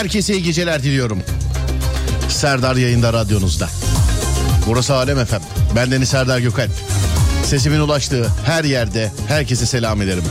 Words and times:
Herkese 0.00 0.34
iyi 0.34 0.42
geceler 0.42 0.82
diliyorum. 0.82 1.22
Serdar 2.28 2.76
yayında 2.76 3.12
radyonuzda. 3.12 3.68
Burası 4.66 4.94
Alem 4.94 5.18
Efem. 5.18 5.40
Ben 5.76 5.90
Deniz 5.90 6.08
Serdar 6.08 6.38
Gökalp. 6.38 6.70
Sesimin 7.44 7.80
ulaştığı 7.80 8.26
her 8.44 8.64
yerde 8.64 9.12
herkese 9.28 9.66
selam 9.66 10.02
ederim. 10.02 10.24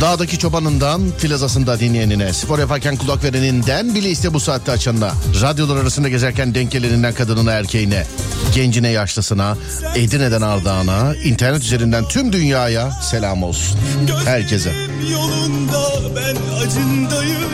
Dağdaki 0.00 0.38
çobanından 0.38 1.02
filazasında 1.18 1.80
dinleyenine, 1.80 2.32
spor 2.32 2.58
yaparken 2.58 2.96
kulak 2.96 3.24
vereninden 3.24 3.94
bile 3.94 4.10
iste 4.10 4.34
bu 4.34 4.40
saatte 4.40 4.72
açanına, 4.72 5.12
radyolar 5.42 5.76
arasında 5.76 6.08
gezerken 6.08 6.54
denk 6.54 6.70
geleninden 6.70 7.14
kadınına 7.14 7.52
erkeğine, 7.52 8.06
gencine 8.54 8.88
yaşlısına, 8.88 9.56
Edirne'den 9.94 10.42
Ardağan'a, 10.42 11.14
internet 11.14 11.62
üzerinden 11.62 12.08
tüm 12.08 12.32
dünyaya 12.32 12.90
selam 12.90 13.42
olsun. 13.42 13.78
Herkese. 14.24 14.85
Yolunda 15.04 15.90
ben 16.16 16.36
acındayım. 16.62 17.50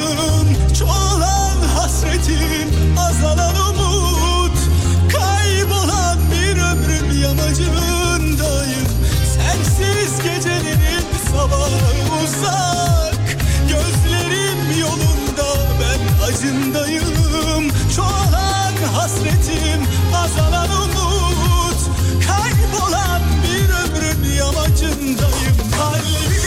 Çoğalan 0.79 1.57
hasretim 1.77 2.99
azalan 2.99 3.55
umut. 3.57 4.59
Kaybolan 5.13 6.19
bir 6.33 6.57
ömrüm 6.57 7.23
yamacındayım. 7.23 8.89
Sensiz 9.35 10.23
gecelerim 10.23 11.07
sabahı 11.33 12.23
uzak. 12.25 13.37
Gözlerim 13.69 14.81
yolunda 14.81 15.49
ben 15.81 16.27
acındayım. 16.27 17.71
Çoğalan 17.97 18.75
hasretim 18.95 19.83
azalan 20.15 20.71
umut. 20.71 21.79
Kaybolan 22.27 23.21
bir 23.45 23.69
ömrün 23.69 24.37
yamacındayım. 24.37 25.57
Kalbim 25.79 26.42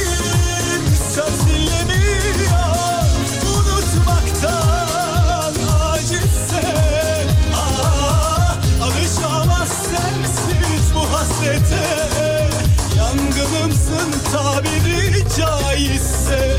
tabiri 14.35 15.23
caizse 15.37 16.57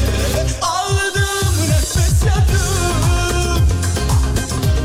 Aldığım 0.63 1.57
nefes 1.71 2.23
yarım. 2.27 3.69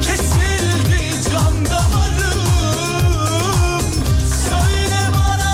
Kesildi 0.02 1.32
can 1.32 1.66
damarım. 1.66 2.42
Söyle 4.50 5.02
bana 5.14 5.54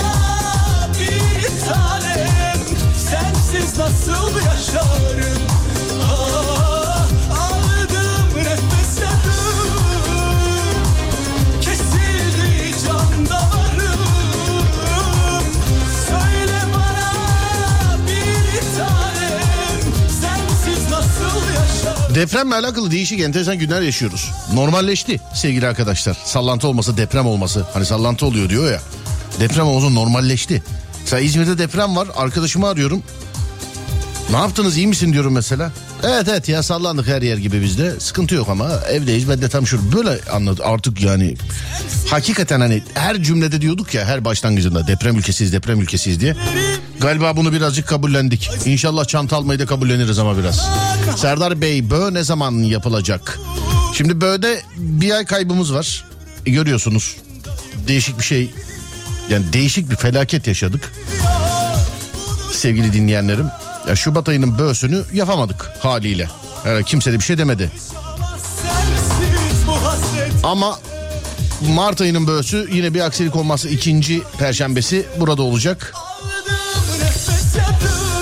bir 1.00 1.70
tanem 1.70 2.60
Sensiz 2.96 3.78
nasıl 3.78 4.36
yaşarım 4.36 5.67
Depremle 22.18 22.56
alakalı 22.56 22.92
değişik 22.92 23.20
enteresan 23.20 23.58
günler 23.58 23.82
yaşıyoruz. 23.82 24.32
Normalleşti 24.54 25.20
sevgili 25.34 25.68
arkadaşlar. 25.68 26.18
Sallantı 26.26 26.68
olması 26.68 26.98
deprem 26.98 27.26
olması. 27.26 27.66
Hani 27.74 27.86
sallantı 27.86 28.26
oluyor 28.26 28.50
diyor 28.50 28.72
ya. 28.72 28.82
Deprem 29.40 29.66
olması 29.68 29.96
normalleşti. 29.96 30.64
Mesela 31.02 31.20
İzmir'de 31.20 31.58
deprem 31.58 31.96
var. 31.96 32.08
Arkadaşımı 32.16 32.68
arıyorum. 32.68 33.04
Ne 34.32 34.38
yaptınız 34.38 34.78
iyi 34.78 34.88
misin 34.88 35.14
diyorum 35.14 35.34
mesela. 35.34 35.72
Evet 36.04 36.28
evet 36.30 36.50
ya 36.50 36.64
sallandık 36.64 37.08
her 37.08 37.22
yer 37.22 37.38
gibi 37.38 37.62
bizde. 37.62 38.00
Sıkıntı 38.00 38.36
yok 38.36 38.50
ama 38.50 38.70
evdeyiz. 38.90 39.30
Ben 39.30 39.42
de 39.42 39.50
tam 39.50 39.68
şu 39.68 39.94
böyle 39.94 40.20
anladım 40.32 40.66
artık 40.68 41.02
yani. 41.02 41.36
Hakikaten 42.10 42.60
hani 42.60 42.84
her 42.94 43.24
cümlede 43.24 43.62
diyorduk 43.62 43.94
ya 43.94 44.06
her 44.06 44.26
başlangıcında 44.26 44.88
deprem 44.88 45.18
ülkesiyiz 45.18 45.54
deprem 45.54 45.82
ülkesiyiz 45.82 46.20
diye. 46.20 46.36
Galiba 47.02 47.38
bunu 47.38 47.54
birazcık 47.54 47.88
kabullendik. 47.88 48.50
İnşallah 48.66 49.06
çanta 49.06 49.38
almayı 49.38 49.60
da 49.60 49.66
kabulleniriz 49.66 50.20
ama 50.20 50.38
biraz. 50.38 50.70
Serdar 51.18 51.62
Bey 51.62 51.90
bö 51.90 52.14
ne 52.14 52.24
zaman 52.24 52.52
yapılacak? 52.52 53.40
Şimdi 53.94 54.22
bö'de 54.22 54.62
bir 54.78 55.12
ay 55.12 55.26
kaybımız 55.26 55.74
var. 55.74 56.06
E, 56.46 56.52
görüyorsunuz 56.52 57.16
değişik 57.88 58.20
bir 58.20 58.24
şey 58.24 58.52
yani 59.30 59.54
değişik 59.54 59.90
bir 59.90 59.96
felaket 59.96 60.48
yaşadık. 60.48 60.94
Sevgili 62.52 62.94
dinleyenlerim. 62.94 63.46
Ya 63.88 63.96
Şubat 63.96 64.30
ayının 64.30 64.58
böğsünü 64.58 65.04
yapamadık 65.14 65.72
haliyle. 65.80 66.28
Yani 66.66 66.84
kimse 66.84 67.14
de 67.14 67.20
bir 67.20 67.24
şey 67.24 67.38
demedi. 67.38 67.72
Ama 70.44 70.80
Mart 71.70 72.02
ayının 72.02 72.28
böğsü 72.28 72.70
yine 72.72 72.94
bir 72.94 73.00
aksilik 73.00 73.36
olmazsa 73.36 73.70
ikinci 73.70 74.22
perşembesi 74.40 75.06
burada 75.20 75.42
olacak. 75.42 75.94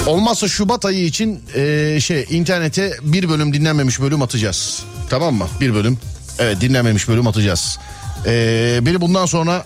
Olmazsa 0.08 0.48
Şubat 0.48 0.86
ayı 0.86 1.06
için 1.06 1.40
eee, 1.56 1.98
şey 2.02 2.26
internete 2.30 2.94
bir 3.02 3.30
bölüm 3.30 3.54
dinlenmemiş 3.54 4.02
bölüm 4.02 4.22
atacağız. 4.22 4.84
Tamam 5.10 5.36
mı? 5.36 5.48
Bir 5.62 5.74
bölüm. 5.74 5.98
Evet 6.40 6.62
dinlenmemiş 6.62 7.08
bölüm 7.08 7.28
atacağız. 7.28 7.80
Eee, 8.26 8.80
beni 8.82 9.02
bundan 9.02 9.26
sonra 9.26 9.66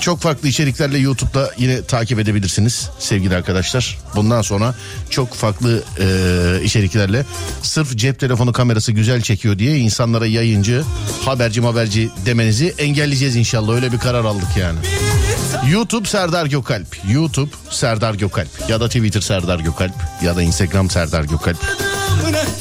çok 0.00 0.20
farklı 0.20 0.48
içeriklerle 0.48 0.98
YouTube'da 0.98 1.50
yine 1.58 1.82
takip 1.84 2.18
edebilirsiniz 2.18 2.88
sevgili 2.98 3.36
arkadaşlar. 3.36 3.98
Bundan 4.16 4.42
sonra 4.42 4.74
çok 5.10 5.34
farklı 5.34 5.82
eee, 6.00 6.64
içeriklerle 6.64 7.24
sırf 7.62 7.96
cep 7.96 8.20
telefonu 8.20 8.52
kamerası 8.52 8.92
güzel 8.92 9.20
çekiyor 9.22 9.58
diye 9.58 9.78
insanlara 9.78 10.26
yayıncı, 10.26 10.82
haberci 11.24 11.60
haberci 11.60 12.10
demenizi 12.26 12.74
engelleyeceğiz 12.78 13.36
inşallah. 13.36 13.74
Öyle 13.74 13.92
bir 13.92 13.98
karar 13.98 14.24
aldık 14.24 14.56
yani. 14.58 14.78
YouTube 15.70 16.08
Serdar 16.08 16.46
Gökalp. 16.46 16.96
YouTube 17.10 17.50
Serdar 17.70 18.14
Gökalp. 18.14 18.48
Ya 18.68 18.80
da 18.80 18.86
Twitter 18.86 19.20
Serdar 19.20 19.58
Gökalp. 19.60 19.94
Ya 20.22 20.36
da 20.36 20.42
Instagram 20.42 20.90
Serdar 20.90 21.24
Gökalp. 21.24 21.56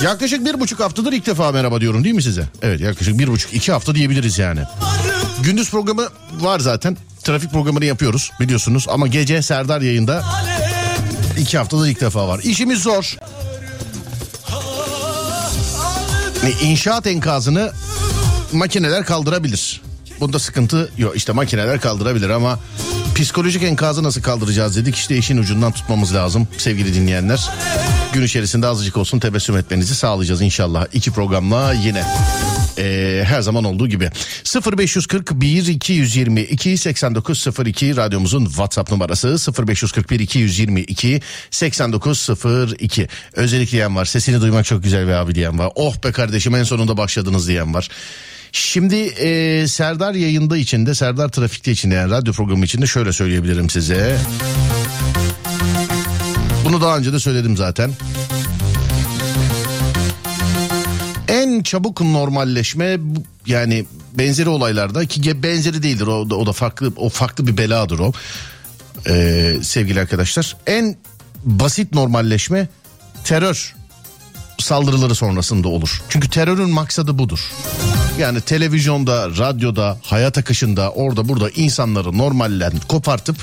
Yaklaşık 0.04 0.46
bir 0.46 0.60
buçuk 0.60 0.80
haftadır 0.80 1.14
ilk 1.14 1.26
defa 1.26 1.52
merhaba 1.52 1.82
diyorum 1.82 2.04
değil 2.04 2.16
mi 2.16 2.24
size? 2.24 2.44
Evet 2.62 2.80
yaklaşık 2.82 3.20
bir 3.20 3.28
buçuk 3.28 3.54
iki 3.54 3.72
hafta 3.72 3.96
diyebiliriz 3.96 4.40
yani. 4.40 4.62
Gündüz 5.44 5.72
programı 5.72 6.08
var 6.40 6.60
zaten. 6.60 6.98
Trafik 7.24 7.52
programını 7.52 7.86
yapıyoruz 7.86 8.32
biliyorsunuz. 8.40 8.86
Ama 8.90 9.08
gece 9.08 9.42
Serdar 9.42 9.82
yayında 9.82 10.24
iki 11.38 11.58
haftada 11.58 11.88
ilk 11.88 12.02
defa 12.02 12.28
var. 12.28 12.40
İşimiz 12.44 12.80
zor. 12.80 13.18
İnşaat 16.62 17.08
enkazını 17.08 17.72
makineler 18.52 19.06
kaldırabilir. 19.06 19.82
Bunda 20.20 20.40
sıkıntı 20.40 20.92
yok. 20.98 21.16
İşte 21.16 21.32
makineler 21.32 21.82
kaldırabilir 21.82 22.30
ama 22.30 22.60
psikolojik 23.16 23.64
enkazı 23.64 24.04
nasıl 24.04 24.22
kaldıracağız 24.22 24.76
dedik. 24.76 24.96
İşte 24.96 25.18
işin 25.18 25.38
ucundan 25.38 25.72
tutmamız 25.72 26.16
lazım 26.16 26.48
sevgili 26.58 26.94
dinleyenler. 26.94 27.50
Gün 28.14 28.24
içerisinde 28.24 28.68
azıcık 28.68 28.98
olsun 28.98 29.20
tebessüm 29.20 29.58
etmenizi 29.58 29.96
sağlayacağız 29.96 30.42
inşallah. 30.42 30.86
İki 30.94 31.12
programla 31.12 31.74
yine. 31.74 32.04
Ee, 32.78 33.24
her 33.26 33.42
zaman 33.42 33.64
olduğu 33.64 33.88
gibi 33.88 34.10
0541 34.78 35.68
222 35.68 36.78
8902 36.78 37.96
radyomuzun 37.96 38.46
WhatsApp 38.46 38.92
numarası 38.92 39.38
0541 39.68 40.20
222 40.20 41.22
8902 41.52 43.08
özellikle 43.34 43.72
diyen 43.72 43.96
var 43.96 44.06
sesini 44.06 44.42
duymak 44.42 44.66
çok 44.66 44.84
güzel 44.84 45.08
be 45.08 45.16
abi 45.16 45.36
diyen 45.36 45.60
var 45.60 45.72
oh 45.76 46.04
be 46.04 46.12
kardeşim 46.12 46.56
en 46.56 46.64
sonunda 46.64 46.98
başladınız 46.98 47.48
diyen 47.48 47.74
var 47.74 47.90
Şimdi 48.52 48.96
e, 48.96 49.68
Serdar 49.68 50.14
yayında 50.14 50.58
içinde 50.58 50.96
Serdar 50.96 51.30
trafikte 51.30 51.72
içinde 51.72 51.96
yani 51.96 52.12
radyo 52.12 52.34
programı 52.34 52.66
içinde 52.66 52.88
şöyle 52.88 53.14
söyleyebilirim 53.14 53.70
size. 53.70 54.18
Bunu 56.66 56.82
daha 56.82 56.98
önce 56.98 57.14
de 57.14 57.20
söyledim 57.20 57.58
zaten. 57.58 57.92
En 61.28 61.64
çabuk 61.64 62.02
normalleşme 62.02 62.98
yani 63.46 63.86
benzeri 64.14 64.50
olaylarda 64.50 65.06
ki 65.06 65.44
benzeri 65.44 65.84
değildir 65.84 66.08
o 66.08 66.30
da, 66.30 66.36
o 66.36 66.46
da 66.46 66.52
farklı 66.52 66.94
o 66.96 67.10
farklı 67.10 67.48
bir 67.48 67.58
beladır 67.58 68.00
o. 68.00 68.12
Ee, 69.10 69.56
sevgili 69.62 70.00
arkadaşlar 70.00 70.58
en 70.68 70.96
basit 71.44 71.94
normalleşme 71.94 72.68
terör 73.24 73.76
saldırıları 74.60 75.16
sonrasında 75.16 75.68
olur. 75.68 76.02
Çünkü 76.10 76.30
terörün 76.30 76.70
maksadı 76.70 77.18
budur. 77.18 77.40
Yani 78.20 78.42
televizyonda, 78.42 79.30
radyoda, 79.30 79.98
hayat 80.02 80.38
akışında 80.38 80.92
orada 80.92 81.30
burada 81.30 81.50
insanları 81.50 82.18
normalden 82.18 82.74
kopartıp 82.88 83.36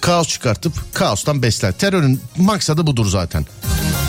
kaos 0.00 0.28
çıkartıp 0.28 0.72
kaostan 0.94 1.42
besler. 1.42 1.72
Terörün 1.72 2.20
maksadı 2.36 2.86
budur 2.86 3.06
zaten. 3.06 3.46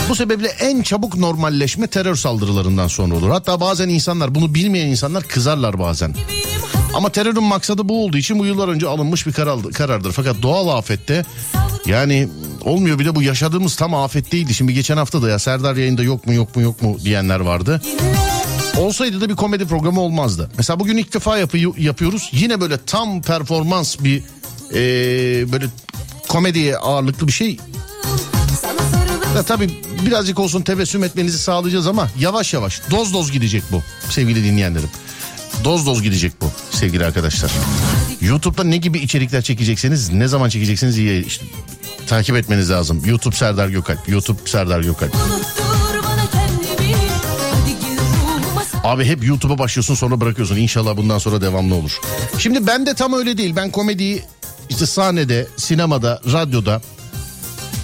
Bu 0.10 0.16
sebeple 0.16 0.48
en 0.48 0.81
çabuk 0.81 1.18
normalleşme 1.18 1.88
terör 1.88 2.16
saldırılarından 2.16 2.88
sonra 2.88 3.16
olur. 3.16 3.30
Hatta 3.30 3.62
bazen 3.62 3.90
insanlar 3.90 4.36
bunu 4.36 4.56
bilmeyen 4.56 4.88
insanlar 4.88 5.24
kızarlar 5.24 5.80
bazen. 5.80 6.16
Ama 6.94 7.10
terörün 7.10 7.44
maksadı 7.44 7.90
bu 7.90 8.06
olduğu 8.06 8.18
için 8.18 8.40
bu 8.40 8.46
yıllar 8.46 8.68
önce 8.68 8.88
alınmış 8.88 9.28
bir 9.28 9.34
karar, 9.34 9.62
karardır. 9.63 10.12
Fakat 10.12 10.42
doğal 10.42 10.78
afette 10.78 11.25
yani 11.86 12.30
Olmuyor 12.66 13.00
bir 13.00 13.06
de 13.06 13.16
bu 13.16 13.24
yaşadığımız 13.24 13.75
tam 13.75 13.94
afet 13.94 14.31
değildi. 14.31 14.54
Şimdi 14.54 14.74
geçen 14.74 14.98
hafta 14.98 15.22
da 15.22 15.30
ya 15.30 15.40
Serdar 15.40 15.75
yayında 15.75 16.04
yok 16.04 16.28
mu 16.28 16.34
yok 16.34 16.56
mu 16.56 16.62
yok 16.62 16.81
mu 16.81 16.98
diyenler 17.04 17.40
vardı. 17.40 17.81
Olsaydı 18.78 19.22
da 19.22 19.30
bir 19.30 19.36
komedi 19.36 19.66
programı 19.66 20.02
olmazdı. 20.02 20.50
Mesela 20.58 20.80
bugün 20.80 20.98
ilk 20.98 21.14
defa 21.14 21.38
yapı- 21.38 21.82
yapıyoruz. 21.82 22.30
Yine 22.32 22.62
böyle 22.62 22.78
tam 22.86 23.22
performans 23.22 24.00
bir 24.00 24.24
ee, 24.74 25.52
böyle 25.52 25.66
komediye 26.28 26.78
ağırlıklı 26.78 27.28
bir 27.28 27.32
şey. 27.32 27.58
Ya 29.36 29.44
tabii 29.44 29.82
birazcık 30.06 30.40
olsun 30.40 30.62
tebessüm 30.62 31.04
etmenizi 31.04 31.40
sağlayacağız 31.40 31.88
ama 31.88 32.08
yavaş 32.20 32.54
yavaş 32.54 32.82
doz 32.92 33.14
doz 33.14 33.32
gidecek 33.32 33.64
bu 33.72 33.82
sevgili 34.10 34.44
dinleyenlerim. 34.44 34.90
Doz 35.64 35.86
doz 35.86 36.04
gidecek 36.04 36.34
bu 36.42 36.46
sevgili 36.72 37.06
arkadaşlar. 37.06 37.52
YouTube'da 38.22 38.64
ne 38.64 38.78
gibi 38.78 39.00
içerikler 39.00 39.42
çekecekseniz 39.42 40.10
ne 40.14 40.28
zaman 40.28 40.50
çekeceksiniz 40.50 40.98
iyi 40.98 41.26
işte, 41.26 41.46
takip 42.08 42.36
etmeniz 42.36 42.70
lazım. 42.70 43.02
YouTube 43.06 43.36
Serdar 43.36 43.70
Gökalp, 43.70 44.10
YouTube 44.10 44.40
Serdar 44.46 44.82
Gökalp. 44.82 45.16
unuttur 45.16 45.71
Abi 48.83 49.06
hep 49.06 49.24
YouTube'a 49.24 49.57
başlıyorsun 49.57 49.95
sonra 49.95 50.22
bırakıyorsun. 50.22 50.56
İnşallah 50.56 50.98
bundan 50.98 51.18
sonra 51.18 51.42
devamlı 51.42 51.75
olur. 51.75 52.00
Şimdi 52.38 52.68
ben 52.68 52.86
de 52.86 52.94
tam 52.94 53.13
öyle 53.13 53.38
değil. 53.38 53.56
Ben 53.56 53.72
komediyi 53.72 54.24
işte 54.69 54.86
sahnede, 54.86 55.48
sinemada, 55.57 56.22
radyoda, 56.31 56.81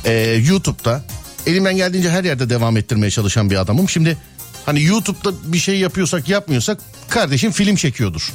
e, 0.05 0.13
YouTube'da 0.47 1.03
elimden 1.45 1.75
geldiğince 1.77 2.09
her 2.09 2.23
yerde 2.23 2.49
devam 2.49 2.77
ettirmeye 2.77 3.11
çalışan 3.11 3.49
bir 3.49 3.55
adamım. 3.55 3.89
Şimdi 3.89 4.17
hani 4.65 4.83
YouTube'da 4.83 5.53
bir 5.53 5.57
şey 5.57 5.79
yapıyorsak 5.79 6.29
yapmıyorsak 6.29 6.79
kardeşim 7.09 7.51
film 7.51 7.75
çekiyordur. 7.75 8.33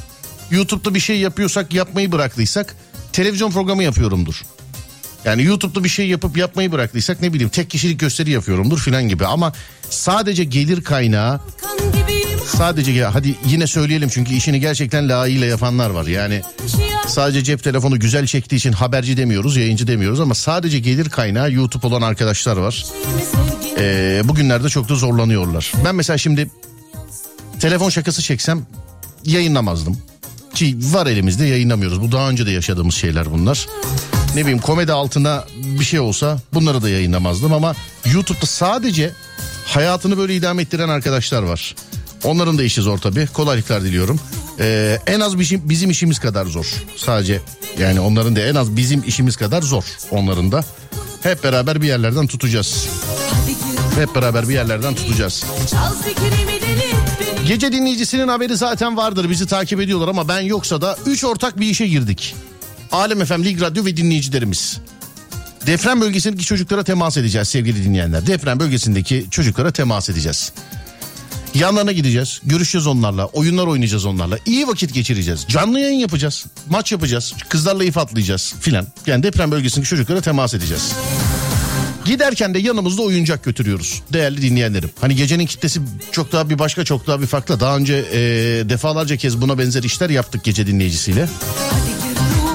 YouTube'da 0.50 0.94
bir 0.94 1.00
şey 1.00 1.18
yapıyorsak 1.18 1.74
yapmayı 1.74 2.12
bıraktıysak 2.12 2.76
televizyon 3.12 3.50
programı 3.50 3.82
yapıyorumdur. 3.82 4.42
Yani 5.24 5.42
YouTube'da 5.42 5.84
bir 5.84 5.88
şey 5.88 6.08
yapıp 6.08 6.36
yapmayı 6.36 6.72
bıraktıysak 6.72 7.22
ne 7.22 7.32
bileyim 7.32 7.50
tek 7.50 7.70
kişilik 7.70 8.00
gösteri 8.00 8.30
yapıyorumdur 8.30 8.78
filan 8.78 9.08
gibi. 9.08 9.26
Ama 9.26 9.52
sadece 9.90 10.44
gelir 10.44 10.84
kaynağı 10.84 11.40
Sadece 12.46 13.04
hadi 13.04 13.34
yine 13.46 13.66
söyleyelim 13.66 14.08
çünkü 14.08 14.34
işini 14.34 14.60
gerçekten 14.60 15.08
layığıyla 15.08 15.46
yapanlar 15.46 15.90
var. 15.90 16.06
Yani 16.06 16.42
sadece 17.06 17.44
cep 17.44 17.62
telefonu 17.62 18.00
güzel 18.00 18.26
çektiği 18.26 18.56
için 18.56 18.72
haberci 18.72 19.16
demiyoruz, 19.16 19.56
yayıncı 19.56 19.86
demiyoruz 19.86 20.20
ama 20.20 20.34
sadece 20.34 20.78
gelir 20.78 21.08
kaynağı 21.08 21.52
YouTube 21.52 21.86
olan 21.86 22.02
arkadaşlar 22.02 22.56
var. 22.56 22.86
Ee, 23.78 24.22
bugünlerde 24.24 24.68
çok 24.68 24.88
da 24.88 24.94
zorlanıyorlar. 24.94 25.72
Ben 25.84 25.94
mesela 25.94 26.18
şimdi 26.18 26.50
telefon 27.60 27.90
şakası 27.90 28.22
çeksem 28.22 28.66
yayınlamazdım. 29.24 29.98
Ki 30.54 30.78
var 30.82 31.06
elimizde 31.06 31.44
yayınlamıyoruz. 31.46 32.00
Bu 32.00 32.12
daha 32.12 32.30
önce 32.30 32.46
de 32.46 32.50
yaşadığımız 32.50 32.94
şeyler 32.94 33.32
bunlar. 33.32 33.66
Ne 34.34 34.40
bileyim 34.40 34.58
komedi 34.58 34.92
altına 34.92 35.44
bir 35.56 35.84
şey 35.84 36.00
olsa 36.00 36.40
bunları 36.54 36.82
da 36.82 36.88
yayınlamazdım 36.88 37.52
ama 37.52 37.74
YouTube'da 38.12 38.46
sadece 38.46 39.10
hayatını 39.66 40.18
böyle 40.18 40.36
idame 40.36 40.62
ettiren 40.62 40.88
arkadaşlar 40.88 41.42
var. 41.42 41.74
Onların 42.24 42.58
da 42.58 42.62
işi 42.62 42.82
zor 42.82 42.98
tabii. 42.98 43.26
Kolaylıklar 43.26 43.82
diliyorum. 43.82 44.20
Ee, 44.58 44.98
en 45.06 45.20
az 45.20 45.38
bizim, 45.38 45.68
bizim 45.68 45.90
işimiz 45.90 46.18
kadar 46.18 46.46
zor. 46.46 46.66
Sadece 46.96 47.40
yani 47.78 48.00
onların 48.00 48.36
da 48.36 48.40
en 48.40 48.54
az 48.54 48.76
bizim 48.76 49.02
işimiz 49.06 49.36
kadar 49.36 49.62
zor 49.62 49.84
onların 50.10 50.52
da. 50.52 50.64
Hep 51.22 51.44
beraber 51.44 51.82
bir 51.82 51.86
yerlerden 51.86 52.26
tutacağız. 52.26 52.88
Hep 53.98 54.14
beraber 54.14 54.48
bir 54.48 54.54
yerlerden 54.54 54.94
tutacağız. 54.94 55.44
Gece 57.48 57.72
dinleyicisinin 57.72 58.28
haberi 58.28 58.56
zaten 58.56 58.96
vardır. 58.96 59.30
Bizi 59.30 59.46
takip 59.46 59.80
ediyorlar 59.80 60.08
ama 60.08 60.28
ben 60.28 60.40
yoksa 60.40 60.80
da 60.80 60.96
3 61.06 61.24
ortak 61.24 61.60
bir 61.60 61.66
işe 61.66 61.86
girdik. 61.86 62.34
Alem 62.92 63.24
FM, 63.24 63.44
Lig 63.44 63.60
Radyo 63.60 63.84
ve 63.84 63.96
dinleyicilerimiz. 63.96 64.80
Deprem 65.66 66.00
bölgesindeki 66.00 66.44
çocuklara 66.44 66.82
temas 66.84 67.16
edeceğiz 67.16 67.48
sevgili 67.48 67.84
dinleyenler. 67.84 68.26
Deprem 68.26 68.60
bölgesindeki 68.60 69.26
çocuklara 69.30 69.70
temas 69.70 70.10
edeceğiz. 70.10 70.52
Yanlarına 71.54 71.92
gideceğiz, 71.92 72.40
görüşeceğiz 72.44 72.86
onlarla, 72.86 73.26
oyunlar 73.26 73.66
oynayacağız 73.66 74.04
onlarla. 74.04 74.38
iyi 74.46 74.66
vakit 74.68 74.94
geçireceğiz. 74.94 75.44
Canlı 75.48 75.80
yayın 75.80 75.98
yapacağız, 75.98 76.46
maç 76.70 76.92
yapacağız, 76.92 77.34
kızlarla 77.48 77.84
if 77.84 77.98
atlayacağız 77.98 78.54
filan. 78.60 78.86
Yani 79.06 79.22
deprem 79.22 79.50
bölgesindeki 79.50 79.88
çocuklara 79.90 80.20
temas 80.20 80.54
edeceğiz. 80.54 80.92
Giderken 82.04 82.54
de 82.54 82.58
yanımızda 82.58 83.02
oyuncak 83.02 83.44
götürüyoruz 83.44 84.02
değerli 84.12 84.42
dinleyenlerim. 84.42 84.90
Hani 85.00 85.16
gecenin 85.16 85.46
kitlesi 85.46 85.80
çok 86.12 86.32
daha 86.32 86.50
bir 86.50 86.58
başka 86.58 86.84
çok 86.84 87.06
daha 87.06 87.20
bir 87.20 87.26
farklı. 87.26 87.60
Daha 87.60 87.76
önce 87.76 87.94
e, 88.12 88.18
defalarca 88.68 89.16
kez 89.16 89.40
buna 89.40 89.58
benzer 89.58 89.82
işler 89.82 90.10
yaptık 90.10 90.44
gece 90.44 90.66
dinleyicisiyle. 90.66 91.28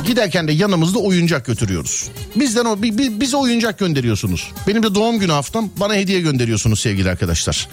Giderken 0.08 0.48
de 0.48 0.52
yanımızda 0.52 1.00
oyuncak 1.00 1.46
götürüyoruz. 1.46 2.08
Bizden 2.36 2.66
o 2.66 2.82
bi- 2.82 2.98
bi- 2.98 3.22
bize 3.22 3.38
oyuncak 3.38 3.80
gönderiyorsunuz. 3.80 4.52
Benim 4.68 4.84
de 4.84 4.96
doğum 4.96 5.20
günü 5.20 5.32
haftam 5.32 5.70
bana 5.78 5.96
hediye 5.96 6.22
gönderiyorsunuz 6.22 6.80
sevgili 6.80 7.10
arkadaşlar. 7.10 7.68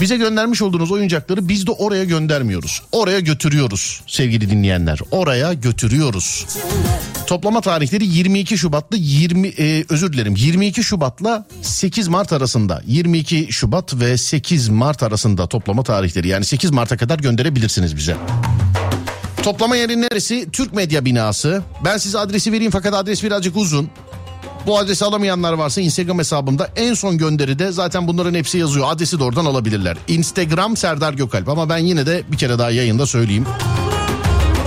Bize 0.00 0.16
göndermiş 0.16 0.62
olduğunuz 0.62 0.92
oyuncakları 0.92 1.48
biz 1.48 1.66
de 1.66 1.70
oraya 1.70 2.04
göndermiyoruz. 2.04 2.82
Oraya 2.92 3.20
götürüyoruz 3.20 4.02
sevgili 4.06 4.50
dinleyenler. 4.50 4.98
Oraya 5.10 5.52
götürüyoruz. 5.52 6.46
Toplama 7.26 7.60
tarihleri 7.60 8.06
22 8.06 8.58
Şubat'la 8.58 8.96
20 9.00 9.48
e, 9.48 9.84
özür 9.88 10.12
dilerim 10.12 10.34
22 10.36 10.82
Şubat'la 10.84 11.46
8 11.62 12.08
Mart 12.08 12.32
arasında. 12.32 12.82
22 12.86 13.52
Şubat 13.52 13.94
ve 13.94 14.16
8 14.16 14.68
Mart 14.68 15.02
arasında 15.02 15.46
toplama 15.46 15.82
tarihleri. 15.82 16.28
Yani 16.28 16.44
8 16.44 16.70
Mart'a 16.70 16.96
kadar 16.96 17.18
gönderebilirsiniz 17.18 17.96
bize. 17.96 18.16
Toplama 19.42 19.76
yeri 19.76 20.00
neresi? 20.00 20.48
Türk 20.52 20.74
Medya 20.74 21.04
binası. 21.04 21.62
Ben 21.84 21.96
size 21.96 22.18
adresi 22.18 22.52
vereyim 22.52 22.72
fakat 22.72 22.94
adres 22.94 23.22
birazcık 23.22 23.56
uzun. 23.56 23.90
Bu 24.66 24.78
adresi 24.78 25.04
alamayanlar 25.04 25.52
varsa 25.52 25.80
Instagram 25.80 26.18
hesabımda 26.18 26.70
en 26.76 26.94
son 26.94 27.18
gönderide 27.18 27.72
zaten 27.72 28.08
bunların 28.08 28.34
hepsi 28.34 28.58
yazıyor. 28.58 28.86
Adresi 28.88 29.18
de 29.18 29.24
oradan 29.24 29.44
alabilirler. 29.44 29.96
Instagram 30.08 30.76
Serdar 30.76 31.14
Gökalp 31.14 31.48
ama 31.48 31.68
ben 31.68 31.78
yine 31.78 32.06
de 32.06 32.22
bir 32.32 32.36
kere 32.36 32.58
daha 32.58 32.70
yayında 32.70 33.06
söyleyeyim. 33.06 33.46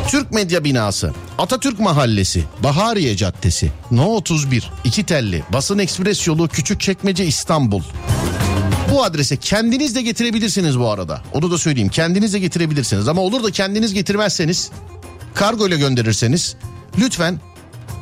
Türk 0.07 0.31
Medya 0.31 0.63
Binası, 0.63 1.13
Atatürk 1.37 1.79
Mahallesi, 1.79 2.43
Bahariye 2.63 3.17
Caddesi, 3.17 3.71
No 3.91 4.05
31, 4.05 4.71
İki 4.83 5.03
Telli, 5.03 5.43
Basın 5.53 5.79
Ekspres 5.79 6.27
Yolu, 6.27 6.47
Küçükçekmece 6.47 7.25
İstanbul. 7.25 7.81
Bu 8.91 9.03
adrese 9.03 9.37
kendiniz 9.37 9.95
de 9.95 10.01
getirebilirsiniz 10.01 10.79
bu 10.79 10.89
arada. 10.89 11.21
Onu 11.33 11.51
da 11.51 11.57
söyleyeyim. 11.57 11.89
Kendiniz 11.89 12.33
de 12.33 12.39
getirebilirsiniz. 12.39 13.07
Ama 13.07 13.21
olur 13.21 13.43
da 13.43 13.51
kendiniz 13.51 13.93
getirmezseniz 13.93 14.71
kargo 15.33 15.67
ile 15.67 15.77
gönderirseniz 15.77 16.55
lütfen 16.97 17.39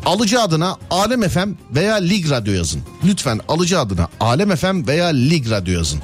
alıcı 0.08 0.42
adına 0.42 0.76
Alem 0.92 1.30
FM 1.30 1.50
veya 1.76 1.96
Lig 1.96 2.30
Radyo 2.30 2.54
yazın. 2.54 2.82
Lütfen 3.06 3.40
alıcı 3.48 3.80
adına 3.80 4.08
Alem 4.20 4.56
FM 4.56 4.88
veya 4.88 5.08
Lig 5.08 5.52
Radyo 5.52 5.74
yazın. 5.74 6.00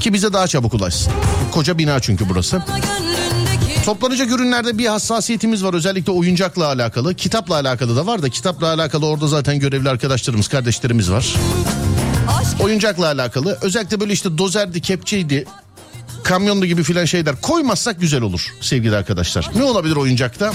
Ki 0.00 0.12
bize 0.12 0.32
daha 0.32 0.46
çabuk 0.46 0.74
ulaşsın. 0.74 1.12
Koca 1.52 1.78
bina 1.78 2.00
çünkü 2.00 2.28
burası. 2.28 2.62
Toplanacak 3.84 4.30
ürünlerde 4.30 4.78
bir 4.78 4.86
hassasiyetimiz 4.86 5.64
var. 5.64 5.74
Özellikle 5.74 6.12
oyuncakla 6.12 6.66
alakalı. 6.66 7.14
Kitapla 7.14 7.54
alakalı 7.54 7.96
da 7.96 8.06
var 8.06 8.22
da 8.22 8.28
kitapla 8.28 8.66
alakalı 8.66 9.06
orada 9.06 9.28
zaten 9.28 9.58
görevli 9.58 9.88
arkadaşlarımız, 9.88 10.48
kardeşlerimiz 10.48 11.10
var. 11.10 11.34
Oyuncakla 12.60 13.06
alakalı. 13.06 13.58
Özellikle 13.62 14.00
böyle 14.00 14.12
işte 14.12 14.38
dozerdi, 14.38 14.80
kepçeydi, 14.80 15.46
kamyonlu 16.26 16.66
gibi 16.66 16.82
filan 16.82 17.04
şeyler 17.04 17.40
koymazsak 17.40 18.00
güzel 18.00 18.22
olur 18.22 18.54
sevgili 18.60 18.96
arkadaşlar. 18.96 19.50
Ne 19.54 19.64
olabilir 19.64 19.96
oyuncakta? 19.96 20.52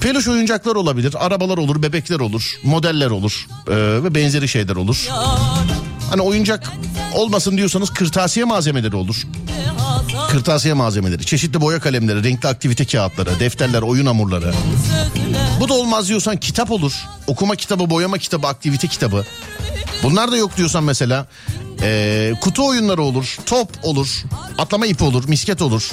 Peluş 0.00 0.28
oyuncaklar 0.28 0.74
olabilir, 0.74 1.26
arabalar 1.26 1.58
olur, 1.58 1.82
bebekler 1.82 2.20
olur, 2.20 2.58
modeller 2.62 3.10
olur 3.10 3.46
ee, 3.68 3.74
ve 3.76 4.14
benzeri 4.14 4.48
şeyler 4.48 4.76
olur. 4.76 5.08
Hani 6.10 6.22
oyuncak 6.22 6.72
olmasın 7.14 7.56
diyorsanız 7.56 7.90
kırtasiye 7.90 8.44
malzemeleri 8.44 8.96
olur. 8.96 9.16
Kırtasiye 10.30 10.74
malzemeleri, 10.74 11.26
çeşitli 11.26 11.60
boya 11.60 11.80
kalemleri, 11.80 12.24
renkli 12.24 12.48
aktivite 12.48 12.84
kağıtları, 12.84 13.40
defterler, 13.40 13.82
oyun 13.82 14.06
hamurları. 14.06 14.52
Bu 15.60 15.68
da 15.68 15.74
olmaz 15.74 16.08
diyorsan 16.08 16.36
kitap 16.36 16.70
olur. 16.70 16.92
Okuma 17.26 17.56
kitabı, 17.56 17.90
boyama 17.90 18.18
kitabı, 18.18 18.46
aktivite 18.46 18.88
kitabı. 18.88 19.26
Bunlar 20.02 20.32
da 20.32 20.36
yok 20.36 20.56
diyorsan 20.56 20.84
mesela 20.84 21.26
ee, 21.82 22.32
kutu 22.40 22.66
oyunları 22.68 23.02
olur, 23.02 23.38
top 23.46 23.68
olur, 23.82 24.22
atlama 24.58 24.86
ipi 24.86 25.04
olur, 25.04 25.28
misket 25.28 25.62
olur. 25.62 25.90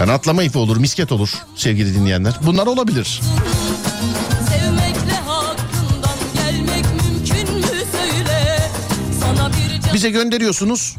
Yani 0.00 0.12
atlama 0.12 0.42
ipi 0.42 0.58
olur, 0.58 0.76
misket 0.76 1.12
olur 1.12 1.34
sevgili 1.56 1.94
dinleyenler. 1.94 2.34
Bunlar 2.42 2.66
olabilir. 2.66 3.20
Bize 9.94 10.10
gönderiyorsunuz. 10.10 10.96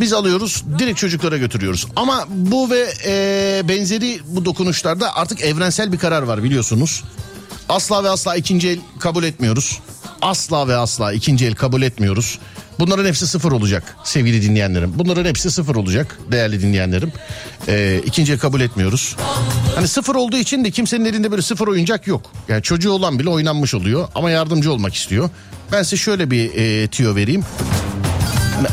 Biz 0.00 0.12
alıyoruz 0.12 0.64
direkt 0.78 0.98
çocuklara 0.98 1.36
götürüyoruz. 1.36 1.86
Ama 1.96 2.24
bu 2.28 2.70
ve 2.70 2.92
e, 3.06 3.62
benzeri 3.68 4.20
bu 4.26 4.44
dokunuşlarda 4.44 5.16
artık 5.16 5.42
evrensel 5.42 5.92
bir 5.92 5.98
karar 5.98 6.22
var 6.22 6.42
biliyorsunuz. 6.42 7.02
Asla 7.68 8.04
ve 8.04 8.08
asla 8.08 8.36
ikinci 8.36 8.68
el 8.68 8.78
kabul 8.98 9.24
etmiyoruz. 9.24 9.78
Asla 10.22 10.68
ve 10.68 10.76
asla 10.76 11.12
ikinci 11.12 11.46
el 11.46 11.54
kabul 11.54 11.82
etmiyoruz. 11.82 12.38
Bunların 12.78 13.04
hepsi 13.04 13.26
sıfır 13.26 13.52
olacak 13.52 13.96
sevgili 14.04 14.42
dinleyenlerim. 14.42 14.92
Bunların 14.98 15.24
hepsi 15.24 15.50
sıfır 15.50 15.76
olacak 15.76 16.18
değerli 16.32 16.62
dinleyenlerim. 16.62 17.12
Ee, 17.68 18.00
ikinciye 18.06 18.38
kabul 18.38 18.60
etmiyoruz. 18.60 19.16
Hani 19.74 19.88
sıfır 19.88 20.14
olduğu 20.14 20.36
için 20.36 20.64
de 20.64 20.70
kimsenin 20.70 21.04
elinde 21.04 21.30
böyle 21.30 21.42
sıfır 21.42 21.68
oyuncak 21.68 22.06
yok. 22.06 22.32
Yani 22.48 22.62
çocuğu 22.62 22.90
olan 22.90 23.18
bile 23.18 23.28
oynanmış 23.30 23.74
oluyor 23.74 24.08
ama 24.14 24.30
yardımcı 24.30 24.72
olmak 24.72 24.94
istiyor. 24.94 25.30
Ben 25.72 25.82
size 25.82 25.96
şöyle 25.96 26.30
bir 26.30 26.54
e, 26.54 26.88
tüyo 26.88 27.14
vereyim. 27.16 27.44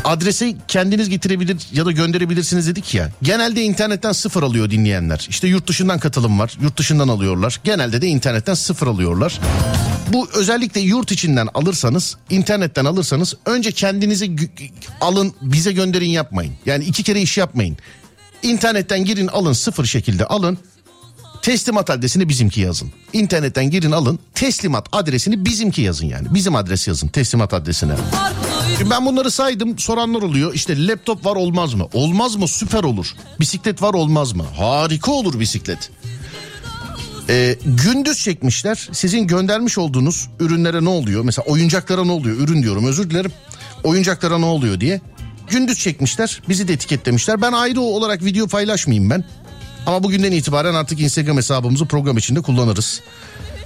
Adresi 0.04 0.56
kendiniz 0.68 1.08
getirebilir 1.08 1.56
ya 1.72 1.86
da 1.86 1.92
gönderebilirsiniz 1.92 2.68
dedik 2.68 2.94
ya. 2.94 3.10
Genelde 3.22 3.62
internetten 3.62 4.12
sıfır 4.12 4.42
alıyor 4.42 4.70
dinleyenler. 4.70 5.26
İşte 5.28 5.48
yurt 5.48 5.66
dışından 5.66 5.98
katılım 5.98 6.38
var. 6.38 6.56
Yurt 6.62 6.76
dışından 6.76 7.08
alıyorlar. 7.08 7.60
Genelde 7.64 8.02
de 8.02 8.06
internetten 8.06 8.54
sıfır 8.54 8.86
alıyorlar. 8.86 9.40
Bu 10.12 10.28
özellikle 10.34 10.80
yurt 10.80 11.12
içinden 11.12 11.48
alırsanız, 11.54 12.16
internetten 12.30 12.84
alırsanız 12.84 13.34
önce 13.46 13.72
kendinize 13.72 14.26
gü- 14.26 14.70
alın, 15.00 15.34
bize 15.42 15.72
gönderin 15.72 16.08
yapmayın. 16.10 16.52
Yani 16.66 16.84
iki 16.84 17.02
kere 17.02 17.22
iş 17.22 17.38
yapmayın. 17.38 17.76
İnternetten 18.42 19.04
girin 19.04 19.26
alın 19.28 19.52
sıfır 19.52 19.84
şekilde 19.84 20.24
alın. 20.26 20.58
Teslimat 21.42 21.90
adresini 21.90 22.28
bizimki 22.28 22.60
yazın. 22.60 22.92
İnternetten 23.12 23.70
girin 23.70 23.90
alın. 23.92 24.18
Teslimat 24.34 24.86
adresini 24.92 25.44
bizimki 25.44 25.82
yazın 25.82 26.06
yani. 26.06 26.26
Bizim 26.34 26.56
adres 26.56 26.88
yazın 26.88 27.08
teslimat 27.08 27.54
adresine. 27.54 27.92
Şimdi 28.78 28.90
ben 28.90 29.06
bunları 29.06 29.30
saydım 29.30 29.78
soranlar 29.78 30.22
oluyor. 30.22 30.54
İşte 30.54 30.86
laptop 30.86 31.26
var 31.26 31.36
olmaz 31.36 31.74
mı? 31.74 31.86
Olmaz 31.92 32.36
mı? 32.36 32.48
Süper 32.48 32.84
olur. 32.84 33.14
Bisiklet 33.40 33.82
var 33.82 33.94
olmaz 33.94 34.32
mı? 34.32 34.44
Harika 34.56 35.12
olur 35.12 35.40
bisiklet. 35.40 35.90
Ee, 37.30 37.56
gündüz 37.64 38.18
çekmişler. 38.18 38.88
Sizin 38.92 39.26
göndermiş 39.26 39.78
olduğunuz 39.78 40.28
ürünlere 40.40 40.84
ne 40.84 40.88
oluyor? 40.88 41.24
Mesela 41.24 41.46
oyuncaklara 41.46 42.04
ne 42.04 42.12
oluyor? 42.12 42.36
Ürün 42.36 42.62
diyorum 42.62 42.86
özür 42.86 43.10
dilerim. 43.10 43.32
Oyuncaklara 43.84 44.38
ne 44.38 44.44
oluyor 44.44 44.80
diye. 44.80 45.00
Gündüz 45.50 45.78
çekmişler. 45.78 46.42
Bizi 46.48 46.68
de 46.68 46.72
etiketlemişler. 46.72 47.42
Ben 47.42 47.52
ayrı 47.52 47.80
olarak 47.80 48.24
video 48.24 48.46
paylaşmayayım 48.46 49.10
ben. 49.10 49.24
Ama 49.86 50.02
bugünden 50.02 50.32
itibaren 50.32 50.74
artık 50.74 51.00
Instagram 51.00 51.36
hesabımızı 51.36 51.86
program 51.86 52.16
içinde 52.16 52.40
kullanırız. 52.40 53.00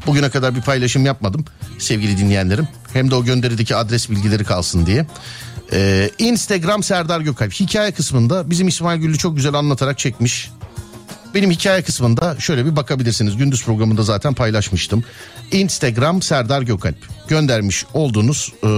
Bugüne 0.07 0.31
kadar 0.31 0.55
bir 0.55 0.63
paylaşım 0.63 1.07
yapmadım 1.07 1.45
sevgili 1.79 2.19
dinleyenlerim. 2.19 2.69
Hem 2.93 3.11
de 3.11 3.15
o 3.15 3.25
gönderideki 3.25 3.77
adres 3.77 4.11
bilgileri 4.11 4.45
kalsın 4.45 4.87
diye. 4.87 5.07
Ee, 5.73 6.11
Instagram 6.19 6.83
Serdar 6.83 7.21
Gökalp 7.21 7.53
hikaye 7.53 7.93
kısmında 7.93 8.51
bizim 8.51 8.69
İsmail 8.69 9.01
Güllü 9.01 9.19
çok 9.19 9.37
güzel 9.37 9.55
anlatarak 9.55 9.99
çekmiş. 9.99 10.51
Benim 11.35 11.51
hikaye 11.51 11.83
kısmında 11.83 12.37
şöyle 12.41 12.67
bir 12.67 12.77
bakabilirsiniz. 12.77 13.37
Gündüz 13.37 13.65
programında 13.65 14.03
zaten 14.03 14.35
paylaşmıştım. 14.35 15.05
Instagram 15.53 16.23
Serdar 16.23 16.63
Gökalp 16.63 16.97
göndermiş 17.29 17.85
olduğunuz 17.95 18.53
e, 18.63 18.69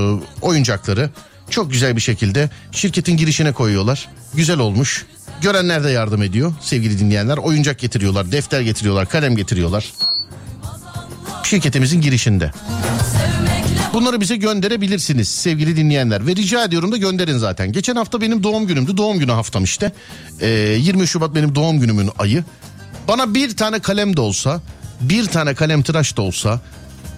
oyuncakları 0.43 1.11
çok 1.51 1.73
güzel 1.73 1.97
bir 1.97 2.01
şekilde 2.01 2.51
şirketin 2.73 3.17
girişine 3.17 3.53
koyuyorlar. 3.53 4.09
Güzel 4.35 4.59
olmuş. 4.59 5.07
Görenler 5.43 5.85
de 5.85 5.91
yardım 5.91 6.23
ediyor 6.23 6.55
sevgili 6.61 6.99
dinleyenler. 6.99 7.37
Oyuncak 7.37 7.79
getiriyorlar, 7.79 8.33
defter 8.33 8.61
getiriyorlar, 8.61 9.09
kalem 9.09 9.37
getiriyorlar. 9.37 9.93
Şirketimizin 11.43 12.01
girişinde. 12.01 12.53
Bunları 13.93 14.21
bize 14.21 14.37
gönderebilirsiniz 14.37 15.29
sevgili 15.29 15.77
dinleyenler. 15.77 16.27
Ve 16.27 16.37
rica 16.37 16.65
ediyorum 16.65 16.93
da 16.93 16.97
gönderin 16.97 17.39
zaten. 17.39 17.73
Geçen 17.73 17.97
hafta 17.97 18.21
benim 18.21 18.43
doğum 18.43 18.67
günümdü. 18.67 18.97
Doğum 18.97 19.19
günü 19.19 19.33
haftam 19.33 19.65
işte. 19.65 19.93
Ee, 20.41 20.49
20 20.81 21.07
Şubat 21.07 21.35
benim 21.35 21.55
doğum 21.55 21.81
günümün 21.81 22.11
ayı. 22.19 22.45
Bana 23.09 23.35
bir 23.35 23.57
tane 23.57 23.79
kalem 23.79 24.17
de 24.17 24.21
olsa, 24.21 24.61
bir 25.01 25.27
tane 25.27 25.55
kalem 25.55 25.83
tıraş 25.83 26.17
da 26.17 26.23
olsa, 26.23 26.61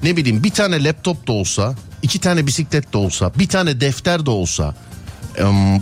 ne 0.03 0.17
bileyim 0.17 0.45
bir 0.45 0.51
tane 0.51 0.85
laptop 0.85 1.29
da 1.29 1.33
olsa, 1.33 1.75
iki 2.03 2.19
tane 2.19 2.47
bisiklet 2.47 2.93
de 2.93 2.99
olsa, 2.99 3.33
bir 3.39 3.49
tane 3.49 3.81
defter 3.81 4.27
de 4.27 4.31
olsa, 4.31 4.75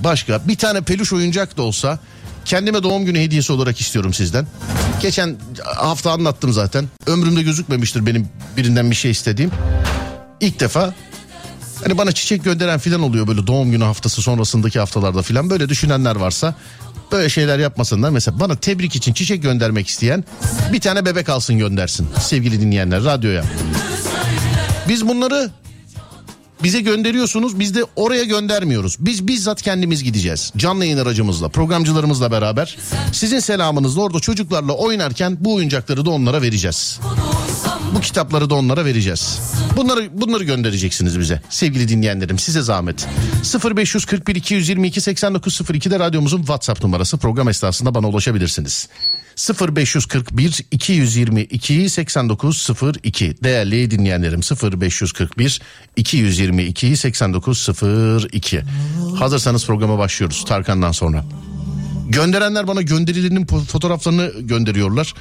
başka 0.05 0.49
bir 0.49 0.57
tane 0.57 0.81
peluş 0.81 1.13
oyuncak 1.13 1.57
da 1.57 1.63
olsa 1.63 1.99
kendime 2.45 2.83
doğum 2.83 3.05
günü 3.05 3.19
hediyesi 3.19 3.53
olarak 3.53 3.81
istiyorum 3.81 4.15
sizden. 4.15 4.47
Geçen 5.01 5.37
hafta 5.77 6.13
anlattım 6.13 6.53
zaten. 6.53 6.89
Ömrümde 7.07 7.43
gözükmemiştir 7.43 8.07
benim 8.07 8.29
birinden 8.57 8.91
bir 8.91 8.97
şey 8.97 9.11
istediğim. 9.11 9.51
İlk 10.41 10.61
defa 10.61 10.95
hani 11.85 11.99
bana 11.99 12.13
çiçek 12.13 12.45
gönderen 12.45 12.79
filan 12.79 13.03
oluyor 13.03 13.27
böyle 13.27 13.47
doğum 13.47 13.71
günü 13.71 13.85
haftası 13.85 14.23
sonrasındaki 14.23 14.79
haftalarda 14.79 15.23
filan 15.23 15.51
böyle 15.51 15.69
düşünenler 15.69 16.17
varsa 16.17 16.55
böyle 17.13 17.29
şeyler 17.29 17.59
yapmasınlar. 17.59 18.11
Mesela 18.11 18.41
bana 18.41 18.57
tebrik 18.57 18.97
için 18.97 19.13
çiçek 19.13 19.43
göndermek 19.43 19.89
isteyen 19.89 20.25
bir 20.73 20.81
tane 20.81 21.05
bebek 21.05 21.29
alsın 21.29 21.59
göndersin 21.59 22.09
sevgili 22.21 22.61
dinleyenler 22.61 23.05
radyoya. 23.05 23.45
Biz 24.89 25.09
bunları 25.09 25.51
bize 26.63 26.81
gönderiyorsunuz 26.81 27.61
biz 27.61 27.75
de 27.75 27.85
oraya 27.97 28.25
göndermiyoruz. 28.25 28.97
Biz 29.01 29.27
bizzat 29.27 29.63
kendimiz 29.63 30.05
gideceğiz. 30.05 30.53
Canlı 30.57 30.85
yayın 30.85 30.99
aracımızla 30.99 31.49
programcılarımızla 31.49 32.31
beraber 32.31 32.77
sizin 33.13 33.39
selamınızla 33.39 34.03
orada 34.03 34.21
çocuklarla 34.21 34.73
oynarken 34.73 35.37
bu 35.41 35.55
oyuncakları 35.55 36.05
da 36.07 36.11
onlara 36.11 36.43
vereceğiz. 36.43 37.01
Bu 37.95 38.01
kitapları 38.01 38.51
da 38.51 38.55
onlara 38.55 38.85
vereceğiz. 38.85 39.41
Bunları 39.77 40.09
bunları 40.13 40.45
göndereceksiniz 40.45 41.21
bize 41.21 41.43
sevgili 41.49 41.89
dinleyenlerim 41.89 42.39
size 42.39 42.63
zahmet. 42.63 43.09
0541 43.77 44.35
222 44.37 45.01
8902'de 45.01 45.99
radyomuzun 45.99 46.39
WhatsApp 46.39 46.83
numarası 46.85 47.19
program 47.19 47.49
esnasında 47.49 47.95
bana 47.95 48.09
ulaşabilirsiniz. 48.09 48.89
0541 49.77 50.61
222 50.71 51.91
8902 51.91 53.37
değerli 53.45 53.91
dinleyenlerim 53.91 54.41
0541 54.81 55.61
222 55.97 56.97
8902 56.97 58.63
hazırsanız 59.19 59.67
programa 59.67 59.99
başlıyoruz 59.99 60.45
Tarkan'dan 60.45 60.93
sonra. 60.93 61.25
Gönderenler 62.09 62.67
bana 62.67 62.83
gönderilerinin 62.83 63.47
fotoğraflarını 63.47 64.33
gönderiyorlar. 64.41 65.15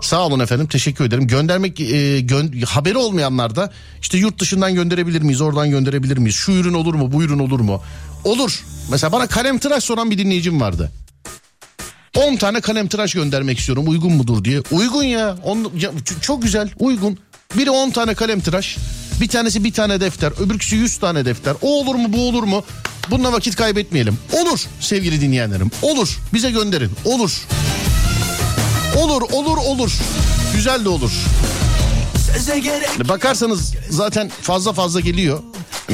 Sağ 0.00 0.26
olun 0.26 0.40
efendim 0.40 0.66
teşekkür 0.66 1.04
ederim. 1.04 1.26
Göndermek 1.26 1.80
e, 1.80 2.20
gön- 2.20 2.62
haberi 2.66 2.98
olmayanlar 2.98 3.56
da 3.56 3.72
işte 4.02 4.18
yurt 4.18 4.38
dışından 4.40 4.74
gönderebilir 4.74 5.22
miyiz 5.22 5.40
oradan 5.40 5.70
gönderebilir 5.70 6.18
miyiz? 6.18 6.34
Şu 6.34 6.52
ürün 6.52 6.74
olur 6.74 6.94
mu 6.94 7.12
bu 7.12 7.22
ürün 7.22 7.38
olur 7.38 7.60
mu? 7.60 7.82
Olur. 8.24 8.64
Mesela 8.90 9.12
bana 9.12 9.26
kalem 9.26 9.58
tıraş 9.58 9.84
soran 9.84 10.10
bir 10.10 10.18
dinleyicim 10.18 10.60
vardı. 10.60 10.92
10 12.16 12.36
tane 12.36 12.60
kalem 12.60 12.88
tıraş 12.88 13.12
göndermek 13.14 13.58
istiyorum 13.58 13.84
uygun 13.88 14.12
mudur 14.12 14.44
diye. 14.44 14.60
Uygun 14.70 15.02
ya, 15.02 15.36
on, 15.44 15.72
ya 15.78 15.90
çok 16.20 16.42
güzel 16.42 16.70
uygun. 16.78 17.18
Biri 17.56 17.70
10 17.70 17.90
tane 17.90 18.14
kalem 18.14 18.40
tıraş 18.40 18.76
bir 19.20 19.28
tanesi 19.28 19.64
bir 19.64 19.72
tane 19.72 20.00
defter 20.00 20.32
öbürküsü 20.40 20.76
100 20.76 20.96
tane 20.98 21.24
defter. 21.24 21.54
O 21.62 21.80
olur 21.80 21.94
mu 21.94 22.12
bu 22.12 22.28
olur 22.28 22.42
mu? 22.42 22.64
Bununla 23.10 23.32
vakit 23.32 23.56
kaybetmeyelim. 23.56 24.18
Olur 24.32 24.60
sevgili 24.80 25.20
dinleyenlerim 25.20 25.70
olur 25.82 26.18
bize 26.34 26.50
gönderin 26.50 26.90
olur. 27.04 27.46
Olur 28.96 29.22
olur 29.32 29.56
olur. 29.56 29.92
Güzel 30.54 30.84
de 30.84 30.88
olur. 30.88 31.12
Gerek 32.62 33.08
Bakarsanız 33.08 33.74
zaten 33.90 34.30
fazla 34.42 34.72
fazla 34.72 35.00
geliyor. 35.00 35.42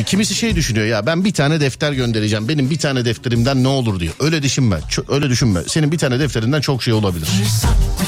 Kimisi 0.07 0.35
şey 0.35 0.57
düşünüyor 0.57 0.87
ya 0.87 1.07
ben 1.07 1.25
bir 1.25 1.35
tane 1.35 1.61
defter 1.61 1.93
göndereceğim. 1.93 2.49
Benim 2.49 2.71
bir 2.71 2.79
tane 2.79 3.05
defterimden 3.05 3.63
ne 3.65 3.69
olur 3.69 4.01
diyor. 4.01 4.15
Öyle 4.21 4.43
düşünme. 4.43 4.81
öyle 5.09 5.31
düşünme. 5.31 5.61
Senin 5.69 5.93
bir 5.93 5.99
tane 5.99 6.21
defterinden 6.21 6.61
çok 6.61 6.83
şey 6.83 6.95
olabilir. 6.95 7.29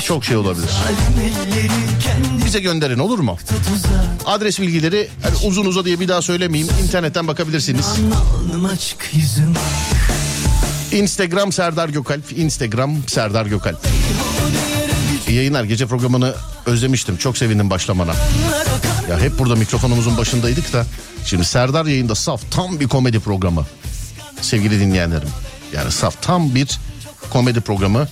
Çok 0.04 0.24
şey 0.24 0.36
olabilir. 0.36 0.70
Bize 2.46 2.60
gönderin 2.60 2.98
olur 2.98 3.18
mu? 3.18 3.38
Adres 4.26 4.60
bilgileri 4.60 5.08
hani 5.22 5.34
uzun 5.44 5.66
uza 5.66 5.84
diye 5.84 6.00
bir 6.00 6.08
daha 6.08 6.22
söylemeyeyim. 6.22 6.72
İnternetten 6.82 7.28
bakabilirsiniz. 7.28 7.86
Instagram 10.92 11.52
Serdar 11.52 11.88
Gökalp. 11.88 12.38
Instagram 12.38 12.96
Serdar 13.08 13.46
Gökalp. 13.46 13.86
İyi 15.28 15.36
yayınlar. 15.36 15.64
Gece 15.64 15.86
programını 15.86 16.34
özlemiştim. 16.66 17.16
Çok 17.16 17.38
sevindim 17.38 17.70
başlamana. 17.70 18.14
Ya 19.10 19.20
hep 19.20 19.38
burada 19.38 19.54
mikrofonumuzun 19.54 20.16
başındaydık 20.16 20.72
da. 20.72 20.86
Şimdi 21.26 21.44
Serdar 21.44 21.86
yayında 21.86 22.14
saf 22.14 22.50
tam 22.50 22.80
bir 22.80 22.88
komedi 22.88 23.20
programı. 23.20 23.66
Sevgili 24.40 24.80
dinleyenlerim. 24.80 25.28
Yani 25.74 25.92
saf 25.92 26.22
tam 26.22 26.54
bir 26.54 26.78
komedi 27.30 27.60
programı. 27.60 28.08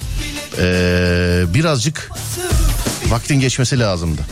Ee, 0.59 1.45
birazcık 1.55 2.11
vaktin 3.09 3.41
geçmesi 3.41 3.79
lazımdı. 3.79 4.23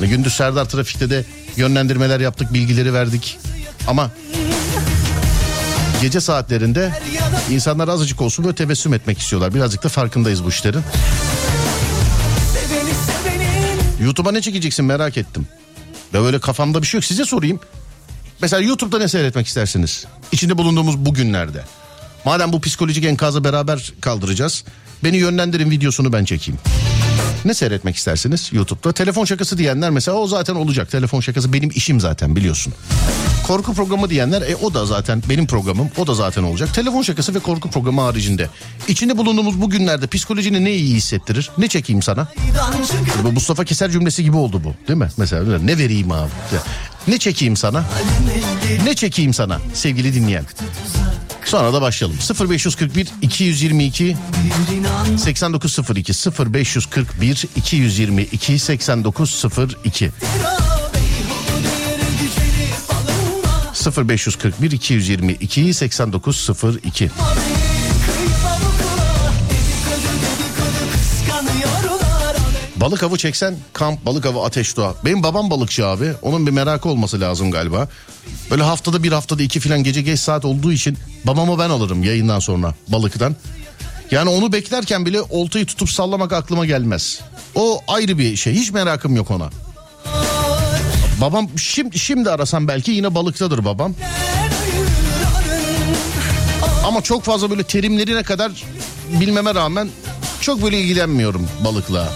Ve 0.00 0.06
Gündüz 0.06 0.34
Serdar 0.34 0.64
trafikte 0.64 1.10
de 1.10 1.24
yönlendirmeler 1.56 2.20
yaptık, 2.20 2.54
bilgileri 2.54 2.94
verdik. 2.94 3.38
Ama 3.88 4.10
gece 6.02 6.20
saatlerinde 6.20 6.92
insanlar 7.50 7.88
azıcık 7.88 8.20
olsun 8.20 8.44
böyle 8.44 8.56
tebessüm 8.56 8.94
etmek 8.94 9.18
istiyorlar. 9.18 9.54
Birazcık 9.54 9.84
da 9.84 9.88
farkındayız 9.88 10.44
bu 10.44 10.48
işlerin. 10.48 10.82
YouTube'a 14.04 14.32
ne 14.32 14.40
çekeceksin 14.40 14.84
merak 14.84 15.16
ettim. 15.16 15.46
Ve 16.14 16.20
böyle 16.20 16.38
kafamda 16.38 16.82
bir 16.82 16.86
şey 16.86 16.98
yok. 16.98 17.04
Size 17.04 17.24
sorayım. 17.24 17.60
Mesela 18.42 18.62
YouTube'da 18.62 18.98
ne 18.98 19.08
seyretmek 19.08 19.46
istersiniz? 19.46 20.06
İçinde 20.32 20.58
bulunduğumuz 20.58 20.98
bu 20.98 21.14
günlerde. 21.14 21.64
Madem 22.24 22.52
bu 22.52 22.60
psikolojik 22.60 23.04
enkazı 23.04 23.44
beraber 23.44 23.92
kaldıracağız. 24.00 24.64
Beni 25.04 25.16
yönlendirin 25.16 25.70
videosunu 25.70 26.12
ben 26.12 26.24
çekeyim. 26.24 26.60
Ne 27.44 27.54
seyretmek 27.54 27.96
istersiniz 27.96 28.50
YouTube'da? 28.52 28.92
Telefon 28.92 29.24
şakası 29.24 29.58
diyenler 29.58 29.90
mesela 29.90 30.16
o 30.16 30.26
zaten 30.26 30.54
olacak. 30.54 30.90
Telefon 30.90 31.20
şakası 31.20 31.52
benim 31.52 31.70
işim 31.74 32.00
zaten 32.00 32.36
biliyorsun. 32.36 32.72
Korku 33.46 33.74
programı 33.74 34.10
diyenler 34.10 34.42
e, 34.42 34.56
o 34.56 34.74
da 34.74 34.86
zaten 34.86 35.22
benim 35.28 35.46
programım 35.46 35.88
o 35.98 36.06
da 36.06 36.14
zaten 36.14 36.42
olacak. 36.42 36.74
Telefon 36.74 37.02
şakası 37.02 37.34
ve 37.34 37.38
korku 37.38 37.70
programı 37.70 38.00
haricinde. 38.00 38.48
İçinde 38.88 39.16
bulunduğumuz 39.16 39.60
bu 39.60 39.70
günlerde 39.70 40.06
psikolojini 40.06 40.64
ne 40.64 40.72
iyi 40.74 40.94
hissettirir? 40.94 41.50
Ne 41.58 41.68
çekeyim 41.68 42.02
sana? 42.02 42.28
Bu 43.24 43.32
Mustafa 43.32 43.64
Keser 43.64 43.90
cümlesi 43.90 44.24
gibi 44.24 44.36
oldu 44.36 44.64
bu 44.64 44.74
değil 44.88 44.98
mi? 44.98 45.08
Mesela 45.16 45.58
ne 45.58 45.78
vereyim 45.78 46.12
abi? 46.12 46.30
Ne 47.08 47.18
çekeyim 47.18 47.56
sana? 47.56 47.84
Ne 48.84 48.94
çekeyim 48.94 49.34
sana 49.34 49.60
sevgili 49.74 50.14
dinleyen? 50.14 50.44
Sonra 51.44 51.72
da 51.72 51.82
başlayalım. 51.82 52.18
0541 52.50 53.08
222 53.22 54.16
8902 55.16 56.12
0541 56.54 57.44
222 57.56 58.58
8902 58.58 60.10
0541 63.96 64.70
222 64.70 65.74
8902 65.74 67.10
Balık 72.84 73.02
avı 73.02 73.16
çeksen 73.16 73.56
kamp 73.72 74.06
balık 74.06 74.26
avı 74.26 74.40
ateş 74.40 74.76
doğa. 74.76 74.94
Benim 75.04 75.22
babam 75.22 75.50
balıkçı 75.50 75.86
abi. 75.86 76.12
Onun 76.22 76.46
bir 76.46 76.50
merakı 76.50 76.88
olması 76.88 77.20
lazım 77.20 77.50
galiba. 77.50 77.88
Böyle 78.50 78.62
haftada 78.62 79.02
bir 79.02 79.12
haftada 79.12 79.42
iki 79.42 79.60
filan 79.60 79.82
gece 79.82 80.02
geç 80.02 80.20
saat 80.20 80.44
olduğu 80.44 80.72
için 80.72 80.98
babamı 81.24 81.58
ben 81.58 81.70
alırım 81.70 82.02
yayından 82.02 82.38
sonra 82.38 82.74
balıktan. 82.88 83.36
Yani 84.10 84.30
onu 84.30 84.52
beklerken 84.52 85.06
bile 85.06 85.20
oltayı 85.20 85.66
tutup 85.66 85.90
sallamak 85.90 86.32
aklıma 86.32 86.66
gelmez. 86.66 87.20
O 87.54 87.80
ayrı 87.88 88.18
bir 88.18 88.36
şey. 88.36 88.54
Hiç 88.54 88.70
merakım 88.70 89.16
yok 89.16 89.30
ona. 89.30 89.50
Babam 91.20 91.58
şimdi, 91.58 91.98
şimdi 91.98 92.30
arasam 92.30 92.68
belki 92.68 92.90
yine 92.90 93.14
balıktadır 93.14 93.64
babam. 93.64 93.94
Ama 96.86 97.02
çok 97.02 97.22
fazla 97.22 97.50
böyle 97.50 97.62
terimlerine 97.62 98.22
kadar 98.22 98.64
bilmeme 99.20 99.54
rağmen 99.54 99.88
çok 100.40 100.62
böyle 100.62 100.80
ilgilenmiyorum 100.80 101.48
balıkla. 101.64 102.08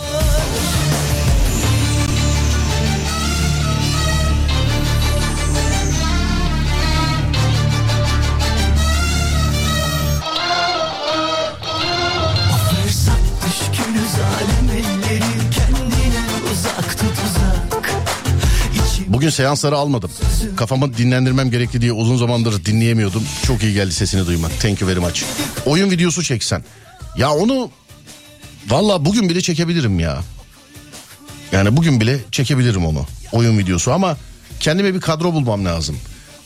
Bugün 19.18 19.30
seansları 19.30 19.76
almadım. 19.76 20.10
Kafamı 20.56 20.96
dinlendirmem 20.96 21.50
gerekti 21.50 21.80
diye 21.80 21.92
uzun 21.92 22.16
zamandır 22.16 22.64
dinleyemiyordum. 22.64 23.22
Çok 23.46 23.62
iyi 23.62 23.74
geldi 23.74 23.92
sesini 23.92 24.26
duymak. 24.26 24.60
Thank 24.60 24.80
you 24.80 24.90
very 24.90 24.98
much. 25.00 25.22
Oyun 25.66 25.90
videosu 25.90 26.22
çeksen. 26.22 26.64
Ya 27.16 27.30
onu 27.30 27.70
valla 28.68 29.04
bugün 29.04 29.28
bile 29.28 29.40
çekebilirim 29.40 30.00
ya. 30.00 30.20
Yani 31.52 31.76
bugün 31.76 32.00
bile 32.00 32.18
çekebilirim 32.32 32.86
onu. 32.86 33.06
Oyun 33.32 33.58
videosu 33.58 33.92
ama 33.92 34.16
kendime 34.60 34.94
bir 34.94 35.00
kadro 35.00 35.32
bulmam 35.32 35.64
lazım. 35.64 35.96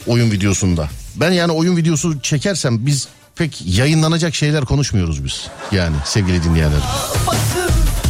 Oyun 0.07 0.31
videosunda. 0.31 0.89
Ben 1.17 1.31
yani 1.33 1.53
oyun 1.53 1.77
videosu 1.77 2.21
çekersem 2.21 2.87
biz 2.87 3.09
pek 3.37 3.63
yayınlanacak 3.67 4.35
şeyler 4.35 4.65
konuşmuyoruz 4.65 5.25
biz. 5.25 5.49
Yani 5.73 5.97
sevgili 6.05 6.45
dinleyenler. 6.45 6.81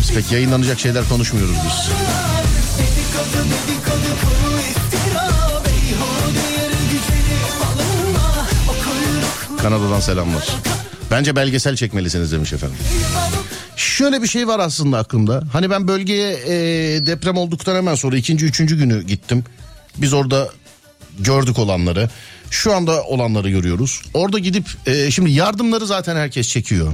Biz 0.01 0.15
pek 0.15 0.33
yayınlanacak 0.33 0.81
şeyler 0.81 1.09
konuşmuyoruz 1.09 1.57
biz. 1.67 1.91
Kanada'dan 9.63 10.01
selamlar. 10.01 10.49
Bence 11.11 11.37
belgesel 11.37 11.77
çekmelisiniz 11.77 12.33
demiş 12.33 12.53
efendim. 12.53 12.77
Şöyle 13.77 14.23
bir 14.23 14.27
şey 14.27 14.49
var 14.49 14.59
aslında 14.59 14.99
aklımda. 14.99 15.43
Hani 15.53 15.71
ben 15.71 15.89
bölgeye 15.89 16.33
e, 16.33 16.53
deprem 17.07 17.37
olduktan 17.37 17.77
hemen 17.77 17.95
sonra 17.95 18.17
ikinci 18.17 18.47
üçüncü 18.47 18.79
günü 18.79 19.03
gittim. 19.03 19.45
Biz 19.97 20.13
orada 20.13 20.49
gördük 21.19 21.59
olanları. 21.59 22.11
Şu 22.51 22.75
anda 22.75 23.03
olanları 23.03 23.51
görüyoruz. 23.51 24.03
Orada 24.15 24.39
gidip 24.39 24.67
e, 24.87 25.11
şimdi 25.11 25.31
yardımları 25.31 25.87
zaten 25.87 26.17
herkes 26.17 26.49
çekiyor. 26.49 26.93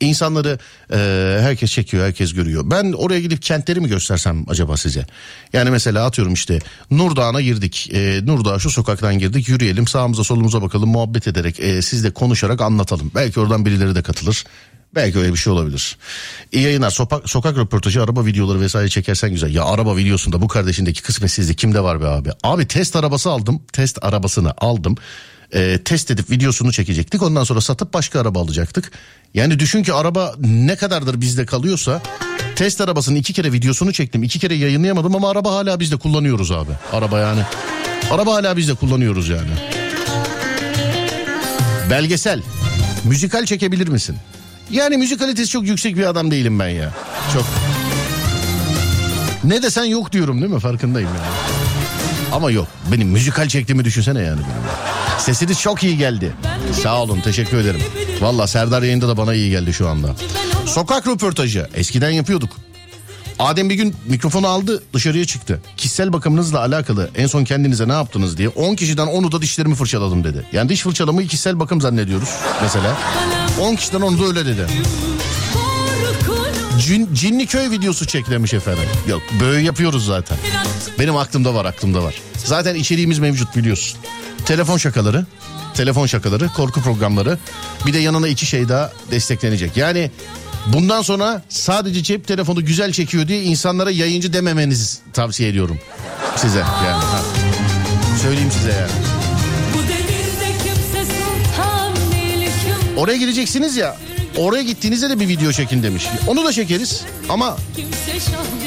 İnsanları 0.00 0.58
e, 0.92 0.96
herkes 1.40 1.72
çekiyor, 1.72 2.06
herkes 2.06 2.34
görüyor. 2.34 2.62
Ben 2.70 2.92
oraya 2.92 3.20
gidip 3.20 3.42
kentleri 3.42 3.80
mi 3.80 3.88
göstersem 3.88 4.44
acaba 4.48 4.76
size? 4.76 5.06
Yani 5.52 5.70
mesela 5.70 6.06
atıyorum 6.06 6.34
işte 6.34 6.58
Nurdağ'a 6.90 7.40
girdik. 7.40 7.90
E, 7.92 8.26
Nurdağ 8.26 8.58
şu 8.58 8.70
sokaktan 8.70 9.18
girdik. 9.18 9.48
Yürüyelim, 9.48 9.86
sağımıza 9.86 10.24
solumuza 10.24 10.62
bakalım, 10.62 10.88
muhabbet 10.88 11.28
ederek, 11.28 11.60
e, 11.60 11.82
sizle 11.82 12.10
konuşarak 12.10 12.60
anlatalım. 12.60 13.10
Belki 13.14 13.40
oradan 13.40 13.66
birileri 13.66 13.94
de 13.94 14.02
katılır. 14.02 14.44
Belki 14.94 15.18
öyle 15.18 15.32
bir 15.32 15.36
şey 15.36 15.52
olabilir. 15.52 15.96
İyi 16.52 16.64
yayınlar. 16.64 16.90
Sokak, 16.90 17.30
sokak 17.30 17.56
röportajı, 17.58 18.02
araba 18.02 18.26
videoları 18.26 18.60
vesaire 18.60 18.88
çekersen 18.88 19.30
güzel. 19.30 19.54
Ya 19.54 19.64
araba 19.64 19.96
videosunda 19.96 20.42
bu 20.42 20.48
kardeşindeki 20.48 21.02
kısmetsizlik 21.02 21.58
kimde 21.58 21.80
var 21.80 22.02
be 22.02 22.06
abi? 22.06 22.30
Abi 22.42 22.66
test 22.66 22.96
arabası 22.96 23.30
aldım. 23.30 23.62
Test 23.72 24.04
arabasını 24.04 24.54
aldım. 24.58 24.96
Ee, 25.54 25.78
test 25.84 26.10
edip 26.10 26.30
videosunu 26.30 26.72
çekecektik. 26.72 27.22
Ondan 27.22 27.44
sonra 27.44 27.60
satıp 27.60 27.94
başka 27.94 28.20
araba 28.20 28.40
alacaktık. 28.40 28.92
Yani 29.34 29.58
düşün 29.58 29.82
ki 29.82 29.92
araba 29.92 30.34
ne 30.38 30.76
kadardır 30.76 31.20
bizde 31.20 31.46
kalıyorsa 31.46 32.02
test 32.56 32.80
arabasının 32.80 33.16
iki 33.16 33.32
kere 33.32 33.52
videosunu 33.52 33.92
çektim. 33.92 34.22
iki 34.22 34.38
kere 34.38 34.54
yayınlayamadım 34.54 35.16
ama 35.16 35.30
araba 35.30 35.52
hala 35.52 35.80
bizde 35.80 35.96
kullanıyoruz 35.96 36.50
abi. 36.52 36.70
Araba 36.92 37.20
yani. 37.20 37.40
Araba 38.10 38.34
hala 38.34 38.56
bizde 38.56 38.74
kullanıyoruz 38.74 39.28
yani. 39.28 39.50
Belgesel. 41.90 42.42
Müzikal 43.04 43.44
çekebilir 43.44 43.88
misin? 43.88 44.16
Yani 44.70 44.96
müzikalitesi 44.96 45.50
çok 45.50 45.66
yüksek 45.66 45.96
bir 45.96 46.06
adam 46.06 46.30
değilim 46.30 46.58
ben 46.58 46.68
ya. 46.68 46.94
Çok. 47.32 47.44
Ne 49.44 49.62
desen 49.62 49.84
yok 49.84 50.12
diyorum 50.12 50.40
değil 50.42 50.52
mi? 50.52 50.60
Farkındayım 50.60 51.08
yani. 51.08 51.63
Ama 52.34 52.50
yok. 52.50 52.66
Benim 52.92 53.08
müzikal 53.08 53.48
çektiğimi 53.48 53.84
düşünsene 53.84 54.20
yani 54.20 54.40
benim. 54.40 55.18
Sesiniz 55.18 55.60
çok 55.60 55.82
iyi 55.84 55.98
geldi. 55.98 56.32
Sağ 56.82 57.02
olun 57.02 57.20
teşekkür 57.20 57.56
ederim. 57.56 57.80
Valla 58.20 58.46
Serdar 58.46 58.82
yayında 58.82 59.08
da 59.08 59.16
bana 59.16 59.34
iyi 59.34 59.50
geldi 59.50 59.72
şu 59.72 59.88
anda. 59.88 60.14
Sokak 60.66 61.06
röportajı 61.06 61.68
eskiden 61.74 62.10
yapıyorduk. 62.10 62.50
Adem 63.38 63.70
bir 63.70 63.74
gün 63.74 63.94
mikrofonu 64.06 64.46
aldı 64.48 64.82
dışarıya 64.92 65.24
çıktı. 65.24 65.60
Kişisel 65.76 66.12
bakımınızla 66.12 66.60
alakalı 66.60 67.10
en 67.16 67.26
son 67.26 67.44
kendinize 67.44 67.88
ne 67.88 67.92
yaptınız 67.92 68.38
diye 68.38 68.48
10 68.48 68.74
kişiden 68.74 69.06
10'u 69.06 69.32
da 69.32 69.42
dişlerimi 69.42 69.74
fırçaladım 69.74 70.24
dedi. 70.24 70.44
Yani 70.52 70.68
diş 70.68 70.82
fırçalamayı 70.82 71.28
kişisel 71.28 71.60
bakım 71.60 71.80
zannediyoruz 71.80 72.28
mesela. 72.62 72.96
10 73.60 73.76
kişiden 73.76 74.00
10'u 74.00 74.20
da 74.22 74.26
öyle 74.26 74.46
dedi. 74.46 74.66
Cin, 76.84 77.14
cinli 77.14 77.46
köy 77.46 77.70
videosu 77.70 78.06
çek 78.06 78.30
demiş 78.30 78.54
efendim. 78.54 78.82
Yok 79.08 79.22
böyle 79.40 79.62
yapıyoruz 79.62 80.06
zaten. 80.06 80.38
Benim 80.98 81.16
aklımda 81.16 81.54
var 81.54 81.64
aklımda 81.64 82.02
var. 82.02 82.14
Zaten 82.44 82.74
içeriğimiz 82.74 83.18
mevcut 83.18 83.56
biliyorsun. 83.56 83.98
Telefon 84.44 84.76
şakaları, 84.76 85.26
telefon 85.74 86.06
şakaları, 86.06 86.48
korku 86.48 86.82
programları. 86.82 87.38
Bir 87.86 87.92
de 87.92 87.98
yanına 87.98 88.28
iki 88.28 88.46
şey 88.46 88.68
daha 88.68 88.92
desteklenecek. 89.10 89.76
Yani 89.76 90.10
bundan 90.66 91.02
sonra 91.02 91.42
sadece 91.48 92.02
cep 92.02 92.26
telefonu 92.28 92.64
güzel 92.64 92.92
çekiyor 92.92 93.28
diye 93.28 93.42
insanlara 93.42 93.90
yayıncı 93.90 94.32
dememenizi 94.32 94.98
tavsiye 95.12 95.48
ediyorum 95.48 95.78
size 96.36 96.58
yani. 96.58 97.04
Ha. 97.04 97.20
Söyleyeyim 98.22 98.50
size 98.50 98.70
yani. 98.70 98.90
Oraya 102.96 103.16
gideceksiniz 103.16 103.76
ya. 103.76 103.96
Oraya 104.36 104.62
gittiğinizde 104.62 105.10
de 105.10 105.20
bir 105.20 105.28
video 105.28 105.52
çekin 105.52 105.82
demiş. 105.82 106.06
Onu 106.26 106.44
da 106.44 106.52
çekeriz 106.52 107.02
ama 107.28 107.56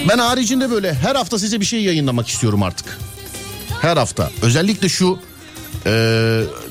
Ben 0.10 0.18
haricinde 0.18 0.72
böyle 0.72 0.94
her 0.94 1.16
hafta 1.16 1.40
size 1.40 1.60
bir 1.60 1.66
şey 1.66 1.84
yayınlamak 1.84 2.28
istiyorum 2.28 2.64
artık. 2.64 2.98
Her 3.82 3.98
hafta. 3.98 4.32
Özellikle 4.42 4.90
şu 4.90 5.20
e, 5.86 5.92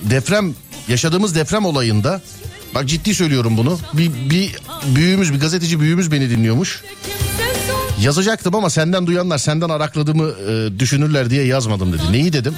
deprem 0.03 0.55
yaşadığımız 0.89 1.35
deprem 1.35 1.65
olayında 1.65 2.21
bak 2.75 2.87
ciddi 2.89 3.15
söylüyorum 3.15 3.57
bunu. 3.57 3.79
Bir, 3.93 4.11
bir 4.31 4.57
büyüğümüz 4.97 5.33
bir 5.35 5.41
gazeteci 5.41 5.81
büyüğümüz 5.81 6.13
beni 6.13 6.31
dinliyormuş. 6.31 6.83
Yazacaktım 8.01 8.55
ama 8.55 8.71
senden 8.71 9.07
duyanlar 9.07 9.39
senden 9.39 9.69
arakladığımı 9.69 10.31
e, 10.51 10.79
düşünürler 10.79 11.31
diye 11.31 11.45
yazmadım 11.45 11.93
dedi. 11.93 12.03
Neyi 12.13 12.33
dedim? 12.33 12.55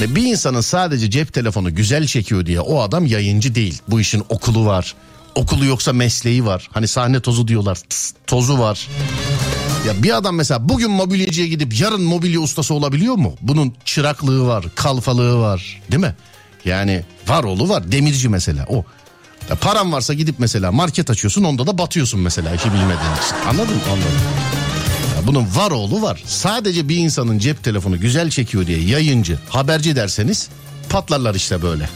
Ve 0.00 0.14
bir 0.14 0.22
insanın 0.22 0.60
sadece 0.60 1.10
cep 1.10 1.32
telefonu 1.32 1.74
güzel 1.74 2.06
çekiyor 2.06 2.46
diye 2.46 2.60
o 2.60 2.80
adam 2.80 3.06
yayıncı 3.06 3.54
değil. 3.54 3.82
Bu 3.88 4.00
işin 4.00 4.22
okulu 4.28 4.66
var. 4.66 4.94
Okulu 5.34 5.64
yoksa 5.64 5.92
mesleği 5.92 6.46
var. 6.46 6.68
Hani 6.72 6.88
sahne 6.88 7.20
tozu 7.20 7.48
diyorlar. 7.48 7.74
Tıs, 7.74 8.12
tozu 8.26 8.58
var. 8.58 8.88
Ya 9.86 10.02
bir 10.02 10.16
adam 10.16 10.36
mesela 10.36 10.68
bugün 10.68 10.90
mobilyacıya 10.90 11.46
gidip 11.46 11.80
yarın 11.80 12.02
mobilya 12.02 12.40
ustası 12.40 12.74
olabiliyor 12.74 13.14
mu? 13.14 13.34
Bunun 13.40 13.74
çıraklığı 13.84 14.46
var, 14.46 14.64
kalfalığı 14.74 15.38
var, 15.38 15.80
değil 15.90 16.00
mi? 16.02 16.14
Yani 16.64 17.04
var 17.28 17.44
oğlu 17.44 17.68
var, 17.68 17.92
demirci 17.92 18.28
mesela 18.28 18.66
o. 18.68 18.84
Ya 19.50 19.56
paran 19.56 19.92
varsa 19.92 20.14
gidip 20.14 20.34
mesela 20.38 20.72
market 20.72 21.10
açıyorsun 21.10 21.44
onda 21.44 21.66
da 21.66 21.78
batıyorsun 21.78 22.20
mesela 22.20 22.54
işi 22.54 22.64
bilmediğin 22.64 22.92
için. 22.94 23.48
Anladın 23.48 23.74
mı? 23.76 23.82
Anladım. 23.86 24.20
Ya 25.16 25.26
Bunun 25.26 25.46
var 25.56 25.70
oğlu 25.70 26.02
var. 26.02 26.22
Sadece 26.26 26.88
bir 26.88 26.96
insanın 26.96 27.38
cep 27.38 27.64
telefonu 27.64 28.00
güzel 28.00 28.30
çekiyor 28.30 28.66
diye 28.66 28.80
yayıncı, 28.80 29.38
haberci 29.48 29.96
derseniz 29.96 30.48
patlarlar 30.88 31.34
işte 31.34 31.62
böyle. 31.62 31.88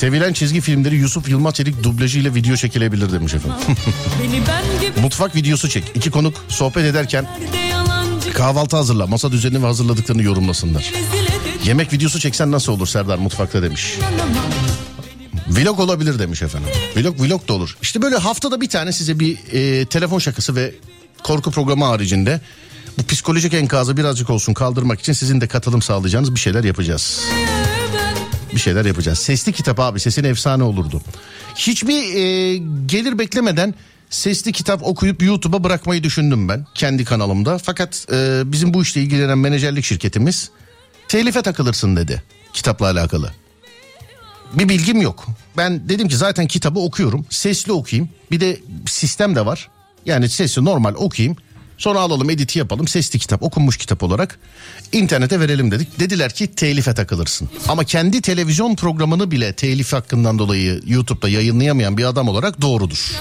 Sevilen 0.00 0.32
çizgi 0.32 0.60
filmleri 0.60 0.96
Yusuf 0.96 1.28
Yılmaz 1.28 1.54
Çelik 1.54 1.82
dublajı 1.82 2.18
ile 2.18 2.34
video 2.34 2.56
çekilebilir 2.56 3.12
demiş 3.12 3.34
efendim. 3.34 3.76
Mutfak 5.02 5.36
videosu 5.36 5.68
çek. 5.68 5.84
İki 5.94 6.10
konuk 6.10 6.44
sohbet 6.48 6.84
ederken 6.84 7.26
kahvaltı 8.34 8.76
hazırla. 8.76 9.06
Masa 9.06 9.32
düzenini 9.32 9.62
ve 9.62 9.66
hazırladıklarını 9.66 10.22
yorumlasınlar. 10.22 10.92
Yemek 11.64 11.92
videosu 11.92 12.20
çeksen 12.20 12.52
nasıl 12.52 12.72
olur 12.72 12.86
Serdar 12.86 13.18
mutfakta 13.18 13.62
demiş. 13.62 13.98
Vlog 15.48 15.80
olabilir 15.80 16.18
demiş 16.18 16.42
efendim. 16.42 16.70
Vlog 16.96 17.20
vlog 17.20 17.48
da 17.48 17.52
olur. 17.52 17.76
İşte 17.82 18.02
böyle 18.02 18.16
haftada 18.16 18.60
bir 18.60 18.68
tane 18.68 18.92
size 18.92 19.20
bir 19.20 19.38
e, 19.52 19.84
telefon 19.84 20.18
şakası 20.18 20.56
ve 20.56 20.74
korku 21.22 21.50
programı 21.50 21.84
haricinde 21.84 22.40
bu 22.98 23.06
psikolojik 23.06 23.54
enkazı 23.54 23.96
birazcık 23.96 24.30
olsun 24.30 24.54
kaldırmak 24.54 25.00
için 25.00 25.12
sizin 25.12 25.40
de 25.40 25.48
katılım 25.48 25.82
sağlayacağınız 25.82 26.34
bir 26.34 26.40
şeyler 26.40 26.64
yapacağız. 26.64 27.20
Bir 28.54 28.60
şeyler 28.60 28.84
yapacağız. 28.84 29.18
Sesli 29.18 29.52
kitap 29.52 29.80
abi 29.80 30.00
sesin 30.00 30.24
efsane 30.24 30.62
olurdu. 30.62 31.02
Hiçbir 31.54 32.14
e, 32.14 32.56
gelir 32.86 33.18
beklemeden 33.18 33.74
sesli 34.10 34.52
kitap 34.52 34.82
okuyup 34.86 35.22
YouTube'a 35.22 35.64
bırakmayı 35.64 36.02
düşündüm 36.02 36.48
ben 36.48 36.66
kendi 36.74 37.04
kanalımda. 37.04 37.58
Fakat 37.58 38.06
e, 38.12 38.42
bizim 38.44 38.74
bu 38.74 38.82
işle 38.82 39.02
ilgilenen 39.02 39.38
menajerlik 39.38 39.84
şirketimiz 39.84 40.50
telife 41.08 41.42
takılırsın 41.42 41.96
dedi 41.96 42.22
kitapla 42.52 42.86
alakalı. 42.86 43.30
Bir 44.54 44.68
bilgim 44.68 45.02
yok. 45.02 45.26
Ben 45.56 45.88
dedim 45.88 46.08
ki 46.08 46.16
zaten 46.16 46.46
kitabı 46.46 46.80
okuyorum. 46.80 47.26
Sesli 47.30 47.72
okuyayım. 47.72 48.10
Bir 48.30 48.40
de 48.40 48.60
sistem 48.86 49.36
de 49.36 49.46
var. 49.46 49.68
Yani 50.06 50.28
sesli 50.28 50.64
normal 50.64 50.94
okuyayım. 50.94 51.36
Sonra 51.80 52.00
alalım 52.00 52.30
editi 52.30 52.58
yapalım. 52.58 52.88
Sesli 52.88 53.18
kitap 53.18 53.42
okunmuş 53.42 53.76
kitap 53.76 54.02
olarak 54.02 54.38
internete 54.92 55.40
verelim 55.40 55.70
dedik. 55.70 56.00
Dediler 56.00 56.34
ki 56.34 56.54
telife 56.54 56.94
takılırsın. 56.94 57.50
Ama 57.68 57.84
kendi 57.84 58.20
televizyon 58.20 58.74
programını 58.76 59.30
bile 59.30 59.52
telif 59.52 59.92
hakkından 59.92 60.38
dolayı 60.38 60.82
YouTube'da 60.86 61.28
yayınlayamayan 61.28 61.98
bir 61.98 62.04
adam 62.04 62.28
olarak 62.28 62.60
doğrudur. 62.60 63.12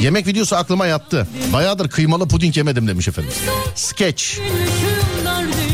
Yemek 0.00 0.26
videosu 0.26 0.56
aklıma 0.56 0.86
yattı. 0.86 1.28
Bayağıdır 1.52 1.88
kıymalı 1.88 2.28
puding 2.28 2.56
yemedim 2.56 2.88
demiş 2.88 3.08
efendim. 3.08 3.32
Sketch. 3.74 4.24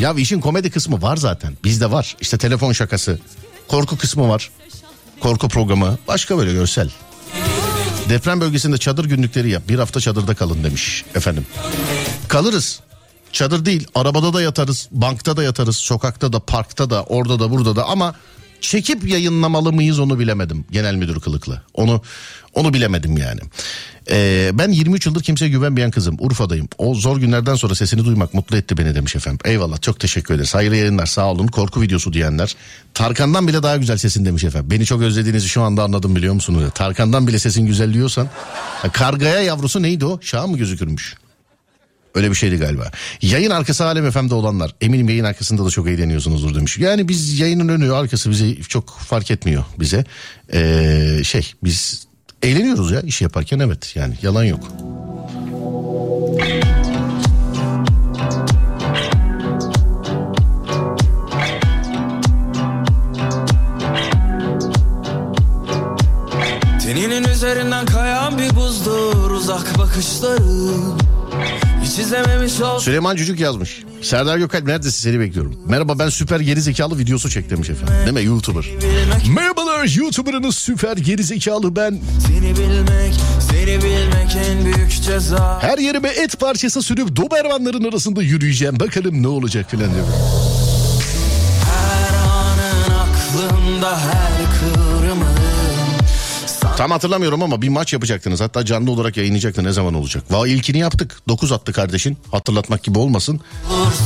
Ya 0.00 0.14
işin 0.14 0.40
komedi 0.40 0.70
kısmı 0.70 1.02
var 1.02 1.16
zaten. 1.16 1.52
Bizde 1.64 1.90
var. 1.90 2.16
İşte 2.20 2.38
telefon 2.38 2.72
şakası. 2.72 3.18
Korku 3.68 3.98
kısmı 3.98 4.28
var. 4.28 4.50
Korku 5.20 5.48
programı. 5.48 5.98
Başka 6.09 6.38
böyle 6.38 6.52
görsel. 6.52 6.90
Deprem 8.09 8.41
bölgesinde 8.41 8.79
çadır 8.79 9.05
günlükleri 9.05 9.51
yap. 9.51 9.62
Bir 9.69 9.79
hafta 9.79 10.01
çadırda 10.01 10.35
kalın 10.35 10.65
demiş 10.65 11.05
efendim. 11.15 11.47
Kalırız. 12.29 12.81
Çadır 13.33 13.65
değil 13.65 13.87
arabada 13.95 14.33
da 14.33 14.43
yatarız, 14.43 14.88
bankta 14.91 15.37
da 15.37 15.43
yatarız, 15.43 15.77
sokakta 15.77 16.33
da, 16.33 16.41
parkta 16.41 16.91
da, 16.91 17.03
orada 17.03 17.41
da, 17.41 17.51
burada 17.51 17.77
da 17.77 17.85
ama 17.85 18.15
çekip 18.61 19.09
yayınlamalı 19.09 19.73
mıyız 19.73 19.99
onu 19.99 20.19
bilemedim 20.19 20.65
genel 20.71 20.95
müdür 20.95 21.21
kılıklı. 21.21 21.62
Onu 21.75 22.03
onu 22.55 22.75
bilemedim 22.75 23.17
yani. 23.17 23.41
Ee, 24.11 24.51
ben 24.55 24.69
23 24.69 25.07
yıldır 25.07 25.23
kimseye 25.23 25.49
güvenmeyen 25.49 25.91
kızım. 25.91 26.17
Urfa'dayım. 26.21 26.69
O 26.79 26.95
zor 26.95 27.17
günlerden 27.17 27.55
sonra 27.55 27.75
sesini 27.75 28.05
duymak 28.05 28.35
mutlu 28.35 28.57
etti 28.57 28.79
beni 28.79 28.95
demiş 28.95 29.17
efendim. 29.17 29.38
Eyvallah 29.45 29.81
çok 29.81 30.01
teşekkür 30.01 30.35
ederiz. 30.35 30.55
Hayırlı 30.55 30.77
yayınlar 30.77 31.07
sağ 31.07 31.31
olun. 31.31 31.47
Korku 31.47 31.83
videosu 31.83 32.12
diyenler. 32.12 32.57
Tarkan'dan 32.95 33.49
bile 33.49 33.62
daha 33.62 33.77
güzel 33.77 33.97
sesin 33.97 34.25
demiş 34.25 34.45
efendim. 34.45 34.71
Beni 34.71 34.87
çok 34.87 35.03
özlediğinizi 35.03 35.49
şu 35.49 35.62
anda 35.62 35.83
anladım 35.83 36.17
biliyor 36.17 36.35
musunuz? 36.35 36.62
Tarkan'dan 36.75 37.27
bile 37.27 37.38
sesin 37.38 37.67
güzel 37.67 37.95
diyorsan. 37.95 38.29
Ha, 38.83 38.88
Kargaya 38.93 39.41
yavrusu 39.41 39.83
neydi 39.83 40.05
o? 40.05 40.21
Şah 40.23 40.47
mı 40.47 40.59
gözükürmüş? 40.59 41.15
Öyle 42.15 42.31
bir 42.31 42.35
şeydi 42.35 42.57
galiba. 42.57 42.91
Yayın 43.23 43.51
arkası 43.51 43.85
Alem 43.85 44.11
FM'de 44.11 44.35
olanlar. 44.35 44.75
Eminim 44.81 45.09
yayın 45.09 45.25
arkasında 45.25 45.65
da 45.67 45.71
çok 45.71 45.88
eğleniyorsunuzdur 45.88 46.55
demiş. 46.55 46.79
Yani 46.79 47.09
biz 47.09 47.38
yayının 47.38 47.69
önü 47.69 47.93
arkası 47.93 48.31
bize 48.31 48.55
çok 48.55 48.99
fark 48.99 49.31
etmiyor 49.31 49.65
bize. 49.81 50.05
Ee, 50.53 51.21
şey 51.25 51.53
biz 51.65 52.07
eğleniyoruz 52.42 52.90
ya 52.90 53.00
iş 53.00 53.22
yaparken 53.22 53.59
evet 53.59 53.96
yani 53.96 54.14
yalan 54.22 54.44
yok. 54.44 54.61
Teninin 66.83 67.24
üzerinden 67.24 67.87
kayan 67.87 68.38
bir 68.38 68.57
buzdur 68.57 69.31
uzak 69.31 69.78
bakışların 69.78 71.02
Süleyman 72.78 73.16
Cücük 73.16 73.40
yazmış. 73.40 73.83
Serdar 74.02 74.38
Gökalp 74.38 74.66
neredesin 74.66 75.11
seni 75.11 75.20
bekliyorum. 75.20 75.57
Merhaba 75.66 75.98
ben 75.98 76.09
süper 76.09 76.40
geri 76.40 76.61
zekalı 76.61 76.98
videosu 76.98 77.31
çek 77.31 77.50
demiş 77.50 77.70
efendim. 77.70 77.94
Değil 78.05 78.12
mi 78.12 78.24
YouTuber? 78.24 78.64
bilmek 79.24 79.52
Merhabalar 79.83 80.03
YouTuber'ınız 80.05 80.55
süper 80.55 80.97
geri 80.97 81.25
zekalı 81.25 81.77
ben. 81.77 81.99
Seni 82.27 82.57
bilmek, 82.57 83.14
seni 83.51 83.83
bilmek 83.83 84.37
en 84.49 84.64
büyük 84.64 85.03
ceza 85.03 85.62
Her 85.62 85.79
yerime 85.79 86.09
et 86.09 86.40
parçası 86.40 86.83
sürüp 86.83 87.16
dobermanların 87.16 87.85
arasında 87.85 88.23
yürüyeceğim. 88.23 88.81
Bakalım 88.81 89.23
ne 89.23 89.29
olacak 89.29 89.71
filan 89.71 89.95
diyor. 89.95 90.07
Her 91.64 92.14
anın 92.14 92.95
aklımda 92.95 93.99
her 93.99 94.32
Tam 96.83 96.90
hatırlamıyorum 96.90 97.42
ama 97.42 97.62
bir 97.62 97.68
maç 97.68 97.92
yapacaktınız. 97.92 98.40
Hatta 98.40 98.64
canlı 98.64 98.90
olarak 98.90 99.16
yayınlayacaktı. 99.16 99.64
Ne 99.64 99.73
zaman 99.73 99.95
olacak? 99.95 100.25
Va 100.31 100.49
ilkini 100.49 100.79
yaptık. 100.79 101.16
9 101.29 101.53
attı 101.53 101.73
kardeşin. 101.73 102.18
Hatırlatmak 102.31 102.83
gibi 102.83 102.99
olmasın. 102.99 103.40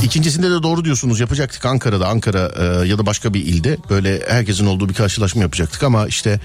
İkincisinde 0.03 0.51
de 0.51 0.63
doğru 0.63 0.85
diyorsunuz. 0.85 1.19
Yapacaktık 1.19 1.65
Ankara'da. 1.65 2.07
Ankara 2.07 2.51
e, 2.59 2.87
ya 2.87 2.97
da 2.97 3.05
başka 3.05 3.33
bir 3.33 3.45
ilde. 3.45 3.77
Böyle 3.89 4.23
herkesin 4.27 4.65
olduğu 4.65 4.89
bir 4.89 4.93
karşılaşma 4.93 5.41
yapacaktık 5.41 5.83
ama 5.83 6.07
işte 6.07 6.39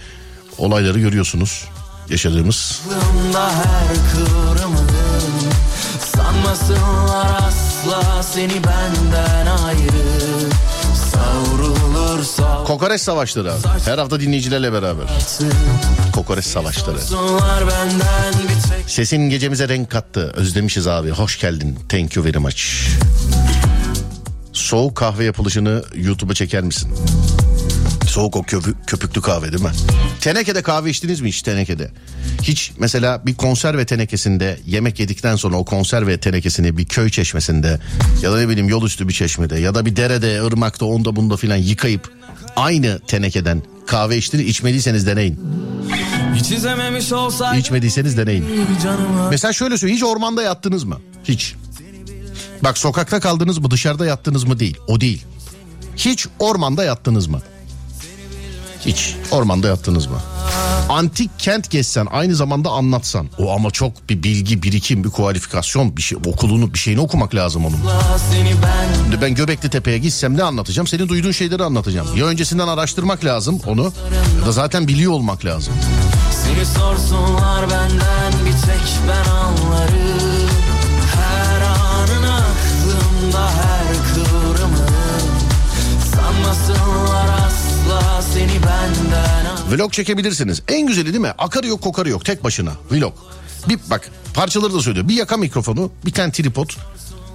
olayları 0.58 0.98
görüyorsunuz. 0.98 1.64
Yaşadığımız. 2.10 2.82
Sanmasınlar 6.16 7.40
asla 7.48 8.22
seni 8.22 8.54
benden 8.54 9.46
ayrı 9.46 10.31
Kokoreç 12.66 13.00
savaşları 13.00 13.52
abi. 13.52 13.60
Her 13.84 13.98
hafta 13.98 14.20
dinleyicilerle 14.20 14.72
beraber. 14.72 15.04
Kokoreç 16.12 16.44
savaşları. 16.44 16.98
Sesin 18.86 19.30
gecemize 19.30 19.68
renk 19.68 19.90
kattı. 19.90 20.32
Özlemişiz 20.36 20.86
abi. 20.86 21.10
Hoş 21.10 21.40
geldin. 21.40 21.78
Thank 21.88 22.16
you 22.16 22.24
very 22.24 22.38
much. 22.38 22.62
Soğuk 24.52 24.96
kahve 24.96 25.24
yapılışını 25.24 25.84
YouTube'a 25.94 26.34
çeker 26.34 26.62
misin? 26.62 26.90
Soğuk 28.12 28.36
o 28.36 28.42
köpü- 28.42 28.74
köpüklü 28.86 29.20
kahve 29.20 29.52
değil 29.52 29.62
mi? 29.62 29.70
Tenekede 30.20 30.62
kahve 30.62 30.90
içtiniz 30.90 31.20
mi 31.20 31.28
hiç 31.28 31.42
tenekede? 31.42 31.90
Hiç 32.42 32.72
mesela 32.78 33.26
bir 33.26 33.34
konserve 33.34 33.86
tenekesinde 33.86 34.60
yemek 34.66 35.00
yedikten 35.00 35.36
sonra 35.36 35.56
o 35.56 35.64
konserve 35.64 36.18
tenekesini 36.18 36.76
bir 36.78 36.84
köy 36.84 37.10
çeşmesinde 37.10 37.80
ya 38.22 38.32
da 38.32 38.38
ne 38.38 38.48
bileyim 38.48 38.68
yol 38.68 38.84
üstü 38.84 39.08
bir 39.08 39.12
çeşmede 39.12 39.58
ya 39.58 39.74
da 39.74 39.86
bir 39.86 39.96
derede, 39.96 40.42
ırmakta, 40.42 40.84
onda 40.86 41.16
bunda 41.16 41.36
filan 41.36 41.56
yıkayıp 41.56 42.10
aynı 42.56 43.00
tenekeden 43.06 43.62
kahve 43.86 44.16
içtiniz 44.16 44.46
içmediyseniz 44.46 45.06
deneyin. 45.06 45.40
Hiç 46.34 46.50
izlememiş 46.50 47.12
olsaydım 47.12 47.60
İçmediyseniz 47.60 48.16
deneyin. 48.18 48.44
canımı 48.82 49.28
Mesela 49.30 49.52
şöyle 49.52 49.78
söyleyeyim 49.78 49.96
hiç 49.96 50.04
ormanda 50.04 50.42
yattınız 50.42 50.84
mı? 50.84 51.00
Hiç. 51.24 51.54
Bak 52.64 52.78
sokakta 52.78 53.20
kaldınız 53.20 53.58
mı 53.58 53.70
dışarıda 53.70 54.06
yattınız 54.06 54.44
mı 54.44 54.58
değil. 54.58 54.76
O 54.88 55.00
değil. 55.00 55.24
Hiç 55.96 56.26
ormanda 56.38 56.84
yattınız 56.84 57.26
mı? 57.26 57.40
Hiç 58.86 59.16
ormanda 59.30 59.68
yattınız 59.68 60.06
mı? 60.06 60.18
Antik 60.88 61.30
kent 61.38 61.70
gezsen 61.70 62.06
aynı 62.10 62.34
zamanda 62.34 62.70
anlatsan. 62.70 63.28
O 63.38 63.52
ama 63.52 63.70
çok 63.70 64.08
bir 64.08 64.22
bilgi, 64.22 64.62
birikim, 64.62 65.04
bir 65.04 65.10
kualifikasyon, 65.10 65.96
bir 65.96 66.02
şey 66.02 66.18
okulunu, 66.26 66.74
bir 66.74 66.78
şeyini 66.78 67.00
okumak 67.00 67.34
lazım 67.34 67.66
onun. 67.66 67.78
Şimdi 69.02 69.20
ben 69.22 69.34
Göbekli 69.34 69.70
Tepe'ye 69.70 69.98
gitsem 69.98 70.36
ne 70.36 70.42
anlatacağım? 70.42 70.86
Senin 70.86 71.08
duyduğun 71.08 71.30
şeyleri 71.32 71.64
anlatacağım. 71.64 72.16
Ya 72.16 72.26
öncesinden 72.26 72.68
araştırmak 72.68 73.24
lazım 73.24 73.60
onu 73.66 73.92
ya 74.40 74.46
da 74.46 74.52
zaten 74.52 74.88
biliyor 74.88 75.12
olmak 75.12 75.44
lazım. 75.44 75.74
Seni 76.44 76.66
sorsunlar 76.66 77.70
benden 77.70 78.32
bir 78.46 78.52
tek 78.52 78.82
ben 79.08 79.30
anlarım 79.30 80.01
Vlog 89.70 89.92
çekebilirsiniz. 89.92 90.62
En 90.68 90.86
güzeli 90.86 91.06
değil 91.06 91.20
mi? 91.20 91.32
Akarı 91.38 91.66
yok 91.66 91.82
kokarı 91.82 92.08
yok 92.08 92.24
tek 92.24 92.44
başına 92.44 92.72
vlog. 92.90 93.12
Bir 93.68 93.78
bak 93.90 94.10
parçaları 94.34 94.74
da 94.74 94.80
söylüyor. 94.80 95.08
Bir 95.08 95.14
yaka 95.14 95.36
mikrofonu 95.36 95.90
bir 96.06 96.12
tane 96.12 96.32
tripod. 96.32 96.70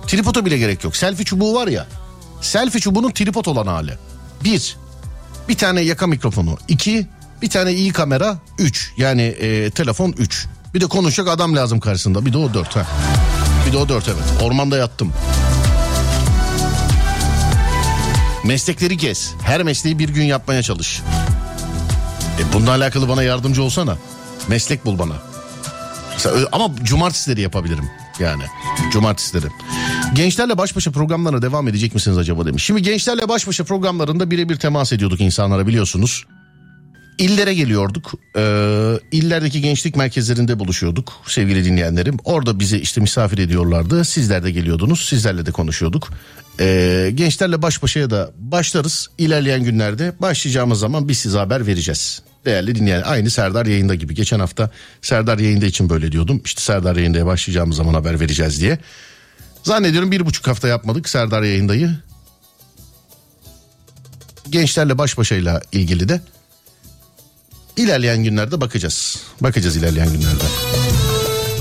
Tripoda 0.08 0.46
bile 0.46 0.58
gerek 0.58 0.84
yok. 0.84 0.96
Selfie 0.96 1.26
çubuğu 1.26 1.54
var 1.54 1.68
ya. 1.68 1.88
Selfie 2.42 2.82
çubuğunun 2.82 3.12
tripod 3.12 3.46
olan 3.46 3.68
hali. 3.68 3.94
Bir. 4.44 4.78
Bir 5.50 5.58
tane 5.58 5.82
yaka 5.82 6.08
mikrofonu. 6.08 6.58
İki. 6.68 7.08
Bir 7.42 7.50
tane 7.50 7.74
iyi 7.74 7.92
kamera 7.94 8.38
3. 8.60 8.94
Yani 8.98 9.22
e, 9.22 9.72
telefon 9.72 10.12
3. 10.18 10.48
Bir 10.74 10.82
de 10.82 10.86
konuşacak 10.88 11.28
adam 11.28 11.56
lazım 11.56 11.80
karşısında. 11.80 12.26
Bir 12.26 12.34
de 12.34 12.38
o 12.38 12.54
4 12.54 12.76
ha. 12.76 12.86
Bir 13.68 13.74
de 13.74 13.78
o 13.78 13.90
4 13.90 14.08
evet. 14.08 14.44
Ormanda 14.44 14.78
yattım. 14.78 15.14
Meslekleri 18.48 18.98
gez. 18.98 19.34
Her 19.42 19.64
mesleği 19.64 20.00
bir 20.00 20.10
gün 20.10 20.24
yapmaya 20.24 20.64
çalış. 20.64 21.02
E 22.40 22.54
bununla 22.54 22.72
alakalı 22.72 23.10
bana 23.10 23.24
yardımcı 23.24 23.64
olsana. 23.64 23.98
Meslek 24.48 24.86
bul 24.86 25.00
bana. 25.00 25.14
Mesela 26.14 26.48
ama 26.52 26.76
cumartesileri 26.84 27.42
yapabilirim 27.42 27.90
yani. 28.20 28.44
Cumartesileri. 28.92 29.46
Gençlerle 30.14 30.58
baş 30.58 30.76
başa 30.76 30.92
programlara 30.92 31.42
devam 31.42 31.68
edecek 31.68 31.94
misiniz 31.94 32.18
acaba 32.18 32.46
demiş. 32.46 32.64
Şimdi 32.64 32.82
gençlerle 32.82 33.30
baş 33.30 33.48
başa 33.48 33.64
programlarında 33.64 34.32
birebir 34.32 34.56
temas 34.56 34.94
ediyorduk 34.94 35.22
insanlara 35.22 35.68
biliyorsunuz. 35.68 36.26
İllere 37.18 37.54
geliyorduk. 37.54 38.14
Ee, 38.36 38.94
illerdeki 39.12 39.62
gençlik 39.62 39.96
merkezlerinde 39.96 40.60
buluşuyorduk 40.60 41.14
sevgili 41.28 41.66
dinleyenlerim. 41.66 42.18
Orada 42.24 42.60
bizi 42.60 42.78
işte 42.78 43.02
misafir 43.02 43.38
ediyorlardı. 43.38 44.06
Sizler 44.06 44.44
de 44.44 44.52
geliyordunuz. 44.52 45.06
Sizlerle 45.10 45.46
de 45.46 45.52
konuşuyorduk. 45.52 46.10
Ee, 46.60 47.12
gençlerle 47.16 47.62
baş 47.62 47.84
başaya 47.84 48.10
da 48.10 48.32
başlarız. 48.38 49.10
İlerleyen 49.18 49.64
günlerde 49.64 50.14
başlayacağımız 50.20 50.80
zaman 50.80 51.08
biz 51.08 51.18
size 51.18 51.38
haber 51.38 51.68
vereceğiz. 51.68 52.22
Değerli 52.46 52.76
dinleyen 52.76 53.02
aynı 53.02 53.30
Serdar 53.30 53.66
yayında 53.66 53.96
gibi. 53.96 54.16
Geçen 54.16 54.40
hafta 54.40 54.70
Serdar 55.02 55.40
yayında 55.40 55.66
için 55.66 55.90
böyle 55.90 56.12
diyordum. 56.12 56.42
İşte 56.46 56.62
Serdar 56.62 56.96
yayındaya 56.96 57.26
başlayacağımız 57.26 57.78
zaman 57.78 57.94
haber 57.94 58.20
vereceğiz 58.20 58.62
diye. 58.62 58.78
Zannediyorum 59.64 60.12
bir 60.12 60.26
buçuk 60.26 60.48
hafta 60.48 60.68
yapmadık 60.68 61.10
Serdar 61.10 61.44
yayındayı. 61.44 61.92
Gençlerle 64.50 64.98
baş 64.98 65.18
başayla 65.18 65.62
ilgili 65.72 66.10
de 66.10 66.22
İlerleyen 67.78 68.24
günlerde 68.24 68.62
bakacağız. 68.62 69.18
Bakacağız 69.42 69.76
ilerleyen 69.76 70.08
günlerde. 70.14 70.44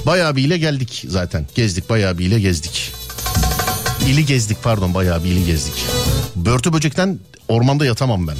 Bayağı 0.07 0.37
bir 0.37 0.45
ile 0.45 0.59
geldik 0.59 1.05
zaten. 1.09 1.47
Gezdik 1.55 1.91
bayağı 1.91 2.19
bir 2.19 2.27
ile 2.27 2.41
gezdik. 2.41 2.93
İli 4.07 4.27
gezdik 4.27 4.63
pardon 4.63 4.95
bayağı 4.95 5.25
bir 5.25 5.29
ili 5.29 5.47
gezdik. 5.47 5.75
Börtü 6.37 6.73
böcekten 6.73 7.19
ormanda 7.49 7.85
yatamam 7.87 8.29
ben. 8.29 8.37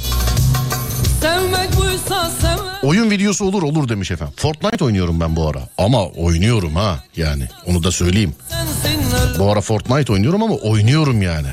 Oyun 2.83 3.09
videosu 3.11 3.45
olur 3.45 3.63
olur 3.63 3.89
demiş 3.89 4.11
efendim. 4.11 4.33
Fortnite 4.37 4.85
oynuyorum 4.85 5.19
ben 5.19 5.35
bu 5.35 5.47
ara. 5.47 5.69
Ama 5.77 6.05
oynuyorum 6.07 6.75
ha 6.75 7.03
yani 7.15 7.47
onu 7.65 7.83
da 7.83 7.91
söyleyeyim. 7.91 8.35
Bu 9.39 9.51
ara 9.51 9.61
Fortnite 9.61 10.13
oynuyorum 10.13 10.43
ama 10.43 10.55
oynuyorum 10.55 11.21
yani. 11.21 11.47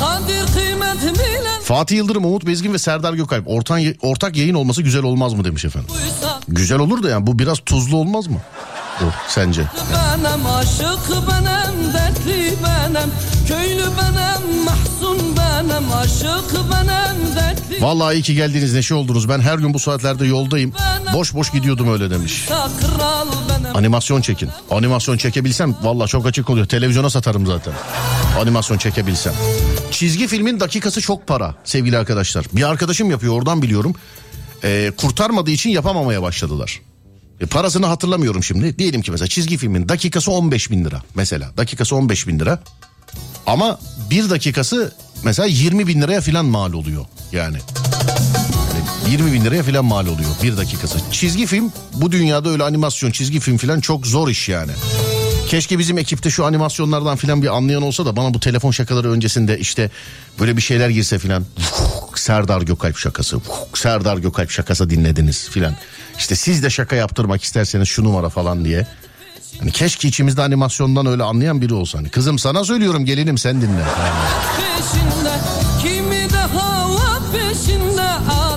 Kadir 0.00 0.52
kıymet 0.54 1.02
bilen 1.02 1.37
Fatih 1.68 1.96
Yıldırım, 1.96 2.24
Umut 2.24 2.46
Bezgin 2.46 2.72
ve 2.72 2.78
Serdar 2.78 3.12
Gökalp 3.12 3.48
ortak, 3.48 3.80
ortak 4.02 4.36
yayın 4.36 4.54
olması 4.54 4.82
güzel 4.82 5.02
olmaz 5.02 5.34
mı 5.34 5.44
demiş 5.44 5.64
efendim. 5.64 5.90
buysa 5.90 6.40
Güzel 6.48 6.78
olur 6.78 7.02
da 7.02 7.10
yani 7.10 7.26
bu 7.26 7.38
biraz 7.38 7.58
tuzlu 7.66 7.96
olmaz 7.96 8.26
mı? 8.26 8.36
Bu 9.00 9.04
sence? 9.28 9.62
Benim 9.92 10.46
aşık 10.46 11.10
benim 11.10 11.94
dertli 11.94 12.54
benim 12.64 13.10
Köylü 13.48 13.84
benim 13.84 14.64
mahzun 14.64 15.36
benim 15.36 15.92
Aşık 15.92 16.54
benim 16.54 17.36
dertli 17.36 17.82
Vallahi 17.82 18.14
iyi 18.14 18.22
ki 18.22 18.34
geldiniz 18.34 18.74
neşe 18.74 18.94
oldunuz. 18.94 19.28
Ben 19.28 19.40
her 19.40 19.58
gün 19.58 19.74
bu 19.74 19.78
saatlerde 19.78 20.26
yoldayım. 20.26 20.72
Boş 21.14 21.34
boş 21.34 21.50
gidiyordum 21.50 21.92
öyle 21.92 22.10
demiş. 22.10 22.48
Benim 22.50 23.76
Animasyon 23.76 24.20
çekin. 24.20 24.48
Animasyon 24.70 25.16
çekebilsem 25.16 25.74
vallahi 25.82 26.08
çok 26.08 26.26
açık 26.26 26.50
oluyor. 26.50 26.66
Televizyona 26.66 27.10
satarım 27.10 27.46
zaten. 27.46 27.72
Animasyon 28.40 28.78
çekebilsem. 28.78 29.32
Çizgi 29.90 30.26
filmin 30.26 30.60
dakikası 30.60 31.00
çok 31.00 31.26
para 31.26 31.54
sevgili 31.64 31.98
arkadaşlar. 31.98 32.46
Bir 32.52 32.62
arkadaşım 32.68 33.10
yapıyor 33.10 33.34
oradan 33.34 33.62
biliyorum. 33.62 33.94
Ee, 34.64 34.92
kurtarmadığı 34.96 35.50
için 35.50 35.70
yapamamaya 35.70 36.22
başladılar. 36.22 36.80
E, 37.40 37.46
parasını 37.46 37.86
hatırlamıyorum 37.86 38.44
şimdi. 38.44 38.78
Diyelim 38.78 39.02
ki 39.02 39.10
mesela 39.10 39.28
çizgi 39.28 39.56
filmin 39.56 39.88
dakikası 39.88 40.30
15 40.32 40.70
bin 40.70 40.84
lira. 40.84 41.02
Mesela 41.14 41.56
dakikası 41.56 41.96
15 41.96 42.26
bin 42.26 42.38
lira. 42.38 42.62
Ama 43.46 43.78
bir 44.10 44.30
dakikası 44.30 44.92
mesela 45.24 45.46
20 45.46 45.86
bin 45.86 46.02
liraya 46.02 46.20
falan 46.20 46.44
mal 46.44 46.72
oluyor 46.72 47.04
yani. 47.32 47.58
Yani 49.08 49.12
20 49.12 49.32
bin 49.32 49.44
liraya 49.44 49.62
falan 49.62 49.84
mal 49.84 50.06
oluyor 50.06 50.30
bir 50.42 50.56
dakikası. 50.56 50.98
Çizgi 51.12 51.46
film 51.46 51.72
bu 51.94 52.12
dünyada 52.12 52.48
öyle 52.48 52.62
animasyon 52.62 53.10
çizgi 53.10 53.40
film 53.40 53.56
falan 53.56 53.80
çok 53.80 54.06
zor 54.06 54.28
iş 54.28 54.48
yani. 54.48 54.72
Keşke 55.48 55.78
bizim 55.78 55.98
ekipte 55.98 56.30
şu 56.30 56.44
animasyonlardan 56.44 57.16
falan 57.16 57.42
bir 57.42 57.56
anlayan 57.56 57.82
olsa 57.82 58.06
da 58.06 58.16
bana 58.16 58.34
bu 58.34 58.40
telefon 58.40 58.70
şakaları 58.70 59.10
öncesinde 59.10 59.58
işte 59.58 59.90
böyle 60.40 60.56
bir 60.56 60.62
şeyler 60.62 60.88
girse 60.88 61.18
falan. 61.18 61.44
Serdar 62.14 62.62
Gökalp 62.62 62.98
şakası. 62.98 63.40
Serdar 63.74 64.16
Gökalp 64.16 64.50
şakası 64.50 64.90
dinlediniz 64.90 65.48
filan. 65.48 65.74
İşte 66.18 66.36
siz 66.36 66.62
de 66.62 66.70
şaka 66.70 66.96
yaptırmak 66.96 67.42
isterseniz 67.42 67.88
şu 67.88 68.04
numara 68.04 68.28
falan 68.28 68.64
diye. 68.64 68.86
Hani 69.58 69.72
keşke 69.72 70.08
içimizde 70.08 70.42
animasyondan 70.42 71.06
öyle 71.06 71.22
anlayan 71.22 71.60
biri 71.60 71.74
olsa. 71.74 71.98
Hani 71.98 72.08
kızım 72.08 72.38
sana 72.38 72.64
söylüyorum 72.64 73.04
gelinim 73.04 73.38
sen 73.38 73.60
dinle. 73.60 73.84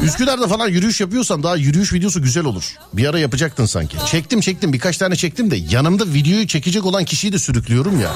Üsküdar'da 0.04 0.48
falan 0.48 0.68
yürüyüş 0.68 1.02
yapıyorsan 1.02 1.44
daha 1.44 1.56
yürüyüş 1.56 1.94
videosu 1.94 2.22
güzel 2.22 2.46
olur. 2.46 2.78
Bir 2.94 3.10
ara 3.10 3.20
yapacaktın 3.20 3.66
sanki. 3.66 3.98
Çektim 4.08 4.42
çektim 4.42 4.74
birkaç 4.74 4.98
tane 4.98 5.16
çektim 5.16 5.52
de 5.52 5.56
yanımda 5.70 6.06
videoyu 6.14 6.48
çekecek 6.48 6.86
olan 6.86 7.06
kişiyi 7.06 7.34
de 7.34 7.40
sürüklüyorum 7.40 8.00
ya. 8.00 8.12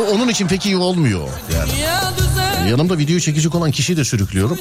O 0.00 0.14
onun 0.14 0.28
için 0.28 0.46
pek 0.48 0.66
iyi 0.66 0.76
olmuyor 0.76 1.28
yani. 1.54 1.70
Yanımda 2.70 2.98
videoyu 2.98 3.20
çekecek 3.20 3.54
olan 3.54 3.70
kişiyi 3.70 3.96
de 3.96 4.04
sürüklüyorum. 4.04 4.58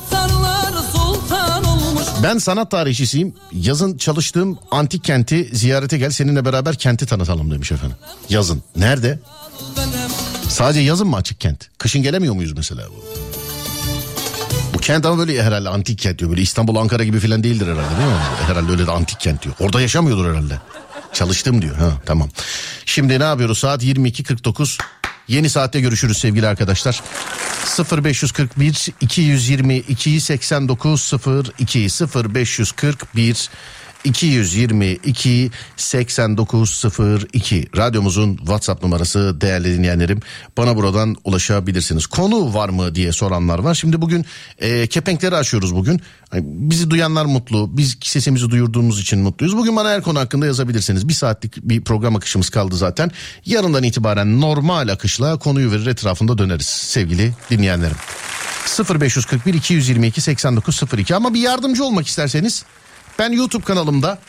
Ben 2.24 2.38
sanat 2.38 2.72
tarihçisiyim. 2.72 3.34
Yazın 3.52 3.98
çalıştığım 3.98 4.60
antik 4.72 5.04
kenti 5.04 5.50
ziyarete 5.54 5.98
gel 5.98 6.12
seninle 6.12 6.46
beraber 6.46 6.76
kenti 6.76 7.06
tanıtalım 7.06 7.52
demiş 7.52 7.72
efendim. 7.72 7.98
Yazın. 8.30 8.64
Nerede? 8.76 9.20
Sadece 10.50 10.80
yazın 10.80 11.08
mı 11.08 11.16
açık 11.16 11.40
kent? 11.40 11.70
Kışın 11.78 12.04
gelemiyor 12.04 12.34
muyuz 12.34 12.54
mesela 12.58 12.84
bu? 12.90 13.24
Kent 14.84 15.06
ama 15.06 15.18
böyle 15.18 15.44
herhalde 15.44 15.70
antik 15.70 16.00
kent 16.00 16.20
diyor. 16.20 16.32
Böyle 16.32 16.42
İstanbul, 16.42 16.76
Ankara 16.76 17.04
gibi 17.04 17.20
falan 17.20 17.44
değildir 17.44 17.66
herhalde 17.66 17.98
değil 17.98 18.10
mi? 18.10 18.18
Herhalde 18.48 18.72
öyle 18.72 18.88
de 18.88 18.92
antik 18.92 19.20
kent 19.20 19.44
diyor. 19.44 19.56
Orada 19.60 19.82
yaşamıyordur 19.82 20.30
herhalde. 20.30 20.60
Çalıştım 21.14 21.62
diyor. 21.62 21.76
Ha 21.76 21.92
tamam. 22.06 22.30
Şimdi 22.86 23.20
ne 23.20 23.24
yapıyoruz? 23.24 23.58
Saat 23.58 23.84
22.49. 23.84 24.80
Yeni 25.28 25.50
saatte 25.50 25.80
görüşürüz 25.80 26.18
sevgili 26.18 26.48
arkadaşlar. 26.48 27.02
0541 28.04 28.88
222 29.02 30.22
89 30.22 31.14
02 31.60 31.88
0541 32.36 33.50
222 34.04 35.52
8902 35.78 37.68
radyomuzun 37.78 38.38
WhatsApp 38.38 38.84
numarası 38.84 39.42
değerli 39.42 39.78
dinleyenlerim. 39.78 40.20
Bana 40.58 40.76
buradan 40.76 41.16
ulaşabilirsiniz. 41.24 42.08
Konu 42.08 42.54
var 42.54 42.70
mı 42.70 42.96
diye 42.96 43.12
soranlar 43.12 43.60
var. 43.60 43.74
Şimdi 43.74 44.02
bugün 44.02 44.26
e, 44.60 44.88
kepenkleri 44.88 45.36
açıyoruz 45.36 45.76
bugün. 45.76 46.02
Bizi 46.42 46.90
duyanlar 46.90 47.26
mutlu. 47.26 47.78
Biz 47.78 47.98
sesimizi 48.02 48.50
duyurduğumuz 48.50 49.02
için 49.02 49.20
mutluyuz. 49.20 49.58
Bugün 49.58 49.76
bana 49.76 49.90
her 49.90 50.02
konu 50.02 50.20
hakkında 50.20 50.46
yazabilirsiniz. 50.46 51.08
Bir 51.08 51.14
saatlik 51.14 51.58
bir 51.58 51.82
program 51.82 52.16
akışımız 52.16 52.50
kaldı 52.50 52.76
zaten. 52.76 53.12
Yarından 53.46 53.84
itibaren 53.84 54.42
normal 54.42 54.88
akışla 54.88 55.40
konuyu 55.40 55.72
verir 55.72 55.88
etrafında 55.88 56.38
döneriz 56.38 56.66
sevgili 56.66 57.34
dinleyenlerim. 57.50 57.98
0541 59.00 59.54
222 59.54 60.22
8902 60.22 61.16
ama 61.16 61.34
bir 61.34 61.40
yardımcı 61.40 61.84
olmak 61.84 62.08
isterseniz 62.08 62.66
ben 63.20 63.32
YouTube 63.32 63.64
kanalımda 63.64 64.20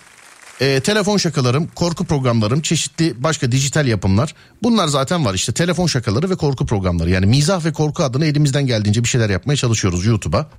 e, 0.61 0.81
telefon 0.81 1.17
şakalarım, 1.17 1.67
korku 1.67 2.05
programlarım, 2.05 2.63
çeşitli 2.63 3.15
başka 3.23 3.53
dijital 3.53 3.87
yapımlar. 3.87 4.35
Bunlar 4.63 4.89
zaten 4.89 5.25
var 5.25 5.35
işte 5.35 5.53
telefon 5.53 5.87
şakaları 5.87 6.31
ve 6.31 6.37
korku 6.37 6.67
programları. 6.67 7.11
Yani 7.11 7.27
mizah 7.27 7.65
ve 7.65 7.73
korku 7.73 8.03
adına 8.03 8.25
elimizden 8.27 8.67
geldiğince 8.67 9.05
bir 9.05 9.09
şeyler 9.09 9.31
yapmaya 9.31 9.57
çalışıyoruz 9.57 10.07
YouTube'a. 10.07 10.51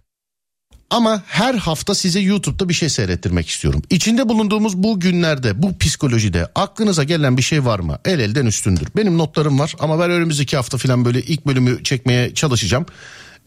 Ama 0.89 1.23
her 1.27 1.55
hafta 1.55 1.95
size 1.95 2.19
YouTube'da 2.19 2.69
bir 2.69 2.73
şey 2.73 2.89
seyrettirmek 2.89 3.49
istiyorum. 3.49 3.81
İçinde 3.89 4.29
bulunduğumuz 4.29 4.77
bu 4.77 4.99
günlerde, 4.99 5.63
bu 5.63 5.77
psikolojide 5.77 6.47
aklınıza 6.55 7.03
gelen 7.03 7.37
bir 7.37 7.41
şey 7.41 7.65
var 7.65 7.79
mı? 7.79 7.99
El 8.05 8.19
elden 8.19 8.45
üstündür. 8.45 8.87
Benim 8.95 9.17
notlarım 9.17 9.59
var 9.59 9.75
ama 9.79 9.99
ben 9.99 10.11
önümüzdeki 10.11 10.55
hafta 10.55 10.77
falan 10.77 11.05
böyle 11.05 11.21
ilk 11.21 11.45
bölümü 11.45 11.83
çekmeye 11.83 12.33
çalışacağım. 12.33 12.85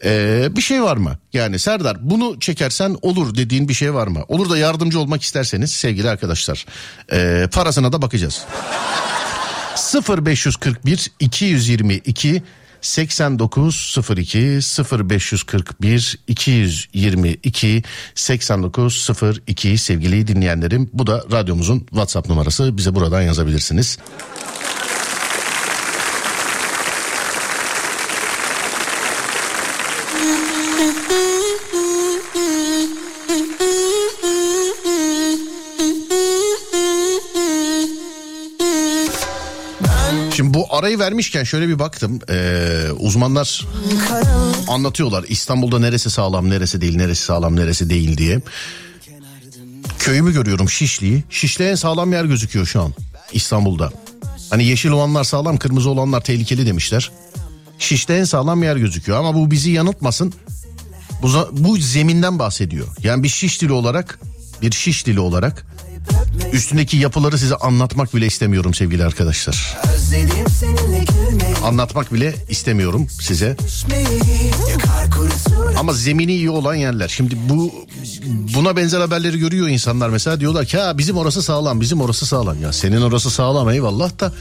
Ee, 0.03 0.47
bir 0.55 0.61
şey 0.61 0.83
var 0.83 0.97
mı? 0.97 1.17
Yani 1.33 1.59
Serdar 1.59 1.97
bunu 2.01 2.39
çekersen 2.39 2.97
olur 3.01 3.35
dediğin 3.35 3.69
bir 3.69 3.73
şey 3.73 3.93
var 3.93 4.07
mı? 4.07 4.23
Olur 4.27 4.49
da 4.49 4.57
yardımcı 4.57 4.99
olmak 4.99 5.21
isterseniz 5.21 5.71
sevgili 5.71 6.09
arkadaşlar 6.09 6.65
ee, 7.11 7.47
parasına 7.51 7.91
da 7.91 8.01
bakacağız. 8.01 8.45
0541 10.07 11.11
222 11.19 12.43
8902 12.81 14.39
0541 15.09 16.19
222 16.27 17.83
8902 18.15 19.77
sevgili 19.77 20.27
dinleyenlerim. 20.27 20.89
Bu 20.93 21.07
da 21.07 21.23
radyomuzun 21.31 21.79
WhatsApp 21.79 22.29
numarası. 22.29 22.77
Bize 22.77 22.95
buradan 22.95 23.21
yazabilirsiniz. 23.21 23.97
Arayı 40.79 40.99
vermişken 40.99 41.43
şöyle 41.43 41.67
bir 41.67 41.79
baktım. 41.79 42.19
Ee, 42.29 42.87
uzmanlar 42.99 43.67
anlatıyorlar 44.67 45.25
İstanbul'da 45.27 45.79
neresi 45.79 46.09
sağlam 46.09 46.49
neresi 46.49 46.81
değil 46.81 46.95
neresi 46.95 47.23
sağlam 47.23 47.55
neresi 47.55 47.89
değil 47.89 48.17
diye. 48.17 48.41
Köyümü 49.99 50.33
görüyorum 50.33 50.69
Şişli'yi. 50.69 51.23
Şişli 51.29 51.65
en 51.65 51.75
sağlam 51.75 52.13
yer 52.13 52.25
gözüküyor 52.25 52.65
şu 52.65 52.81
an 52.81 52.93
İstanbul'da. 53.33 53.91
Hani 54.49 54.65
yeşil 54.65 54.89
olanlar 54.89 55.23
sağlam 55.23 55.57
kırmızı 55.57 55.89
olanlar 55.89 56.21
tehlikeli 56.21 56.65
demişler. 56.65 57.11
Şişli 57.79 58.13
en 58.13 58.23
sağlam 58.23 58.63
yer 58.63 58.75
gözüküyor 58.75 59.17
ama 59.17 59.35
bu 59.35 59.51
bizi 59.51 59.71
yanıltmasın. 59.71 60.33
Bu, 61.21 61.49
bu 61.51 61.77
zeminden 61.77 62.39
bahsediyor. 62.39 62.87
Yani 63.03 63.23
bir 63.23 63.29
şiş 63.29 63.61
dili 63.61 63.71
olarak 63.71 64.19
bir 64.61 64.71
şiş 64.71 65.05
dili 65.05 65.19
olarak 65.19 65.65
üstündeki 66.53 66.97
yapıları 66.97 67.37
size 67.37 67.55
anlatmak 67.55 68.15
bile 68.15 68.25
istemiyorum 68.25 68.73
sevgili 68.73 69.03
arkadaşlar. 69.03 69.77
Anlatmak 71.65 72.13
bile 72.13 72.35
istemiyorum 72.49 73.07
size. 73.21 73.57
Ama 75.77 75.93
zemini 75.93 76.33
iyi 76.35 76.49
olan 76.49 76.75
yerler. 76.75 77.07
Şimdi 77.07 77.37
bu 77.49 77.73
buna 78.55 78.75
benzer 78.75 78.99
haberleri 78.99 79.39
görüyor 79.39 79.67
insanlar 79.67 80.09
mesela 80.09 80.39
diyorlar 80.39 80.65
ki 80.65 80.77
ha 80.77 80.97
bizim 80.97 81.17
orası 81.17 81.41
sağlam 81.43 81.81
bizim 81.81 82.01
orası 82.01 82.25
sağlam 82.25 82.61
ya 82.61 82.73
senin 82.73 83.01
orası 83.01 83.29
sağlam 83.31 83.69
eyvallah 83.69 84.19
da 84.19 84.33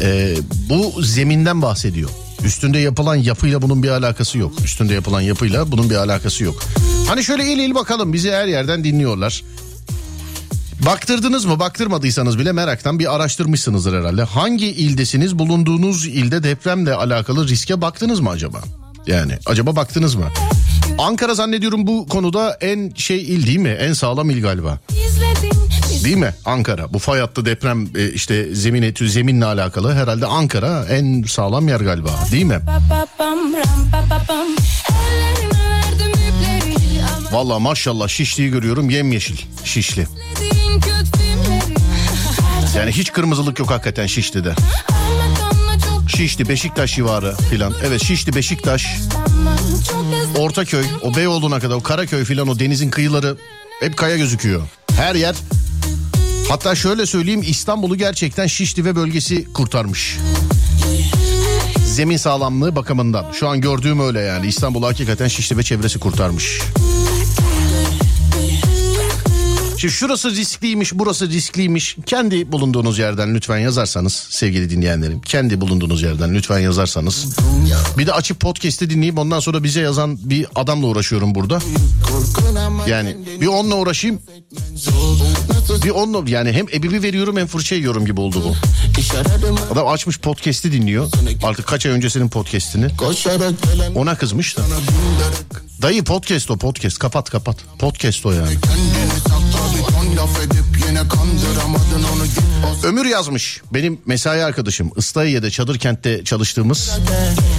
e, 0.00 0.36
bu 0.68 1.02
zeminden 1.02 1.62
bahsediyor. 1.62 2.10
Üstünde 2.44 2.78
yapılan 2.78 3.14
yapıyla 3.16 3.62
bunun 3.62 3.82
bir 3.82 3.88
alakası 3.88 4.38
yok. 4.38 4.52
Üstünde 4.64 4.94
yapılan 4.94 5.20
yapıyla 5.20 5.72
bunun 5.72 5.90
bir 5.90 5.94
alakası 5.94 6.44
yok. 6.44 6.62
Hani 7.08 7.24
şöyle 7.24 7.52
il 7.52 7.58
il 7.58 7.74
bakalım 7.74 8.12
bizi 8.12 8.32
her 8.32 8.46
yerden 8.46 8.84
dinliyorlar. 8.84 9.42
Baktırdınız 10.80 11.44
mı? 11.44 11.58
Baktırmadıysanız 11.58 12.38
bile 12.38 12.52
meraktan 12.52 12.98
bir 12.98 13.14
araştırmışsınızdır 13.14 13.98
herhalde. 14.00 14.22
Hangi 14.22 14.66
ildesiniz? 14.66 15.38
Bulunduğunuz 15.38 16.06
ilde 16.06 16.42
depremle 16.42 16.94
alakalı 16.94 17.48
riske 17.48 17.80
baktınız 17.80 18.20
mı 18.20 18.30
acaba? 18.30 18.60
Yani 19.06 19.38
acaba 19.46 19.76
baktınız 19.76 20.14
mı? 20.14 20.24
Ankara 20.98 21.34
zannediyorum 21.34 21.86
bu 21.86 22.06
konuda 22.08 22.58
en 22.60 22.92
şey 22.94 23.22
il 23.22 23.46
değil 23.46 23.58
mi? 23.58 23.68
En 23.68 23.92
sağlam 23.92 24.30
il 24.30 24.42
galiba. 24.42 24.78
Değil 26.04 26.16
mi? 26.16 26.34
Ankara. 26.44 26.92
Bu 26.94 26.98
fay 26.98 27.20
hattı 27.20 27.46
deprem 27.46 27.88
e, 27.96 28.12
işte 28.12 28.54
zemin 28.54 28.82
etü 28.82 29.10
zeminle 29.10 29.44
alakalı 29.44 29.94
herhalde 29.94 30.26
Ankara 30.26 30.84
en 30.90 31.22
sağlam 31.22 31.68
yer 31.68 31.80
galiba. 31.80 32.10
Değil 32.32 32.44
mi? 32.44 32.58
Vallahi 37.32 37.62
maşallah 37.62 38.08
Şişli'yi 38.08 38.50
görüyorum 38.50 38.90
yemyeşil 38.90 39.36
Şişli. 39.64 40.06
Yani 42.76 42.92
hiç 42.92 43.12
kırmızılık 43.12 43.58
yok 43.58 43.70
hakikaten 43.70 44.06
Şişli'de. 44.06 44.54
Şişli 46.16 46.48
Beşiktaş 46.48 46.94
civarı 46.94 47.36
filan. 47.50 47.74
Evet 47.86 48.04
Şişli 48.04 48.34
Beşiktaş. 48.34 48.86
Ortaköy, 50.38 50.84
o 51.02 51.16
Beyoğlu'na 51.16 51.60
kadar 51.60 51.74
o 51.74 51.82
Karaköy 51.82 52.24
filan 52.24 52.48
o 52.48 52.58
denizin 52.58 52.90
kıyıları 52.90 53.36
hep 53.80 53.96
kaya 53.96 54.16
gözüküyor. 54.16 54.62
Her 54.96 55.14
yer 55.14 55.34
hatta 56.48 56.74
şöyle 56.74 57.06
söyleyeyim 57.06 57.44
İstanbul'u 57.46 57.96
gerçekten 57.96 58.46
Şişli 58.46 58.84
ve 58.84 58.96
bölgesi 58.96 59.52
kurtarmış. 59.52 60.16
Zemin 61.86 62.16
sağlamlığı 62.16 62.76
bakımından. 62.76 63.26
Şu 63.32 63.48
an 63.48 63.60
gördüğüm 63.60 64.00
öyle 64.00 64.20
yani. 64.20 64.46
İstanbul'u 64.46 64.86
hakikaten 64.86 65.28
Şişli 65.28 65.58
ve 65.58 65.62
çevresi 65.62 65.98
kurtarmış. 65.98 66.60
Şimdi 69.78 69.94
şurası 69.94 70.30
riskliymiş, 70.30 70.92
burası 70.94 71.28
riskliymiş. 71.28 71.96
Kendi 72.06 72.52
bulunduğunuz 72.52 72.98
yerden 72.98 73.34
lütfen 73.34 73.58
yazarsanız 73.58 74.12
sevgili 74.12 74.70
dinleyenlerim. 74.70 75.20
Kendi 75.20 75.60
bulunduğunuz 75.60 76.02
yerden 76.02 76.34
lütfen 76.34 76.58
yazarsanız. 76.58 77.26
Bir 77.98 78.06
de 78.06 78.12
açıp 78.12 78.40
podcast'i 78.40 78.90
dinleyip 78.90 79.18
ondan 79.18 79.40
sonra 79.40 79.62
bize 79.64 79.80
yazan 79.80 80.18
bir 80.22 80.46
adamla 80.54 80.86
uğraşıyorum 80.86 81.34
burada. 81.34 81.58
Yani 82.88 83.16
bir 83.40 83.46
onunla 83.46 83.74
uğraşayım. 83.74 84.20
Bir 85.84 85.90
onunla 85.90 86.30
yani 86.30 86.52
hem 86.52 86.66
ebibi 86.68 87.02
veriyorum 87.02 87.36
hem 87.36 87.46
fırça 87.46 87.74
yiyorum 87.74 88.06
gibi 88.06 88.20
oldu 88.20 88.42
bu. 88.44 88.54
Adam 89.72 89.88
açmış 89.88 90.18
podcast'i 90.18 90.72
dinliyor. 90.72 91.10
Artık 91.42 91.66
kaç 91.66 91.86
ay 91.86 91.92
öncesinin 91.92 92.28
podcast'ini. 92.28 92.86
Ona 93.94 94.14
kızmış 94.14 94.56
da. 94.56 94.62
Dayı 95.84 96.04
podcast 96.04 96.50
o 96.50 96.56
podcast 96.56 96.98
kapat 96.98 97.30
kapat. 97.30 97.56
Podcast 97.78 98.26
o 98.26 98.32
yani. 98.32 98.54
Ömür 102.84 103.06
yazmış. 103.06 103.62
Benim 103.74 104.00
mesai 104.06 104.44
arkadaşım. 104.44 104.90
Islahiye'de 104.96 105.50
çadır 105.50 105.78
kentte 105.78 106.24
çalıştığımız 106.24 106.98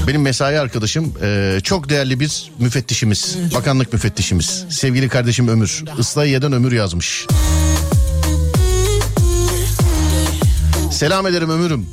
benim 0.07 0.21
mesai 0.21 0.59
arkadaşım 0.59 1.13
e, 1.23 1.59
çok 1.63 1.89
değerli 1.89 2.19
bir 2.19 2.51
müfettişimiz. 2.59 3.37
Bakanlık 3.55 3.93
müfettişimiz. 3.93 4.65
Sevgili 4.69 5.09
kardeşim 5.09 5.47
Ömür. 5.47 5.83
Islahiye'den 5.99 6.53
Ömür 6.53 6.71
yazmış. 6.71 7.27
Selam 10.91 11.27
ederim 11.27 11.49
Ömür'üm. 11.49 11.85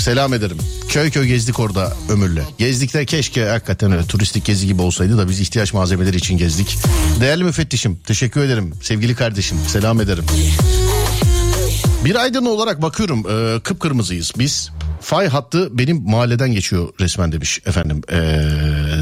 Selam 0.00 0.34
ederim. 0.34 0.58
Köy 0.88 1.10
köy 1.10 1.26
gezdik 1.26 1.60
orada 1.60 1.96
Ömür'le. 2.08 2.42
Gezdikte 2.58 3.06
keşke 3.06 3.44
hakikaten 3.44 3.92
öyle 3.92 4.06
turistik 4.06 4.44
gezi 4.44 4.66
gibi 4.66 4.82
olsaydı 4.82 5.18
da 5.18 5.28
biz 5.28 5.40
ihtiyaç 5.40 5.72
malzemeleri 5.72 6.16
için 6.16 6.36
gezdik. 6.38 6.78
Değerli 7.20 7.44
müfettişim 7.44 7.96
teşekkür 7.96 8.40
ederim. 8.40 8.72
Sevgili 8.82 9.14
kardeşim 9.14 9.58
selam 9.68 10.00
ederim. 10.00 10.24
Bir 12.04 12.14
aydın 12.14 12.46
olarak 12.46 12.82
bakıyorum 12.82 13.26
e, 13.30 13.60
kıpkırmızıyız 13.60 14.32
biz. 14.38 14.70
Fay 15.00 15.28
hattı 15.28 15.78
benim 15.78 16.02
mahalleden 16.10 16.52
geçiyor 16.52 16.88
resmen 17.00 17.32
demiş 17.32 17.60
efendim. 17.66 18.02
E, 18.12 18.20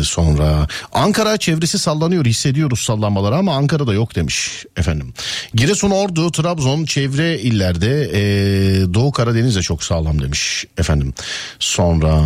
sonra 0.02 0.66
Ankara 0.92 1.36
çevresi 1.36 1.78
sallanıyor 1.78 2.24
hissediyoruz 2.24 2.80
sallanmaları 2.80 3.36
ama 3.36 3.54
Ankara'da 3.56 3.94
yok 3.94 4.14
demiş 4.14 4.64
efendim. 4.76 5.14
Giresun, 5.54 5.90
Ordu, 5.90 6.30
Trabzon 6.30 6.84
çevre 6.84 7.38
illerde 7.38 8.10
e, 8.12 8.20
Doğu 8.94 9.12
Karadeniz 9.12 9.56
de 9.56 9.62
çok 9.62 9.84
sağlam 9.84 10.22
demiş 10.22 10.64
efendim. 10.78 11.14
Sonra 11.58 12.22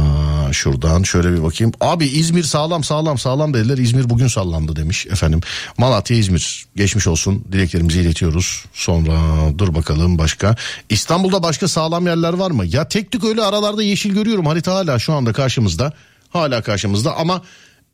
şuradan 0.53 1.03
şöyle 1.03 1.33
bir 1.33 1.43
bakayım. 1.43 1.73
Abi 1.81 2.07
İzmir 2.07 2.43
sağlam 2.43 2.85
sağlam 2.85 3.19
sağlam 3.19 3.55
dediler 3.55 3.79
İzmir 3.79 4.11
bugün 4.11 4.27
sallandı 4.27 4.77
demiş 4.77 5.07
efendim. 5.07 5.41
Malatya 5.79 6.17
İzmir 6.17 6.67
geçmiş 6.77 7.07
olsun 7.07 7.44
dileklerimizi 7.53 8.01
iletiyoruz. 8.01 8.65
Sonra 8.73 9.13
dur 9.59 9.75
bakalım 9.75 10.19
başka. 10.19 10.57
İstanbul'da 10.88 11.42
başka 11.42 11.69
sağlam 11.69 12.07
yerler 12.07 12.33
var 12.33 12.51
mı? 12.51 12.67
Ya 12.67 12.88
tek 12.88 13.11
tük 13.11 13.25
öyle 13.25 13.42
aralarda 13.63 13.83
yeşil 13.83 14.15
görüyorum 14.15 14.46
harita 14.46 14.75
hala 14.75 14.98
şu 14.98 15.13
anda 15.13 15.33
karşımızda. 15.33 15.92
Hala 16.29 16.63
karşımızda 16.63 17.17
ama 17.17 17.42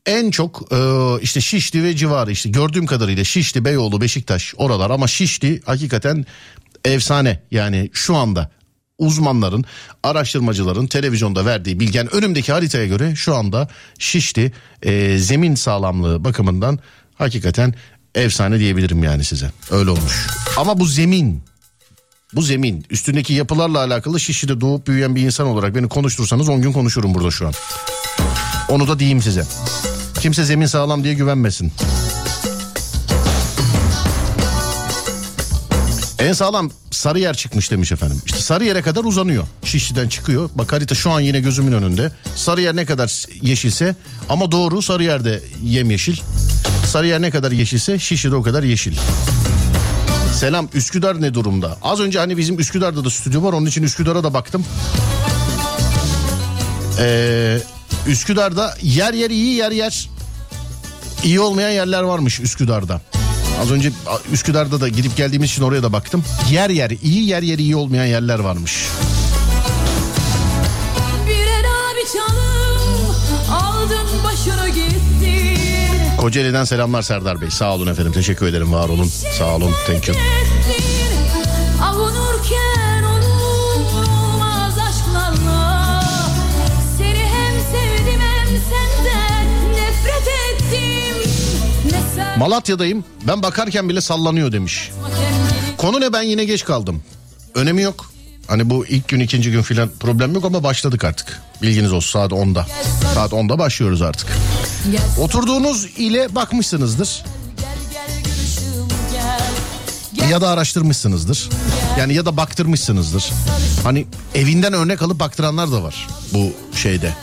en 0.06 0.30
çok 0.30 0.72
e, 0.72 0.78
işte 1.22 1.40
Şişli 1.40 1.84
ve 1.84 1.96
civarı 1.96 2.30
işte 2.30 2.50
gördüğüm 2.50 2.86
kadarıyla 2.86 3.24
Şişli, 3.24 3.64
Beyoğlu, 3.64 4.00
Beşiktaş 4.00 4.54
oralar 4.56 4.90
ama 4.90 5.06
Şişli 5.06 5.60
hakikaten 5.66 6.26
efsane 6.84 7.42
yani 7.50 7.90
şu 7.92 8.16
anda 8.16 8.50
uzmanların, 8.98 9.64
araştırmacıların 10.02 10.86
televizyonda 10.86 11.46
verdiği 11.46 11.80
bilgen 11.80 12.14
önümdeki 12.14 12.52
haritaya 12.52 12.86
göre 12.86 13.16
şu 13.16 13.34
anda 13.34 13.68
Şişli 13.98 14.52
e, 14.82 15.18
zemin 15.18 15.54
sağlamlığı 15.54 16.24
bakımından 16.24 16.78
hakikaten 17.14 17.74
efsane 18.14 18.58
diyebilirim 18.58 19.04
yani 19.04 19.24
size. 19.24 19.50
Öyle 19.70 19.90
olmuş. 19.90 20.26
Ama 20.56 20.80
bu 20.80 20.86
zemin 20.86 21.42
bu 22.34 22.42
zemin 22.42 22.86
üstündeki 22.90 23.32
yapılarla 23.32 23.78
alakalı 23.78 24.20
Şişli'de 24.20 24.60
doğup 24.60 24.86
büyüyen 24.86 25.16
bir 25.16 25.22
insan 25.22 25.46
olarak 25.46 25.74
beni 25.74 25.88
konuştursanız 25.88 26.48
10 26.48 26.62
gün 26.62 26.72
konuşurum 26.72 27.14
burada 27.14 27.30
şu 27.30 27.46
an. 27.46 27.52
Onu 28.68 28.88
da 28.88 28.98
diyeyim 28.98 29.22
size. 29.22 29.44
Kimse 30.20 30.44
zemin 30.44 30.66
sağlam 30.66 31.04
diye 31.04 31.14
güvenmesin. 31.14 31.72
En 36.18 36.32
sağlam 36.32 36.70
Sarıyer 36.90 37.34
çıkmış 37.34 37.70
demiş 37.70 37.92
efendim. 37.92 38.22
İşte 38.26 38.38
Sarıyer'e 38.38 38.82
kadar 38.82 39.04
uzanıyor. 39.04 39.44
Şişli'den 39.64 40.08
çıkıyor. 40.08 40.50
Bak 40.54 40.72
harita 40.72 40.94
şu 40.94 41.10
an 41.10 41.20
yine 41.20 41.40
gözümün 41.40 41.72
önünde. 41.72 42.12
Sarıyer 42.36 42.76
ne 42.76 42.84
kadar 42.84 43.24
yeşilse 43.42 43.96
ama 44.28 44.52
doğru 44.52 44.82
Sarıyer'de 44.82 45.42
yemyeşil. 45.62 46.16
Sarıyer 46.86 47.22
ne 47.22 47.30
kadar 47.30 47.52
yeşilse 47.52 47.98
Şişli'de 47.98 48.34
o 48.34 48.42
kadar 48.42 48.62
yeşil. 48.62 48.96
Selam 50.34 50.68
Üsküdar 50.74 51.20
ne 51.20 51.34
durumda? 51.34 51.76
Az 51.82 52.00
önce 52.00 52.18
hani 52.18 52.36
bizim 52.36 52.58
Üsküdar'da 52.58 53.04
da 53.04 53.10
stüdyo 53.10 53.42
var 53.42 53.52
onun 53.52 53.66
için 53.66 53.82
Üsküdar'a 53.82 54.24
da 54.24 54.34
baktım. 54.34 54.64
Ee, 56.98 57.58
Üsküdar'da 58.06 58.74
yer 58.82 59.14
yer 59.14 59.30
iyi 59.30 59.54
yer 59.54 59.70
yer 59.70 60.08
iyi 61.24 61.40
olmayan 61.40 61.70
yerler 61.70 62.02
varmış 62.02 62.40
Üsküdar'da. 62.40 63.00
Az 63.62 63.70
önce 63.70 63.92
Üsküdar'da 64.32 64.80
da 64.80 64.88
gidip 64.88 65.16
geldiğimiz 65.16 65.50
için 65.50 65.62
oraya 65.62 65.82
da 65.82 65.92
baktım. 65.92 66.24
Yer 66.50 66.70
yer 66.70 66.90
iyi 66.90 67.26
yer 67.26 67.42
yer 67.42 67.58
iyi 67.58 67.76
olmayan 67.76 68.04
yerler 68.06 68.38
varmış. 68.38 68.84
Kocaeli'den 76.18 76.64
selamlar 76.64 77.02
Serdar 77.02 77.40
Bey. 77.40 77.50
Sağ 77.50 77.74
olun 77.74 77.86
efendim. 77.86 78.12
Teşekkür 78.12 78.46
ederim. 78.46 78.72
Var 78.72 78.88
olun. 78.88 79.06
Sağ 79.38 79.56
olun. 79.56 79.72
Thank 79.86 80.08
you. 80.08 80.16
Malatya'dayım. 92.38 93.04
Ben 93.26 93.42
bakarken 93.42 93.88
bile 93.88 94.00
sallanıyor 94.00 94.52
demiş. 94.52 94.90
Konu 95.78 96.00
ne 96.00 96.12
ben 96.12 96.22
yine 96.22 96.44
geç 96.44 96.64
kaldım. 96.64 97.02
Önemi 97.54 97.82
yok. 97.82 98.10
Hani 98.48 98.70
bu 98.70 98.86
ilk 98.86 99.08
gün 99.08 99.20
ikinci 99.20 99.50
gün 99.50 99.62
filan 99.62 99.90
problem 100.00 100.34
yok 100.34 100.44
ama 100.44 100.62
başladık 100.62 101.04
artık. 101.04 101.40
Bilginiz 101.62 101.92
olsun 101.92 102.20
saat 102.20 102.32
10'da. 102.32 102.66
Saat 103.14 103.32
10'da 103.32 103.58
başlıyoruz 103.58 104.02
artık. 104.02 104.26
Oturduğunuz 105.18 105.84
ile 105.84 106.34
bakmışsınızdır. 106.34 107.24
Ya 110.30 110.40
da 110.40 110.48
araştırmışsınızdır. 110.48 111.48
Yani 111.98 112.14
ya 112.14 112.26
da 112.26 112.36
baktırmışsınızdır. 112.36 113.32
Hani 113.84 114.06
evinden 114.34 114.72
örnek 114.72 115.02
alıp 115.02 115.20
baktıranlar 115.20 115.72
da 115.72 115.82
var 115.82 116.08
bu 116.32 116.52
şeyde. 116.76 117.14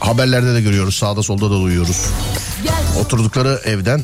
Haberlerde 0.00 0.54
de 0.54 0.60
görüyoruz 0.60 0.94
sağda 0.96 1.22
solda 1.22 1.46
da 1.50 1.60
duyuyoruz. 1.60 2.06
Oturdukları 3.00 3.60
evden 3.64 4.02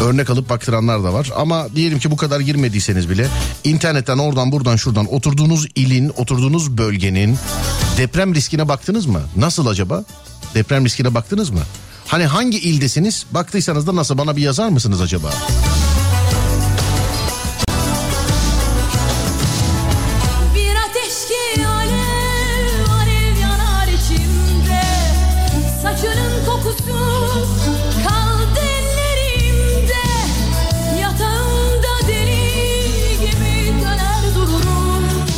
örnek 0.00 0.30
alıp 0.30 0.48
baktıranlar 0.50 1.04
da 1.04 1.12
var. 1.12 1.30
Ama 1.36 1.66
diyelim 1.74 1.98
ki 1.98 2.10
bu 2.10 2.16
kadar 2.16 2.40
girmediyseniz 2.40 3.10
bile 3.10 3.28
internetten 3.64 4.18
oradan 4.18 4.52
buradan 4.52 4.76
şuradan 4.76 5.14
oturduğunuz 5.14 5.66
ilin, 5.74 6.12
oturduğunuz 6.16 6.78
bölgenin 6.78 7.38
deprem 7.98 8.34
riskine 8.34 8.68
baktınız 8.68 9.06
mı? 9.06 9.20
Nasıl 9.36 9.66
acaba? 9.66 10.04
Deprem 10.54 10.84
riskine 10.84 11.14
baktınız 11.14 11.50
mı? 11.50 11.60
Hani 12.06 12.26
hangi 12.26 12.58
ildesiniz? 12.58 13.26
Baktıysanız 13.30 13.86
da 13.86 13.96
nasıl 13.96 14.18
bana 14.18 14.36
bir 14.36 14.42
yazar 14.42 14.68
mısınız 14.68 15.00
acaba? 15.00 15.30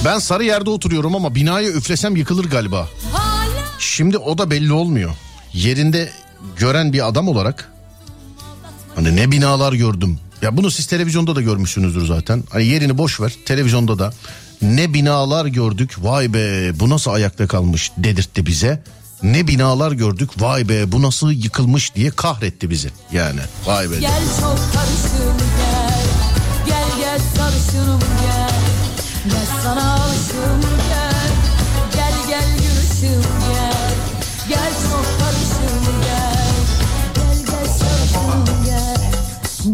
Ben 0.05 0.19
sarı 0.19 0.45
yerde 0.45 0.71
oturuyorum 0.71 1.15
ama 1.15 1.35
binaya 1.35 1.69
üflesem 1.69 2.17
yıkılır 2.17 2.45
galiba. 2.45 2.89
Şimdi 3.79 4.19
o 4.19 4.39
da 4.39 4.51
belli 4.51 4.73
olmuyor. 4.73 5.11
Yerinde 5.53 6.11
gören 6.57 6.93
bir 6.93 7.09
adam 7.09 7.29
olarak 7.29 7.73
hani 8.95 9.17
ne 9.17 9.31
binalar 9.31 9.73
gördüm. 9.73 10.19
Ya 10.43 10.57
bunu 10.57 10.71
siz 10.71 10.87
televizyonda 10.87 11.37
da 11.37 11.43
görmüşsünüzdür 11.43 12.07
zaten. 12.07 12.45
Hani 12.51 12.67
yerini 12.67 12.99
boş 12.99 13.21
ver 13.21 13.33
televizyonda 13.47 13.99
da 13.99 14.13
ne 14.63 14.95
binalar 14.95 15.47
gördük 15.47 15.95
vay 15.99 16.35
be 16.35 16.81
bu 16.81 16.91
nasıl 16.91 17.11
ayakta 17.11 17.47
kalmış 17.47 17.91
dedirtti 17.99 18.47
bize. 18.47 18.83
Ne 19.23 19.49
binalar 19.49 19.93
gördük 19.93 20.31
vay 20.43 20.69
be 20.69 20.93
bu 20.93 21.03
nasıl 21.03 21.31
yıkılmış 21.31 21.95
diye 21.95 22.11
kahretti 22.11 22.71
bizi 22.71 22.91
yani 23.13 23.41
vay 23.67 23.91
be. 23.91 23.99
gel 24.01 24.23
çok 24.41 24.59
karışım 24.75 25.39
gel 25.59 26.03
Gel 26.67 26.99
gel 27.01 27.21
sarışınım 27.37 28.01
gel 28.01 28.51
Gel 29.31 29.47
sana 29.63 29.93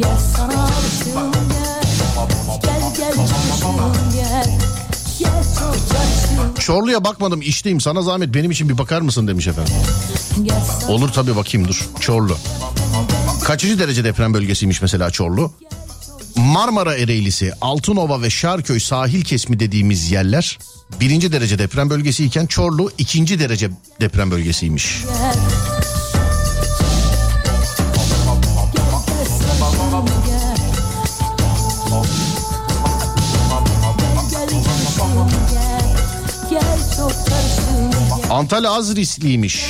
Gel 0.01 0.19
sana 0.37 0.63
alışım 0.63 1.33
gel 1.53 2.63
Gel 2.63 2.81
gel 2.97 3.13
gülüşüm 3.13 3.93
gel 4.13 4.61
Çorlu'ya 6.59 7.05
bakmadım 7.05 7.43
işteyim 7.43 7.81
sana 7.81 8.03
zahmet 8.03 8.35
benim 8.35 8.51
için 8.51 8.69
bir 8.69 8.79
bakar 8.79 9.01
mısın 9.01 9.29
demiş 9.29 9.47
efendim. 9.47 9.73
Olur 10.89 11.09
tabii 11.09 11.37
bakayım 11.37 11.69
dur 11.69 11.89
Çorlu. 12.01 12.37
Kaçıncı 13.45 13.79
derece 13.79 14.05
deprem 14.05 14.35
bölgesiymiş 14.35 14.83
mesela 14.83 15.11
Çorlu? 15.11 15.53
Marmara 16.37 16.95
Ereğlisi, 16.95 17.53
Altınova 17.61 18.23
ve 18.23 18.31
Şarköy 18.31 18.81
sahil 18.81 19.25
kesimi 19.25 19.61
dediğimiz 19.61 20.11
yerler 20.11 20.59
birinci 21.01 21.33
derece 21.33 21.59
deprem 21.59 21.91
bölgesiyken 21.91 22.47
Çorlu 22.47 22.91
ikinci 22.99 23.39
derece 23.41 23.71
deprem 24.01 24.31
bölgesiymiş. 24.31 25.05
Antalya 38.31 38.71
az 38.71 38.97
riskliymiş. 38.97 39.65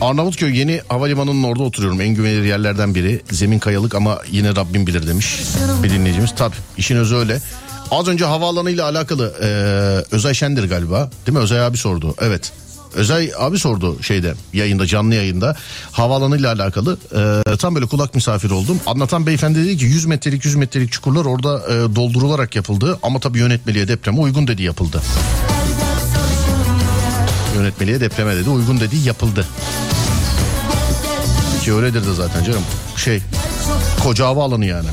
Arnavutköy 0.00 0.58
yeni 0.58 0.80
havalimanının 0.88 1.42
orada 1.42 1.62
oturuyorum. 1.62 2.00
En 2.00 2.08
güvenilir 2.08 2.44
yerlerden 2.44 2.94
biri. 2.94 3.20
Zemin 3.30 3.58
kayalık 3.58 3.94
ama 3.94 4.18
yine 4.30 4.56
Rabbim 4.56 4.86
bilir 4.86 5.06
demiş 5.06 5.40
bir 5.82 5.90
dinleyicimiz. 5.90 6.30
Tabii 6.36 6.56
işin 6.78 6.96
özü 6.96 7.16
öyle. 7.16 7.40
Az 7.90 8.08
önce 8.08 8.24
havaalanıyla 8.24 8.84
alakalı 8.84 9.34
e, 9.42 9.46
Özay 10.14 10.34
Şendir 10.34 10.68
galiba. 10.68 11.10
Değil 11.26 11.38
mi? 11.38 11.42
Özay 11.42 11.60
abi 11.60 11.76
sordu. 11.76 12.14
Evet. 12.20 12.52
Özay 12.94 13.30
abi 13.38 13.58
sordu 13.58 14.02
şeyde 14.02 14.34
yayında 14.52 14.86
canlı 14.86 15.14
yayında 15.14 15.56
havaalanıyla 15.92 16.52
alakalı 16.52 16.98
e, 17.52 17.56
tam 17.56 17.74
böyle 17.74 17.86
kulak 17.86 18.14
misafiri 18.14 18.52
oldum. 18.52 18.80
Anlatan 18.86 19.26
beyefendi 19.26 19.64
dedi 19.64 19.76
ki 19.76 19.84
100 19.84 20.06
metrelik 20.06 20.44
100 20.44 20.54
metrelik 20.54 20.92
çukurlar 20.92 21.24
orada 21.24 21.58
e, 21.58 21.94
doldurularak 21.94 22.56
yapıldı 22.56 22.98
ama 23.02 23.20
tabii 23.20 23.38
yönetmeliğe 23.38 23.88
depreme 23.88 24.20
uygun 24.20 24.46
dedi 24.48 24.62
yapıldı. 24.62 25.02
Yönetmeliğe 27.56 28.00
depreme 28.00 28.36
dedi 28.36 28.50
uygun 28.50 28.80
dedi 28.80 28.96
yapıldı. 28.96 29.46
Ki 31.64 31.74
öyledir 31.74 32.06
de 32.06 32.14
zaten 32.14 32.44
canım. 32.44 32.62
Şey 32.96 33.22
koca 34.02 34.26
havaalanı 34.26 34.64
yani. 34.64 34.88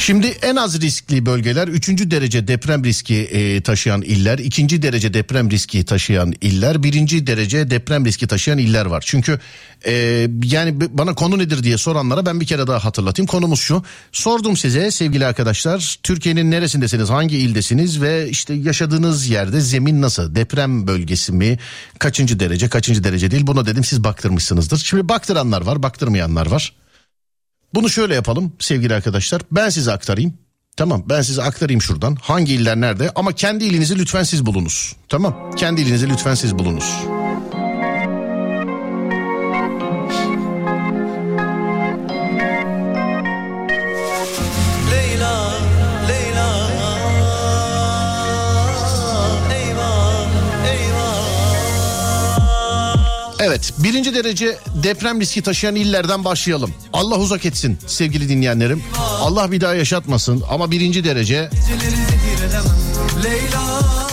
Şimdi 0.00 0.26
en 0.26 0.56
az 0.56 0.80
riskli 0.80 1.26
bölgeler 1.26 1.68
3. 1.68 1.88
derece 1.88 2.48
deprem 2.48 2.84
riski 2.84 3.16
e, 3.16 3.60
taşıyan 3.60 4.02
iller, 4.02 4.38
2. 4.38 4.82
derece 4.82 5.14
deprem 5.14 5.50
riski 5.50 5.84
taşıyan 5.84 6.34
iller, 6.40 6.82
1. 6.82 7.26
derece 7.26 7.70
deprem 7.70 8.04
riski 8.04 8.26
taşıyan 8.26 8.58
iller 8.58 8.86
var. 8.86 9.04
Çünkü 9.06 9.40
e, 9.86 9.92
yani 10.44 10.80
bana 10.98 11.14
konu 11.14 11.38
nedir 11.38 11.62
diye 11.62 11.78
soranlara 11.78 12.26
ben 12.26 12.40
bir 12.40 12.46
kere 12.46 12.66
daha 12.66 12.84
hatırlatayım. 12.84 13.26
Konumuz 13.26 13.60
şu. 13.60 13.84
Sordum 14.12 14.56
size 14.56 14.90
sevgili 14.90 15.26
arkadaşlar 15.26 15.98
Türkiye'nin 16.02 16.50
neresindesiniz, 16.50 17.10
hangi 17.10 17.36
ildesiniz 17.36 18.02
ve 18.02 18.28
işte 18.28 18.54
yaşadığınız 18.54 19.28
yerde 19.28 19.60
zemin 19.60 20.02
nasıl? 20.02 20.34
Deprem 20.34 20.86
bölgesi 20.86 21.32
mi? 21.32 21.58
Kaçıncı 21.98 22.40
derece, 22.40 22.68
kaçıncı 22.68 23.04
derece 23.04 23.30
değil? 23.30 23.46
Buna 23.46 23.66
dedim 23.66 23.84
siz 23.84 24.04
baktırmışsınızdır. 24.04 24.78
Şimdi 24.78 25.08
baktıranlar 25.08 25.62
var, 25.62 25.82
baktırmayanlar 25.82 26.46
var. 26.46 26.72
Bunu 27.74 27.90
şöyle 27.90 28.14
yapalım 28.14 28.52
sevgili 28.58 28.94
arkadaşlar. 28.94 29.42
Ben 29.52 29.68
size 29.68 29.92
aktarayım. 29.92 30.34
Tamam 30.76 31.02
ben 31.08 31.22
size 31.22 31.42
aktarayım 31.42 31.82
şuradan. 31.82 32.16
Hangi 32.22 32.54
iller 32.54 32.80
nerede? 32.80 33.10
Ama 33.14 33.32
kendi 33.32 33.64
ilinizi 33.64 33.98
lütfen 33.98 34.22
siz 34.22 34.46
bulunuz. 34.46 34.96
Tamam 35.08 35.50
kendi 35.56 35.80
ilinizi 35.80 36.08
lütfen 36.08 36.34
siz 36.34 36.58
bulunuz. 36.58 36.94
Evet 53.60 53.72
birinci 53.78 54.14
derece 54.14 54.58
deprem 54.82 55.20
riski 55.20 55.42
taşıyan 55.42 55.74
illerden 55.74 56.24
başlayalım. 56.24 56.74
Allah 56.92 57.16
uzak 57.16 57.46
etsin 57.46 57.78
sevgili 57.86 58.28
dinleyenlerim. 58.28 58.82
Allah 59.20 59.52
bir 59.52 59.60
daha 59.60 59.74
yaşatmasın 59.74 60.42
ama 60.50 60.70
birinci 60.70 61.04
derece 61.04 61.50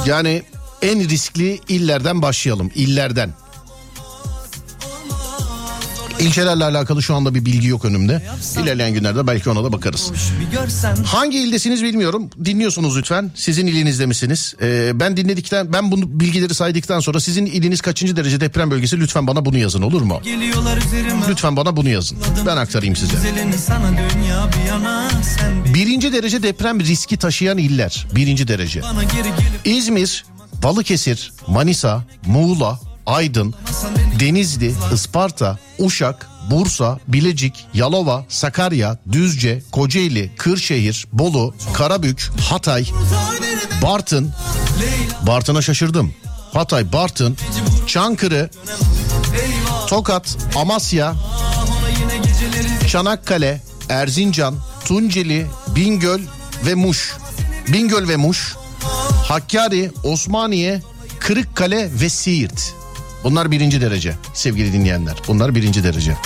yani 0.06 0.44
en 0.82 1.10
riskli 1.10 1.60
illerden 1.68 2.22
başlayalım. 2.22 2.72
İllerden. 2.76 3.34
İlçelerle 6.20 6.64
alakalı 6.64 7.04
şu 7.04 7.16
anda 7.16 7.36
bir 7.36 7.46
bilgi 7.46 7.68
yok 7.68 7.86
önümde. 7.86 8.22
İlerleyen 8.64 8.94
günlerde 8.94 9.28
belki 9.28 9.50
ona 9.50 9.64
da 9.64 9.74
bakarız. 9.74 10.12
Hangi 11.06 11.40
ildesiniz 11.40 11.84
bilmiyorum. 11.84 12.30
Dinliyorsunuz 12.46 12.98
lütfen. 12.98 13.32
Sizin 13.36 13.68
ilinizde 13.68 14.06
misiniz? 14.06 14.56
Ee, 14.62 14.92
ben 15.00 15.18
dinledikten, 15.18 15.74
ben 15.74 15.92
bunu 15.92 16.20
bilgileri 16.20 16.54
saydıktan 16.54 17.00
sonra 17.00 17.20
sizin 17.20 17.46
iliniz 17.46 17.82
kaçıncı 17.82 18.16
derece 18.16 18.40
deprem 18.40 18.72
bölgesi? 18.72 19.00
Lütfen 19.00 19.28
bana 19.28 19.46
bunu 19.46 19.58
yazın 19.58 19.82
olur 19.82 20.02
mu? 20.02 20.22
Lütfen 21.30 21.56
bana 21.58 21.78
bunu 21.78 21.90
yazın. 21.90 22.18
Ben 22.46 22.58
aktarayım 22.58 22.96
size. 22.96 23.14
Birinci 25.74 26.14
derece 26.14 26.44
deprem 26.44 26.80
riski 26.80 27.18
taşıyan 27.18 27.58
iller. 27.58 28.08
Birinci 28.16 28.48
derece. 28.48 28.82
İzmir, 29.66 30.26
Balıkesir, 30.64 31.32
Manisa, 31.48 32.04
Muğla, 32.26 32.80
Aydın, 33.08 33.54
Denizli, 34.20 34.76
Isparta, 34.94 35.60
Uşak, 35.80 36.28
Bursa, 36.52 37.00
Bilecik, 37.08 37.66
Yalova, 37.74 38.26
Sakarya, 38.30 38.98
Düzce, 39.12 39.64
Kocaeli, 39.72 40.32
Kırşehir, 40.38 41.08
Bolu, 41.14 41.56
Karabük, 41.74 42.32
Hatay, 42.50 42.86
Bartın, 43.82 44.34
Bartın'a 45.28 45.62
şaşırdım. 45.62 46.14
Hatay, 46.54 46.94
Bartın, 46.94 47.38
Çankırı, 47.88 48.50
Tokat, 49.88 50.38
Amasya, 50.56 51.16
Çanakkale, 52.88 53.62
Erzincan, 53.90 54.56
Tunceli, 54.86 55.48
Bingöl 55.76 56.22
ve 56.66 56.76
Muş. 56.76 57.18
Bingöl 57.68 58.08
ve 58.08 58.16
Muş, 58.16 58.56
Hakkari, 59.28 59.92
Osmaniye, 60.04 60.82
Kırıkkale 61.20 61.90
ve 62.02 62.10
Siirt. 62.10 62.77
Bunlar 63.24 63.52
birinci 63.52 63.82
derece 63.82 64.16
sevgili 64.34 64.74
dinleyenler. 64.74 65.16
Bunlar 65.28 65.56
birinci 65.56 65.84
derece. 65.84 66.18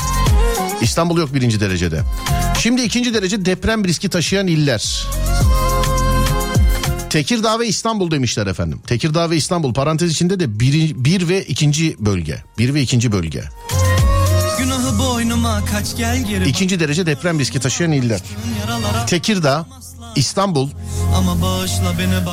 İstanbul 0.81 1.17
yok 1.17 1.33
birinci 1.33 1.59
derecede. 1.59 2.01
Şimdi 2.59 2.81
ikinci 2.81 3.13
derece 3.13 3.45
deprem 3.45 3.85
riski 3.85 4.09
taşıyan 4.09 4.47
iller. 4.47 5.07
Tekirdağ 7.09 7.59
ve 7.59 7.67
İstanbul 7.67 8.11
demişler 8.11 8.47
efendim. 8.47 8.81
Tekirdağ 8.87 9.29
ve 9.29 9.37
İstanbul 9.37 9.73
parantez 9.73 10.11
içinde 10.11 10.39
de 10.39 10.59
bir, 10.59 10.95
bir 10.95 11.27
ve 11.29 11.43
ikinci 11.43 11.95
bölge. 11.99 12.43
Bir 12.57 12.73
ve 12.73 12.81
ikinci 12.81 13.11
bölge. 13.11 13.43
Günahı 14.59 14.99
boynuma 14.99 15.65
kaç 15.65 15.97
gel 15.97 16.25
geri 16.27 16.49
İkinci 16.49 16.79
derece 16.79 17.05
deprem 17.05 17.39
riski 17.39 17.59
taşıyan 17.59 17.91
iller. 17.91 18.21
Tekirdağ, 19.07 19.65
İstanbul, 20.15 20.69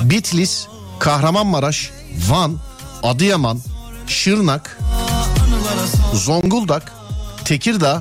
Bitlis, 0.03 0.67
Kahramanmaraş, 0.99 1.91
Van, 2.29 2.57
Adıyaman, 3.03 3.61
Şırnak, 4.09 4.79
Zonguldak, 6.15 6.93
Tekirdağ, 7.45 7.95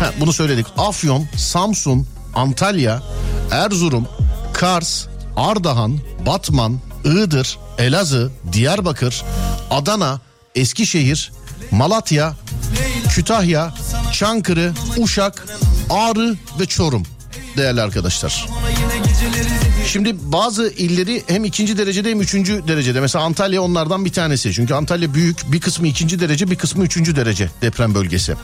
ha, 0.00 0.12
bunu 0.20 0.32
söyledik. 0.32 0.66
Afyon, 0.78 1.26
Samsun, 1.36 2.06
Antalya, 2.34 3.02
Erzurum, 3.50 4.08
Kars, 4.52 5.06
Ardahan, 5.36 5.98
Batman, 6.26 6.80
Iğdır, 7.04 7.58
Elazığ, 7.78 8.32
Diyarbakır, 8.52 9.24
Adana, 9.70 10.20
Eskişehir, 10.54 11.32
Malatya, 11.70 12.34
Kütahya, 13.08 13.74
Çankırı, 14.12 14.72
Uşak, 14.98 15.46
Ağrı 15.90 16.36
ve 16.60 16.66
Çorum 16.66 17.02
değerli 17.56 17.82
arkadaşlar. 17.82 18.46
Şimdi 19.86 20.16
bazı 20.32 20.68
illeri 20.68 21.22
hem 21.26 21.44
ikinci 21.44 21.78
derecede 21.78 22.10
hem 22.10 22.20
üçüncü 22.20 22.68
derecede. 22.68 23.00
Mesela 23.00 23.24
Antalya 23.24 23.62
onlardan 23.62 24.04
bir 24.04 24.12
tanesi. 24.12 24.52
Çünkü 24.52 24.74
Antalya 24.74 25.14
büyük 25.14 25.52
bir 25.52 25.60
kısmı 25.60 25.86
ikinci 25.86 26.20
derece 26.20 26.50
bir 26.50 26.56
kısmı 26.56 26.84
üçüncü 26.84 27.16
derece 27.16 27.48
deprem 27.62 27.94
bölgesi. 27.94 28.34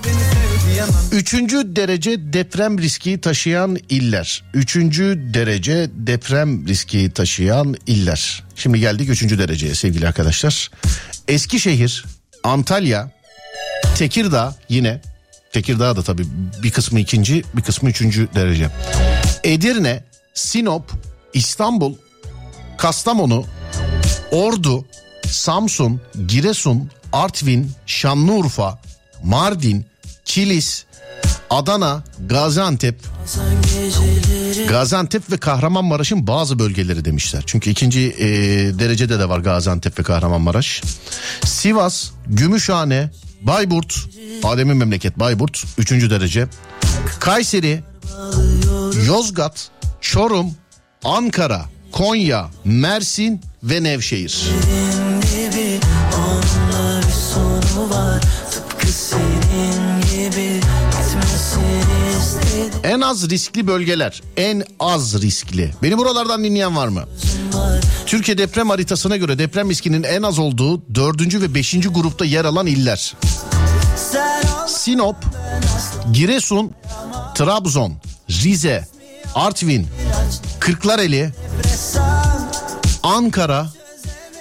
Üçüncü 1.12 1.76
derece 1.76 2.32
deprem 2.32 2.78
riski 2.78 3.20
taşıyan 3.20 3.78
iller. 3.88 4.45
Üçüncü 4.55 5.20
derece 5.34 5.90
deprem 5.95 6.68
riski 6.68 7.11
taşıyan 7.11 7.76
iller. 7.86 8.45
Şimdi 8.57 8.80
geldik 8.80 9.11
üçüncü 9.11 9.38
dereceye 9.38 9.74
sevgili 9.74 10.09
arkadaşlar. 10.09 10.70
Eskişehir, 11.28 12.05
Antalya, 12.45 13.11
Tekirdağ 13.97 14.57
yine. 14.68 15.01
Tekirdağ 15.53 15.97
da 15.97 16.03
tabii 16.03 16.26
bir 16.62 16.70
kısmı 16.70 17.01
ikinci 17.01 17.43
bir 17.57 17.62
kısmı 17.62 17.90
üçüncü 17.90 18.28
derece. 18.34 18.68
Edirne, 19.45 20.05
Sinop, 20.34 20.93
İstanbul, 21.35 21.95
Kastamonu, 22.78 23.45
Ordu, 24.30 24.85
Samsun, 25.26 26.01
Giresun, 26.28 26.91
Artvin, 27.12 27.70
Şanlıurfa, 27.87 28.78
Mardin, 29.22 29.87
Kilis, 30.24 30.85
Adana, 31.51 32.03
Gaziantep, 32.28 33.01
Gaziantep 34.68 35.33
ve 35.33 35.37
Kahramanmaraş'ın 35.37 36.26
bazı 36.26 36.59
bölgeleri 36.59 37.05
demişler. 37.05 37.43
Çünkü 37.47 37.70
ikinci 37.70 38.01
e, 38.01 38.28
derecede 38.78 39.18
de 39.18 39.28
var 39.28 39.39
Gaziantep 39.39 39.99
ve 39.99 40.03
Kahramanmaraş. 40.03 40.83
Sivas, 41.45 42.11
Gümüşhane, 42.26 43.11
Bayburt, 43.41 43.95
Adem'in 44.45 44.76
memleket 44.76 45.18
Bayburt, 45.18 45.64
üçüncü 45.78 46.11
derece. 46.11 46.49
Kayseri, 47.20 47.80
Yozgat, 49.07 49.70
Çorum, 50.01 50.55
Ankara, 51.05 51.64
Konya, 51.92 52.50
Mersin 52.64 53.40
ve 53.62 53.82
Nevşehir. 53.82 54.42
En 62.84 63.00
az 63.00 63.30
riskli 63.30 63.66
bölgeler. 63.66 64.22
En 64.36 64.62
az 64.80 65.22
riskli. 65.22 65.74
Beni 65.82 65.98
buralardan 65.98 66.44
dinleyen 66.44 66.76
var 66.76 66.88
mı? 66.88 67.05
Türkiye 68.07 68.38
deprem 68.38 68.68
haritasına 68.70 69.16
göre 69.16 69.38
deprem 69.38 69.70
riskinin 69.70 70.03
en 70.03 70.22
az 70.22 70.38
olduğu 70.38 70.94
dördüncü 70.94 71.40
ve 71.42 71.55
beşinci 71.55 71.88
grupta 71.88 72.24
yer 72.24 72.44
alan 72.44 72.66
iller. 72.66 73.16
Sinop, 74.68 75.16
Giresun, 76.12 76.72
Trabzon, 77.34 77.92
Rize, 78.30 78.88
Artvin, 79.34 79.86
Kırklareli, 80.63 81.33
Ankara, 83.03 83.67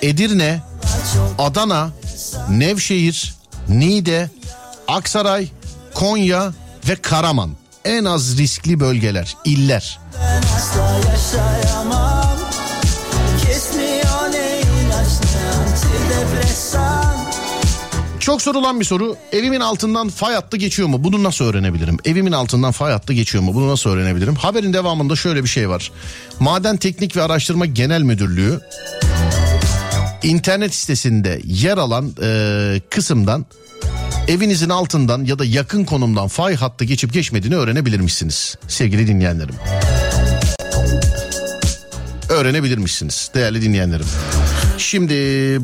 Edirne, 0.02 0.62
Adana, 1.38 1.90
Nevşehir, 2.50 3.36
Niğde, 3.70 4.30
Aksaray, 4.88 5.48
Konya 5.94 6.54
ve 6.90 6.96
Karaman. 6.96 7.52
En 7.86 8.06
az 8.06 8.38
riskli 8.38 8.80
bölgeler, 8.80 9.36
iller. 9.46 10.00
asla 10.56 11.12
yaşayamam 11.12 12.31
Çok 18.22 18.42
sorulan 18.42 18.80
bir 18.80 18.86
soru. 18.86 19.16
Evimin 19.32 19.60
altından 19.60 20.10
fay 20.10 20.36
hattı 20.36 20.58
geçiyor 20.58 20.88
mu? 20.88 21.04
Bunu 21.04 21.24
nasıl 21.24 21.46
öğrenebilirim? 21.46 21.98
Evimin 22.06 22.32
altından 22.32 22.72
fay 22.72 22.92
hattı 22.92 23.14
geçiyor 23.14 23.44
mu? 23.44 23.54
Bunu 23.54 23.68
nasıl 23.68 23.90
öğrenebilirim? 23.90 24.36
Haberin 24.36 24.74
devamında 24.74 25.16
şöyle 25.16 25.44
bir 25.44 25.50
şey 25.50 25.70
var. 25.70 25.92
Maden 26.40 26.78
Teknik 26.78 27.16
ve 27.16 27.24
Araştırma 27.24 27.66
Genel 27.66 28.02
Müdürlüğü 28.02 28.60
internet 30.24 30.74
sitesinde 30.76 31.42
yer 31.44 31.78
alan 31.78 32.12
e, 32.22 32.82
kısımdan 32.90 33.46
evinizin 34.28 34.70
altından 34.70 35.26
ya 35.26 35.40
da 35.40 35.46
yakın 35.46 35.86
konumdan 35.86 36.28
fay 36.28 36.56
hattı 36.56 36.86
geçip 36.86 37.14
geçmediğini 37.14 37.56
öğrenebilirmişsiniz 37.56 38.58
sevgili 38.68 39.08
dinleyenlerim. 39.08 39.56
Öğrenebilirmişsiniz 42.30 43.32
değerli 43.36 43.62
dinleyenlerim. 43.62 44.06
Şimdi 44.78 45.14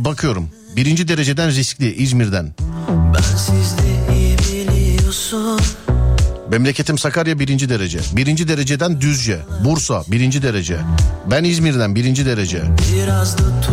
bakıyorum. 0.06 0.50
Birinci 0.78 1.08
dereceden 1.08 1.50
riskli 1.50 1.94
İzmir'den. 1.94 2.54
Memleketim 6.52 6.98
Sakarya 6.98 7.40
birinci 7.40 7.70
derece. 7.70 8.00
Birinci 8.14 8.48
dereceden 8.48 9.02
Düzce. 9.02 9.40
Bursa 9.64 10.04
birinci 10.08 10.44
derece. 10.44 10.78
Ben 11.32 11.44
İzmir'den 11.44 11.96
birinci 11.96 12.26
derece. 12.26 12.64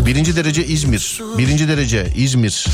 Birinci 0.06 0.36
derece 0.36 0.66
İzmir. 0.66 1.20
Birinci 1.38 1.68
derece 1.68 2.12
İzmir. 2.16 2.66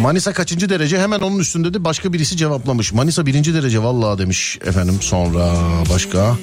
Manisa 0.00 0.32
kaçıncı 0.32 0.68
derece? 0.68 0.98
Hemen 0.98 1.20
onun 1.20 1.38
üstünde 1.38 1.74
de 1.74 1.84
başka 1.84 2.12
birisi 2.12 2.36
cevaplamış. 2.36 2.92
Manisa 2.92 3.26
birinci 3.26 3.54
derece 3.54 3.82
vallahi 3.82 4.18
demiş 4.18 4.58
efendim. 4.66 4.98
Sonra 5.00 5.52
başka. 5.90 6.36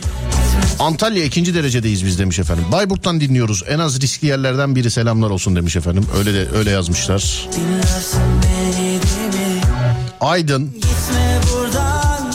Antalya 0.80 1.24
ikinci 1.26 1.54
derecedeyiz 1.54 2.06
biz 2.06 2.20
demiş 2.20 2.40
efendim. 2.40 2.66
Bayburt'tan 2.72 3.22
dinliyoruz. 3.22 3.64
En 3.70 3.80
az 3.80 4.02
riskli 4.02 4.28
yerlerden 4.28 4.76
biri 4.76 4.92
selamlar 4.92 5.30
olsun 5.30 5.56
demiş 5.56 5.76
efendim. 5.76 6.06
Öyle 6.18 6.34
de 6.34 6.48
öyle 6.58 6.70
yazmışlar. 6.72 7.48
Aydın, 10.22 10.72
buradan 11.54 12.32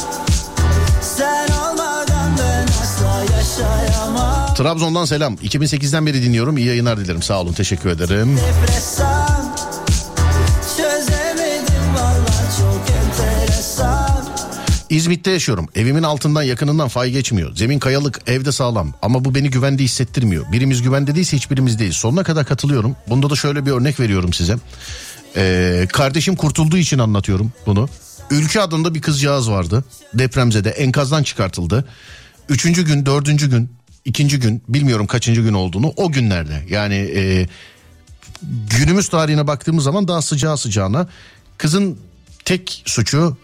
Sen 1.17 1.49
olmadan 1.49 2.31
ben 2.39 2.67
asla 2.83 3.37
yaşayamam 3.37 4.55
Trabzon'dan 4.55 5.05
selam. 5.05 5.35
2008'den 5.35 6.07
beri 6.07 6.23
dinliyorum. 6.23 6.57
İyi 6.59 6.67
yayınlar 6.67 6.99
dilerim. 6.99 7.23
Sağ 7.23 7.41
olun. 7.41 7.53
Teşekkür 7.53 7.91
ederim. 7.91 8.37
Depresan 8.37 9.36
İzmit'te 14.97 15.31
yaşıyorum. 15.31 15.69
Evimin 15.75 16.03
altından 16.03 16.43
yakınından 16.43 16.89
fay 16.89 17.11
geçmiyor. 17.11 17.57
Zemin 17.57 17.79
kayalık, 17.79 18.21
evde 18.27 18.53
sağlam. 18.53 18.95
Ama 19.03 19.25
bu 19.25 19.35
beni 19.35 19.51
güvende 19.51 19.83
hissettirmiyor. 19.83 20.53
Birimiz 20.53 20.83
güvende 20.83 21.15
değilse 21.15 21.37
hiçbirimiz 21.37 21.79
değil. 21.79 21.93
Sonuna 21.93 22.23
kadar 22.23 22.47
katılıyorum. 22.47 22.97
Bunda 23.09 23.31
da 23.31 23.37
şöyle 23.37 23.67
bir 23.67 23.71
örnek 23.71 24.01
veriyorum 24.01 24.33
size. 24.33 24.57
Ee, 25.37 25.87
kardeşim 25.93 26.37
kurtulduğu 26.37 26.77
için 26.77 26.99
anlatıyorum 26.99 27.53
bunu. 27.67 27.89
Ülke 28.31 28.61
adında 28.61 28.95
bir 28.95 29.01
kızcağız 29.01 29.51
vardı. 29.51 29.85
Depremzede 30.15 30.71
enkazdan 30.71 31.23
çıkartıldı. 31.23 31.85
Üçüncü 32.49 32.85
gün, 32.85 33.07
dördüncü 33.07 33.51
gün, 33.51 33.71
ikinci 34.05 34.39
gün 34.41 34.63
bilmiyorum 34.69 35.07
kaçıncı 35.07 35.43
gün 35.43 35.55
olduğunu 35.55 35.93
o 35.97 36.13
günlerde. 36.13 36.65
Yani 36.69 36.95
e, 36.95 37.47
günümüz 38.71 39.09
tarihine 39.09 39.47
baktığımız 39.47 39.85
zaman 39.85 40.09
daha 40.09 40.23
sıcağı 40.23 40.59
sıcağına 40.59 41.09
kızın 41.59 41.99
tek 42.45 42.83
suçu 42.87 43.37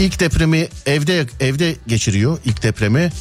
ilk 0.00 0.20
depremi 0.20 0.68
evde 0.86 1.26
evde 1.40 1.76
geçiriyor 1.86 2.38
ilk 2.44 2.62
depremi 2.62 3.12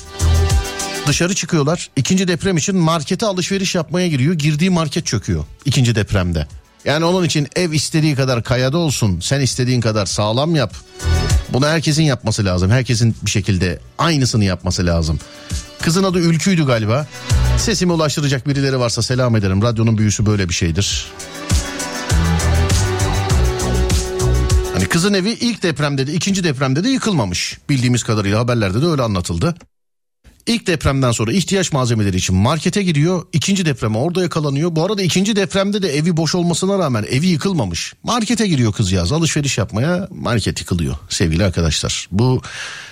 Dışarı 1.07 1.35
çıkıyorlar. 1.35 1.89
İkinci 1.95 2.27
deprem 2.27 2.57
için 2.57 2.75
markete 2.75 3.25
alışveriş 3.25 3.75
yapmaya 3.75 4.07
giriyor. 4.07 4.33
Girdiği 4.33 4.69
market 4.69 5.05
çöküyor 5.05 5.43
ikinci 5.65 5.95
depremde. 5.95 6.47
Yani 6.85 7.05
onun 7.05 7.25
için 7.25 7.47
ev 7.55 7.71
istediği 7.71 8.15
kadar 8.15 8.43
kayada 8.43 8.77
olsun. 8.77 9.19
Sen 9.19 9.39
istediğin 9.39 9.81
kadar 9.81 10.05
sağlam 10.05 10.55
yap. 10.55 10.75
Bunu 11.53 11.67
herkesin 11.67 12.03
yapması 12.03 12.45
lazım. 12.45 12.71
Herkesin 12.71 13.15
bir 13.21 13.31
şekilde 13.31 13.79
aynısını 13.97 14.45
yapması 14.45 14.85
lazım. 14.85 15.19
Kızın 15.81 16.03
adı 16.03 16.19
Ülkü'ydü 16.19 16.65
galiba. 16.65 17.07
Sesimi 17.57 17.93
ulaştıracak 17.93 18.47
birileri 18.47 18.79
varsa 18.79 19.01
selam 19.01 19.35
ederim. 19.35 19.61
Radyonun 19.61 19.97
büyüsü 19.97 20.25
böyle 20.25 20.49
bir 20.49 20.53
şeydir. 20.53 21.07
Kızın 24.89 25.13
evi 25.13 25.29
ilk 25.29 25.63
depremde 25.63 26.07
de 26.07 26.13
ikinci 26.13 26.43
depremde 26.43 26.83
de 26.83 26.89
yıkılmamış. 26.89 27.57
Bildiğimiz 27.69 28.03
kadarıyla 28.03 28.39
haberlerde 28.39 28.81
de 28.81 28.85
öyle 28.85 29.01
anlatıldı. 29.01 29.55
İlk 30.47 30.67
depremden 30.67 31.11
sonra 31.11 31.31
ihtiyaç 31.31 31.71
malzemeleri 31.71 32.17
için 32.17 32.35
markete 32.35 32.83
giriyor. 32.83 33.23
İkinci 33.33 33.65
depreme 33.65 33.97
orada 33.97 34.21
yakalanıyor. 34.21 34.75
Bu 34.75 34.85
arada 34.85 35.01
ikinci 35.01 35.35
depremde 35.35 35.81
de 35.81 35.97
evi 35.97 36.17
boş 36.17 36.35
olmasına 36.35 36.79
rağmen 36.79 37.05
evi 37.09 37.27
yıkılmamış. 37.27 37.93
Markete 38.03 38.47
giriyor 38.47 38.73
kızcağız 38.73 39.11
alışveriş 39.11 39.57
yapmaya 39.57 40.07
market 40.11 40.59
yıkılıyor 40.61 40.95
sevgili 41.09 41.45
arkadaşlar. 41.45 42.07
Bu 42.11 42.41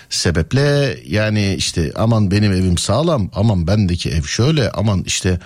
sebeple 0.09 0.99
yani 1.05 1.55
işte 1.55 1.91
aman 1.95 2.31
benim 2.31 2.51
evim 2.51 2.77
sağlam 2.77 3.29
aman 3.33 3.67
bendeki 3.67 4.09
ev 4.09 4.23
şöyle 4.23 4.71
aman 4.71 5.03
işte 5.05 5.39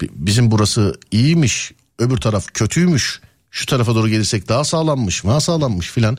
bi- 0.00 0.10
bizim 0.14 0.50
burası 0.50 0.94
iyiymiş 1.10 1.72
öbür 1.98 2.16
taraf 2.16 2.46
kötüymüş 2.54 3.20
şu 3.56 3.66
tarafa 3.66 3.94
doğru 3.94 4.08
gelirsek 4.08 4.48
daha 4.48 4.64
sağlammış 4.64 5.24
daha 5.24 5.40
sağlammış 5.40 5.90
filan. 5.90 6.18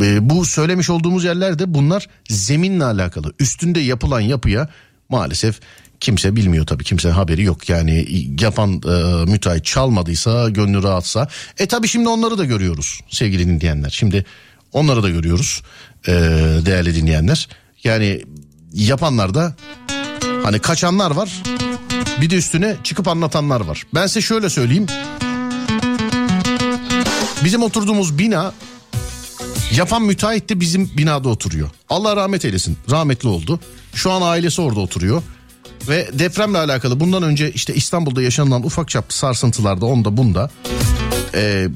E, 0.00 0.30
bu 0.30 0.44
söylemiş 0.44 0.90
olduğumuz 0.90 1.24
yerlerde 1.24 1.74
bunlar 1.74 2.06
zeminle 2.28 2.84
alakalı. 2.84 3.32
Üstünde 3.40 3.80
yapılan 3.80 4.20
yapıya 4.20 4.68
maalesef 5.08 5.60
kimse 6.00 6.36
bilmiyor 6.36 6.66
tabii 6.66 6.84
kimse 6.84 7.10
haberi 7.10 7.42
yok. 7.42 7.68
Yani 7.68 8.06
yapan 8.40 8.72
e, 8.72 9.24
müteahhit 9.30 9.64
çalmadıysa 9.64 10.50
gönlü 10.50 10.82
rahatsa. 10.82 11.28
E 11.58 11.66
tabii 11.66 11.88
şimdi 11.88 12.08
onları 12.08 12.38
da 12.38 12.44
görüyoruz 12.44 13.00
sevgili 13.08 13.46
dinleyenler. 13.46 13.90
Şimdi 13.90 14.24
onları 14.72 15.02
da 15.02 15.10
görüyoruz 15.10 15.62
e, 16.08 16.12
değerli 16.66 16.94
dinleyenler. 16.94 17.48
Yani 17.84 18.22
yapanlar 18.72 19.34
da 19.34 19.54
hani 20.42 20.58
kaçanlar 20.58 21.10
var 21.10 21.42
bir 22.20 22.30
de 22.30 22.36
üstüne 22.36 22.76
çıkıp 22.84 23.08
anlatanlar 23.08 23.60
var. 23.60 23.82
Ben 23.94 24.06
size 24.06 24.20
şöyle 24.20 24.50
söyleyeyim. 24.50 24.86
Bizim 27.44 27.62
oturduğumuz 27.62 28.18
bina 28.18 28.52
Yapan 29.76 30.02
müteahhit 30.02 30.48
de 30.48 30.60
bizim 30.60 30.90
binada 30.96 31.28
oturuyor. 31.28 31.70
Allah 31.88 32.16
rahmet 32.16 32.44
eylesin. 32.44 32.78
Rahmetli 32.90 33.28
oldu. 33.28 33.60
Şu 33.94 34.10
an 34.10 34.22
ailesi 34.22 34.60
orada 34.62 34.80
oturuyor. 34.80 35.22
Ve 35.88 36.08
depremle 36.12 36.58
alakalı 36.58 37.00
bundan 37.00 37.22
önce 37.22 37.52
işte 37.52 37.74
İstanbul'da 37.74 38.22
yaşanılan 38.22 38.66
ufak 38.66 38.88
çaplı 38.88 39.14
sarsıntılarda 39.14 39.86
onda 39.86 40.16
bunda 40.16 40.50
e, 41.34 41.68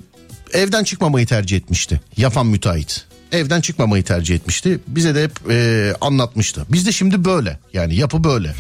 evden 0.52 0.84
çıkmamayı 0.84 1.26
tercih 1.26 1.56
etmişti. 1.56 2.00
Yapan 2.16 2.46
müteahhit. 2.46 3.04
Evden 3.32 3.60
çıkmamayı 3.60 4.04
tercih 4.04 4.34
etmişti. 4.34 4.80
Bize 4.86 5.14
de 5.14 5.24
hep 5.24 5.50
e, 5.50 5.94
anlatmıştı. 6.00 6.66
Bizde 6.68 6.92
şimdi 6.92 7.24
böyle. 7.24 7.58
Yani 7.72 7.94
yapı 7.94 8.24
böyle. 8.24 8.54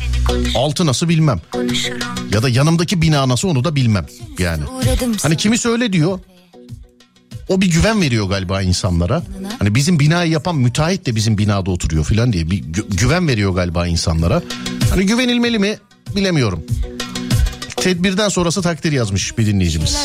Altı 0.54 0.86
nasıl 0.86 1.08
bilmem. 1.08 1.40
Ya 2.32 2.42
da 2.42 2.48
yanımdaki 2.48 3.02
bina 3.02 3.28
nasıl 3.28 3.48
onu 3.48 3.64
da 3.64 3.76
bilmem. 3.76 4.06
Yani. 4.38 4.62
Hani 5.22 5.36
kimisi 5.36 5.68
öyle 5.68 5.92
diyor. 5.92 6.18
O 7.48 7.60
bir 7.60 7.66
güven 7.70 8.00
veriyor 8.00 8.26
galiba 8.28 8.62
insanlara. 8.62 9.22
Hani 9.58 9.74
bizim 9.74 10.00
binayı 10.00 10.30
yapan 10.30 10.56
müteahhit 10.56 11.06
de 11.06 11.16
bizim 11.16 11.38
binada 11.38 11.70
oturuyor 11.70 12.04
falan 12.04 12.32
diye 12.32 12.50
bir 12.50 12.62
gü- 12.62 12.96
güven 12.96 13.28
veriyor 13.28 13.52
galiba 13.54 13.86
insanlara. 13.86 14.42
Hani 14.90 15.06
güvenilmeli 15.06 15.58
mi 15.58 15.78
bilemiyorum. 16.16 16.62
Tedbirden 17.76 18.28
sonrası 18.28 18.62
takdir 18.62 18.92
yazmış 18.92 19.38
bir 19.38 19.46
dinleyicimiz. 19.46 19.96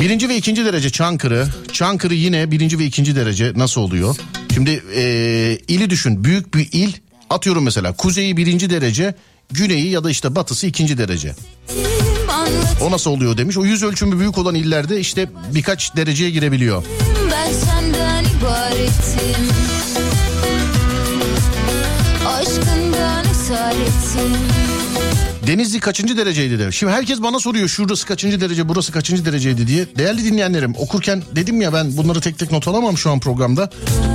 Birinci 0.00 0.28
ve 0.28 0.36
ikinci 0.36 0.64
derece 0.64 0.90
Çankırı. 0.90 1.48
Çankırı 1.72 2.14
yine 2.14 2.50
birinci 2.50 2.78
ve 2.78 2.84
ikinci 2.84 3.16
derece 3.16 3.52
nasıl 3.56 3.80
oluyor? 3.80 4.16
Şimdi 4.54 4.70
eee, 4.96 5.58
ili 5.68 5.90
düşün 5.90 6.24
büyük 6.24 6.54
bir 6.54 6.68
il 6.72 6.92
atıyorum 7.30 7.64
mesela 7.64 7.92
kuzeyi 7.92 8.36
birinci 8.36 8.70
derece 8.70 9.14
güneyi 9.50 9.90
ya 9.90 10.04
da 10.04 10.10
işte 10.10 10.34
batısı 10.34 10.66
ikinci 10.66 10.98
derece. 10.98 11.34
O 12.80 12.90
nasıl 12.90 13.10
oluyor 13.10 13.36
demiş. 13.36 13.58
O 13.58 13.64
yüz 13.64 13.82
ölçümü 13.82 14.18
büyük 14.18 14.38
olan 14.38 14.54
illerde 14.54 15.00
işte 15.00 15.28
birkaç 15.54 15.96
dereceye 15.96 16.30
girebiliyor. 16.30 16.84
Ben 17.32 17.52
senden 17.52 18.24
ibaretim. 18.24 19.48
Aşkından 22.26 23.24
esaretim. 23.30 24.36
Denizli 25.46 25.80
kaçıncı 25.80 26.16
dereceydi 26.16 26.58
demiş. 26.58 26.76
Şimdi 26.76 26.92
herkes 26.92 27.22
bana 27.22 27.38
soruyor 27.40 27.68
şurası 27.68 28.06
kaçıncı 28.06 28.40
derece 28.40 28.68
burası 28.68 28.92
kaçıncı 28.92 29.24
dereceydi 29.24 29.66
diye. 29.66 29.86
Değerli 29.98 30.24
dinleyenlerim 30.24 30.74
okurken 30.78 31.22
dedim 31.36 31.60
ya 31.60 31.72
ben 31.72 31.96
bunları 31.96 32.20
tek 32.20 32.38
tek 32.38 32.52
not 32.52 32.68
alamam 32.68 32.98
şu 32.98 33.10
an 33.10 33.20
programda. 33.20 33.70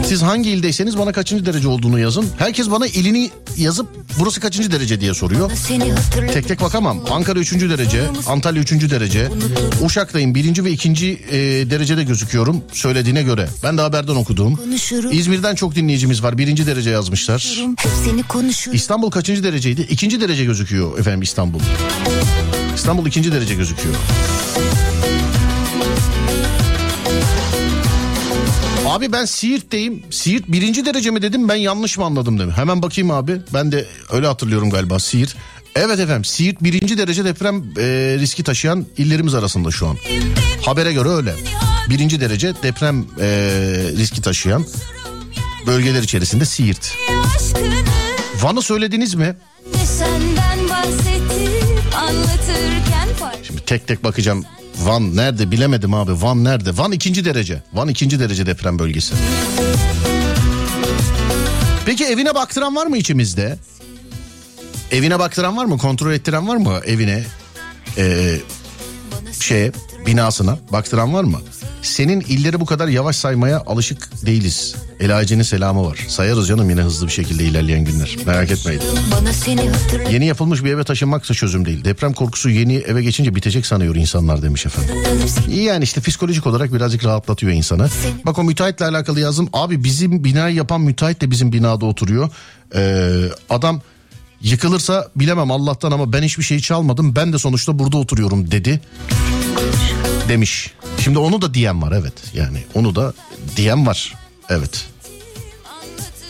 Siz 0.05 0.21
hangi 0.21 0.49
ildeyseniz 0.49 0.97
bana 0.97 1.11
kaçıncı 1.11 1.45
derece 1.45 1.67
olduğunu 1.67 1.99
yazın. 1.99 2.25
Herkes 2.37 2.69
bana 2.71 2.87
ilini 2.87 3.31
yazıp 3.57 3.87
burası 4.19 4.39
kaçıncı 4.39 4.71
derece 4.71 5.01
diye 5.01 5.13
soruyor. 5.13 5.51
Tek 6.33 6.47
tek 6.47 6.61
bakamam. 6.61 6.99
Ankara 7.09 7.39
3. 7.39 7.51
derece, 7.53 8.03
Antalya 8.27 8.61
3. 8.61 8.71
derece. 8.71 9.29
Uşak'tayım 9.81 10.35
1. 10.35 10.63
ve 10.63 10.71
2. 10.71 10.89
e, 11.31 11.37
derecede 11.69 12.03
gözüküyorum 12.03 12.63
söylediğine 12.73 13.23
göre. 13.23 13.49
Ben 13.63 13.77
de 13.77 13.81
haberden 13.81 14.15
okudum. 14.15 14.59
İzmir'den 15.11 15.55
çok 15.55 15.75
dinleyicimiz 15.75 16.23
var. 16.23 16.37
1. 16.37 16.65
derece 16.65 16.89
yazmışlar. 16.89 17.57
İstanbul 18.73 19.11
kaçıncı 19.11 19.43
dereceydi? 19.43 19.87
İkinci 19.89 20.21
derece 20.21 20.45
gözüküyor 20.45 20.99
efendim 20.99 21.16
İstanbul. 21.23 21.59
İstanbul 22.75 23.05
ikinci 23.05 23.31
derece 23.31 23.55
gözüküyor. 23.55 23.95
Abi 28.87 29.11
ben 29.11 29.25
Siirt'teyim. 29.25 30.03
Siirt 30.11 30.43
birinci 30.47 30.85
derece 30.85 31.11
mi 31.11 31.21
dedim 31.21 31.49
ben 31.49 31.55
yanlış 31.55 31.97
mı 31.97 32.05
anladım 32.05 32.39
dedim. 32.39 32.51
Hemen 32.51 32.81
bakayım 32.81 33.11
abi. 33.11 33.41
Ben 33.53 33.71
de 33.71 33.85
öyle 34.11 34.27
hatırlıyorum 34.27 34.69
galiba 34.69 34.99
Siirt. 34.99 35.35
Evet 35.75 35.99
efendim 35.99 36.25
Siirt 36.25 36.63
birinci 36.63 36.97
derece 36.97 37.25
deprem 37.25 37.63
e, 37.77 38.15
riski 38.19 38.43
taşıyan 38.43 38.85
illerimiz 38.97 39.33
arasında 39.35 39.71
şu 39.71 39.87
an. 39.87 39.97
Habere 40.65 40.93
göre 40.93 41.09
öyle. 41.09 41.35
Birinci 41.89 42.21
derece 42.21 42.53
deprem 42.63 43.05
e, 43.21 43.27
riski 43.97 44.21
taşıyan 44.21 44.65
bölgeler 45.67 46.03
içerisinde 46.03 46.45
Siirt. 46.45 46.93
Van'ı 48.41 48.61
söylediniz 48.61 49.15
mi? 49.15 49.35
de 49.73 49.77
senden 49.85 50.56
Şimdi 53.43 53.65
tek 53.65 53.87
tek 53.87 54.03
bakacağım. 54.03 54.45
Van 54.77 55.15
nerede 55.15 55.51
bilemedim 55.51 55.93
abi. 55.93 56.21
Van 56.21 56.43
nerede? 56.43 56.77
Van 56.77 56.91
ikinci 56.91 57.25
derece. 57.25 57.63
Van 57.73 57.87
ikinci 57.87 58.19
derece 58.19 58.45
deprem 58.45 58.79
bölgesi. 58.79 59.13
Peki 61.85 62.05
evine 62.05 62.35
baktıran 62.35 62.75
var 62.75 62.85
mı 62.85 62.97
içimizde? 62.97 63.57
Evine 64.91 65.19
baktıran 65.19 65.57
var 65.57 65.65
mı? 65.65 65.77
Kontrol 65.77 66.11
ettiren 66.13 66.47
var 66.47 66.55
mı 66.57 66.79
evine? 66.85 67.23
Ee, 67.97 68.37
şey 69.39 69.71
binasına 70.07 70.57
baktıran 70.71 71.13
var 71.13 71.23
mı? 71.23 71.37
Senin 71.81 72.21
illeri 72.21 72.59
bu 72.59 72.65
kadar 72.65 72.87
yavaş 72.87 73.15
saymaya 73.15 73.63
alışık 73.65 74.25
değiliz. 74.25 74.75
Elacinin 74.99 75.43
selamı 75.43 75.85
var. 75.85 76.05
Sayarız 76.07 76.47
canım 76.47 76.69
yine 76.69 76.81
hızlı 76.81 77.07
bir 77.07 77.11
şekilde 77.11 77.43
ilerleyen 77.43 77.85
günler. 77.85 78.15
Merak 78.25 78.51
etmeyin. 78.51 78.81
Yeni 80.11 80.25
yapılmış 80.25 80.63
bir 80.63 80.71
eve 80.71 80.83
taşınmak 80.83 81.29
da 81.29 81.33
çözüm 81.33 81.65
değil. 81.65 81.83
Deprem 81.83 82.13
korkusu 82.13 82.49
yeni 82.49 82.75
eve 82.75 83.03
geçince 83.03 83.35
bitecek 83.35 83.65
sanıyor 83.65 83.95
insanlar 83.95 84.41
demiş 84.41 84.65
efendim. 84.65 84.95
İyi 85.49 85.63
yani 85.63 85.83
işte 85.83 86.01
psikolojik 86.01 86.47
olarak 86.47 86.73
birazcık 86.73 87.05
rahatlatıyor 87.05 87.51
insanı. 87.51 87.89
Bak 88.25 88.39
o 88.39 88.43
müteahhitle 88.43 88.85
alakalı 88.85 89.19
yazdım. 89.19 89.49
Abi 89.53 89.83
bizim 89.83 90.23
binayı 90.23 90.55
yapan 90.55 90.81
müteahhit 90.81 91.21
de 91.21 91.31
bizim 91.31 91.51
binada 91.53 91.85
oturuyor. 91.85 92.29
Ee, 92.75 93.29
adam 93.49 93.81
yıkılırsa 94.41 95.07
bilemem 95.15 95.51
Allah'tan 95.51 95.91
ama 95.91 96.13
ben 96.13 96.23
hiçbir 96.23 96.43
şey 96.43 96.59
çalmadım. 96.59 97.15
Ben 97.15 97.33
de 97.33 97.39
sonuçta 97.39 97.79
burada 97.79 97.97
oturuyorum 97.97 98.51
dedi. 98.51 98.81
Demiş. 100.29 100.71
Şimdi 100.99 101.19
onu 101.19 101.41
da 101.41 101.53
diyen 101.53 101.81
var 101.81 101.91
evet. 101.91 102.13
Yani 102.33 102.63
onu 102.73 102.95
da 102.95 103.13
diyen 103.55 103.87
var. 103.87 104.15
Evet. 104.49 104.85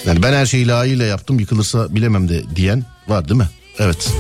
Yani 0.06 0.24
ben 0.24 0.34
her 0.34 0.46
şeyi 0.46 0.68
layığıyla 0.68 1.06
yaptım 1.06 1.40
yıkılırsa 1.40 1.96
bilemem 1.96 2.30
de 2.30 2.56
diyen 2.56 2.86
var 3.08 3.30
değil 3.30 3.40
mi? 3.40 3.50
Evet. 3.80 4.14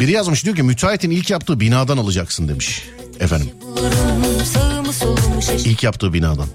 Biri 0.00 0.12
yazmış 0.12 0.44
diyor 0.44 0.56
ki 0.56 0.62
müteahhitin 0.62 1.10
ilk 1.10 1.30
yaptığı 1.30 1.60
binadan 1.60 1.96
alacaksın 1.96 2.48
demiş. 2.48 2.84
Efendim 3.20 3.50
ilk 5.64 5.82
yaptığı 5.82 6.12
binadan. 6.12 6.48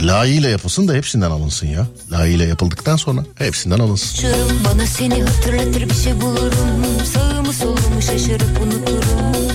Layığıyla 0.00 0.48
yapılsın 0.48 0.88
da 0.88 0.94
hepsinden 0.94 1.30
alınsın 1.30 1.66
ya. 1.66 1.86
Layığıyla 2.12 2.44
yapıldıktan 2.46 2.96
sonra 2.96 3.24
hepsinden 3.38 3.78
alınsın. 3.78 4.30
Bana 4.64 4.86
seni 4.86 5.22
hatırlatır 5.22 5.88
bir 5.90 5.94
şey 5.94 6.20
bulurum 6.20 7.06
Sağımı 7.14 7.52
solumu 7.52 8.02
şaşırıp 8.02 8.60
unuturum 8.62 9.45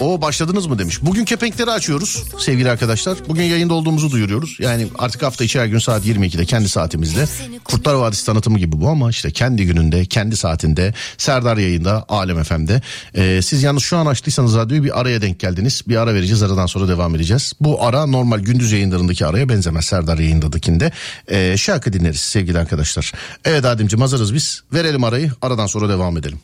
O 0.00 0.20
başladınız 0.20 0.66
mı 0.66 0.78
demiş. 0.78 0.98
Bugün 1.02 1.24
kepenkleri 1.24 1.70
açıyoruz 1.70 2.24
sevgili 2.38 2.70
arkadaşlar. 2.70 3.18
Bugün 3.28 3.42
yayında 3.42 3.74
olduğumuzu 3.74 4.10
duyuruyoruz. 4.10 4.56
Yani 4.60 4.86
artık 4.98 5.22
hafta 5.22 5.44
içi 5.44 5.60
her 5.60 5.66
gün 5.66 5.78
saat 5.78 6.06
22'de 6.06 6.44
kendi 6.44 6.68
saatimizde. 6.68 7.24
Kurtlar 7.64 7.94
Vadisi 7.94 8.26
tanıtımı 8.26 8.58
gibi 8.58 8.80
bu 8.80 8.88
ama 8.88 9.10
işte 9.10 9.30
kendi 9.30 9.66
gününde, 9.66 10.04
kendi 10.04 10.36
saatinde 10.36 10.94
Serdar 11.18 11.56
yayında, 11.56 12.04
Alem 12.08 12.42
FM'de. 12.42 12.82
Ee, 13.14 13.40
siz 13.42 13.62
yalnız 13.62 13.82
şu 13.82 13.96
an 13.96 14.06
açtıysanız 14.06 14.56
radyoyu 14.56 14.84
bir 14.84 15.00
araya 15.00 15.22
denk 15.22 15.40
geldiniz. 15.40 15.82
Bir 15.88 15.96
ara 15.96 16.14
vereceğiz 16.14 16.42
aradan 16.42 16.66
sonra 16.66 16.88
devam 16.88 17.14
edeceğiz. 17.14 17.52
Bu 17.60 17.84
ara 17.84 18.06
normal 18.06 18.38
gündüz 18.38 18.72
yayınlarındaki 18.72 19.26
araya 19.26 19.48
benzemez 19.48 19.84
Serdar 19.84 20.18
yayındadakinde. 20.18 20.92
Ee, 21.30 21.56
şarkı 21.56 21.92
dinleriz 21.92 22.20
sevgili 22.20 22.58
arkadaşlar. 22.58 23.12
Evet 23.44 23.64
Ademciğim 23.64 24.00
hazırız 24.00 24.34
biz. 24.34 24.62
Verelim 24.72 25.04
arayı 25.04 25.32
aradan 25.42 25.66
sonra 25.66 25.88
devam 25.88 26.16
edelim. 26.16 26.40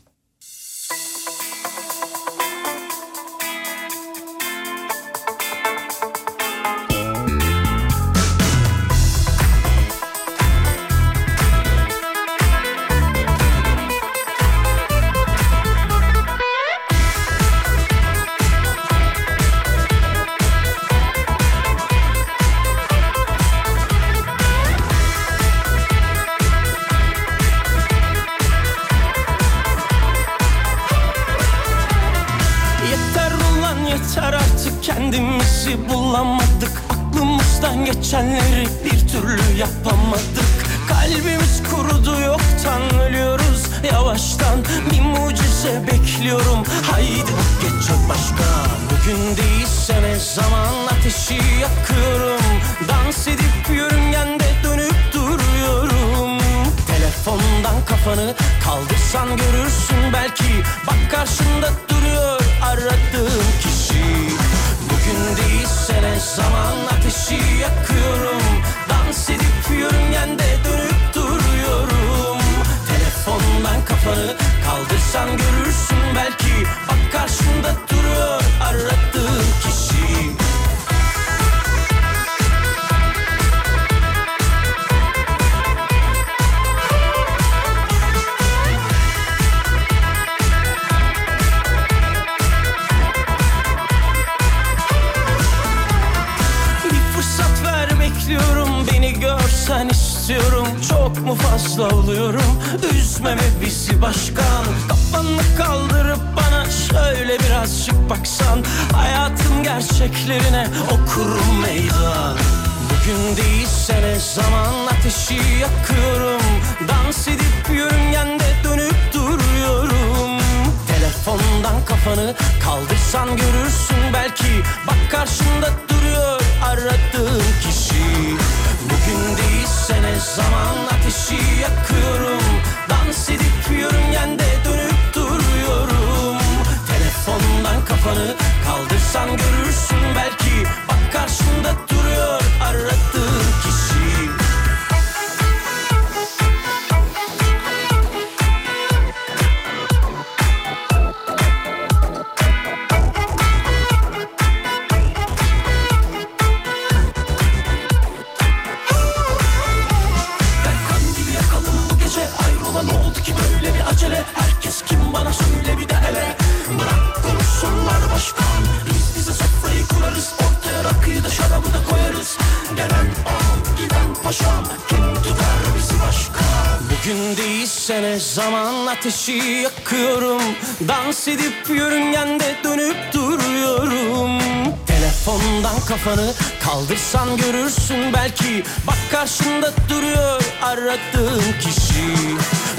Dans 181.13 181.29
edip 181.29 181.69
yörüngende 181.69 182.57
dönüp 182.65 182.97
duruyorum. 183.15 184.39
Telefondan 184.87 185.81
kafanı 185.89 186.33
kaldırsan 186.65 187.37
görürsün 187.37 188.13
belki 188.13 188.65
Bak 188.87 188.97
karşında 189.11 189.73
duruyor 189.89 190.43
aradığım 190.63 191.45
kişi. 191.61 192.05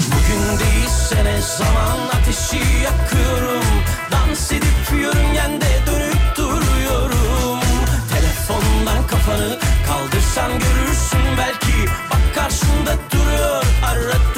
Bugün 0.06 0.58
değilse 0.58 1.24
ne 1.24 1.42
zaman 1.58 1.98
ateşi 2.12 2.62
yakıyorum. 2.84 3.64
Dans 4.12 4.52
edip 4.52 5.00
yörüngende 5.00 5.66
dönüp 5.86 6.36
duruyorum. 6.36 7.60
Telefondan 8.14 9.06
kafanı 9.06 9.58
kaldırsan 9.86 10.50
görürsün 10.52 11.38
belki 11.38 11.90
Bak 12.10 12.34
karşında 12.34 12.96
duruyor 13.12 13.64
aradığım 13.84 14.33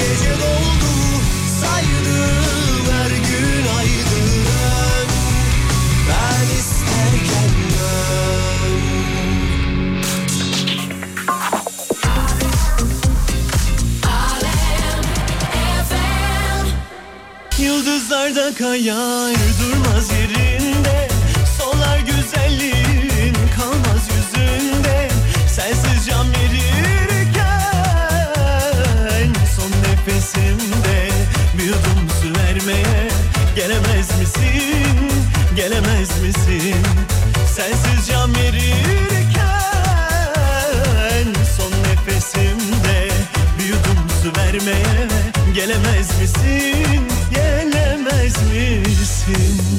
Gece 0.00 0.30
doldu 0.30 0.92
saydım 1.60 2.86
her 2.92 3.10
gün 3.10 3.66
aydın 3.78 4.46
Ben 6.08 6.46
isterken 6.58 7.50
dön. 7.72 8.70
Alem, 14.06 15.02
Yıldızlarda 17.58 18.54
kayan 18.54 19.34
Gelemez 46.00 46.20
misin, 46.20 47.02
gelemez 47.30 48.34
misin? 48.52 49.69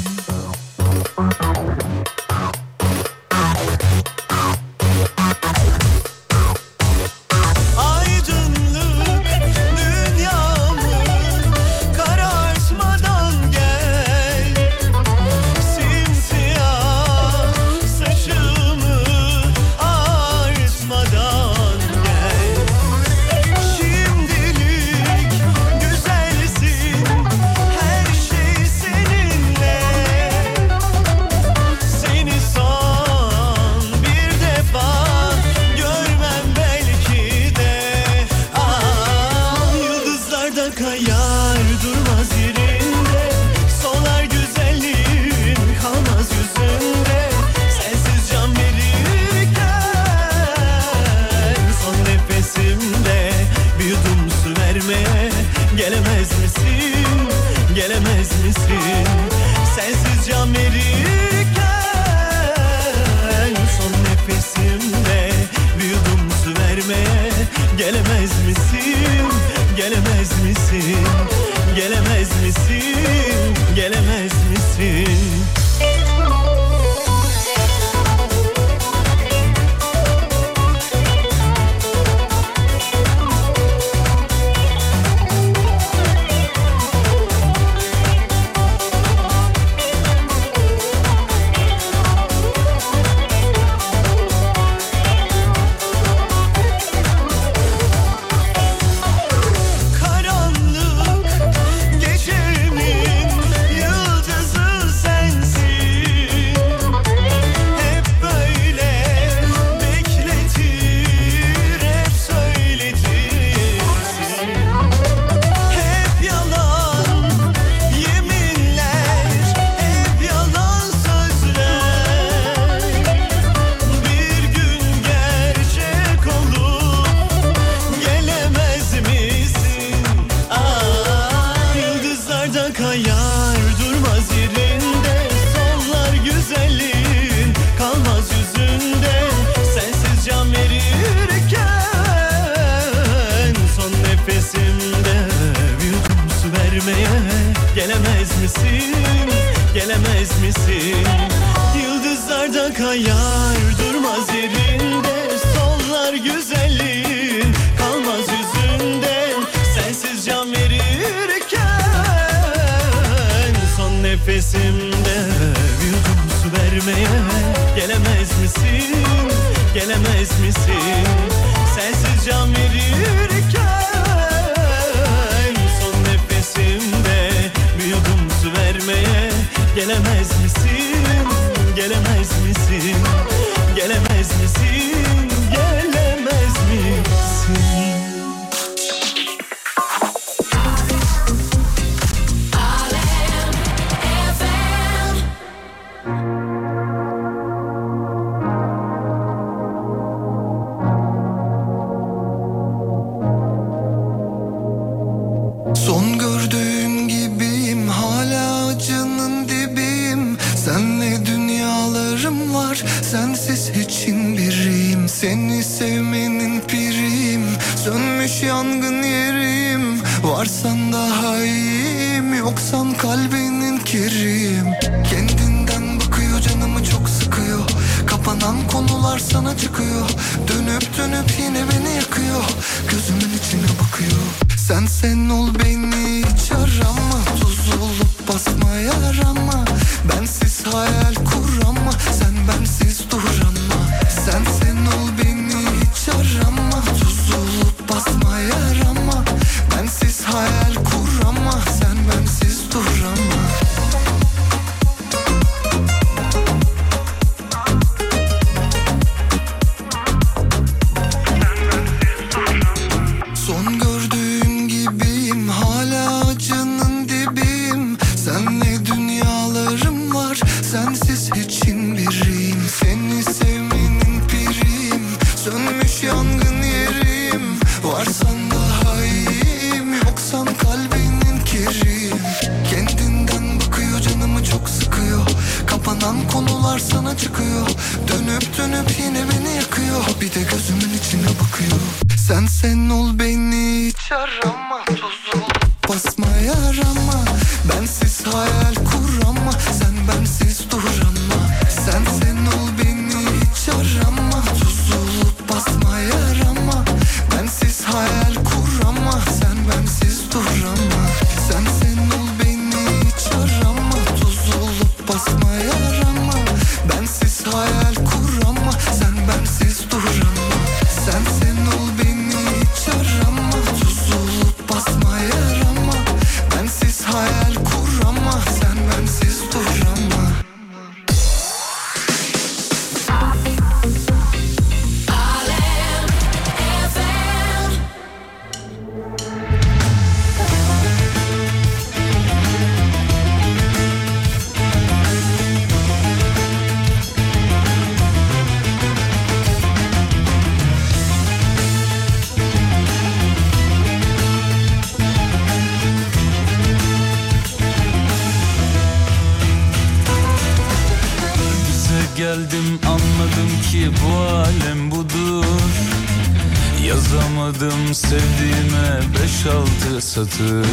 satır 370.22 370.66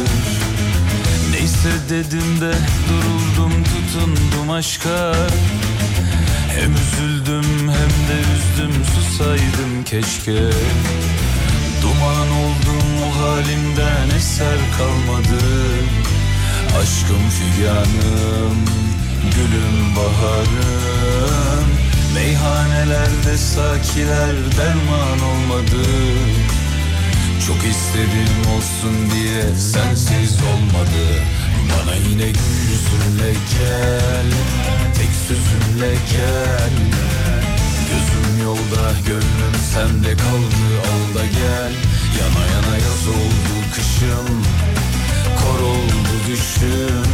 Neyse 1.31 1.69
dedim 1.89 2.41
de 2.41 2.53
duruldum 2.89 3.63
tutundum 3.63 4.51
aşka. 4.51 5.13
Hem 6.59 6.73
üzüldüm 6.73 7.45
hem 7.59 7.91
de 8.07 8.17
üzdüm 8.35 8.85
susaydım 8.95 9.83
keşke. 9.85 10.41
Duman 11.81 12.29
oldum 12.31 12.87
o 13.03 13.21
halimden 13.21 14.17
eser 14.17 14.57
kalmadı. 14.77 15.43
Aşkım 16.81 17.29
figanım, 17.29 18.57
gülüm 19.21 19.95
baharım. 19.95 21.69
Meyhanelerde 22.13 23.37
sakiler 23.37 24.35
derman 24.57 25.19
olmadı. 25.29 25.85
Çok 27.49 27.71
istedim 27.71 28.51
olsun 28.55 28.95
diye 29.11 29.41
sensiz 29.55 30.37
olmadı. 30.51 31.05
Bana 31.69 31.95
yine 31.95 32.25
yüzünle 32.69 33.31
gel 33.53 34.29
Tek 34.97 35.11
sözünle 35.27 35.93
gel. 36.11 36.73
Gözüm 37.89 38.43
yolda 38.43 38.91
gönlüm 39.07 39.55
sende 39.73 40.17
kaldı 40.17 40.65
Al 40.89 41.15
da 41.17 41.25
gel. 41.25 41.73
Yana 42.19 42.45
yana 42.53 42.75
yaz 42.77 43.07
oldu 43.07 43.55
kışım 43.75 44.43
Kor 45.39 45.59
oldu 45.59 46.13
düşüm. 46.27 47.05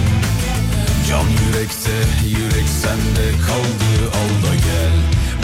Can 1.09 1.27
yürekte 1.29 1.97
yürek 2.27 2.69
sende 2.81 3.27
kaldı 3.47 4.11
Al 4.13 4.49
da 4.49 4.55
gel. 4.55 4.95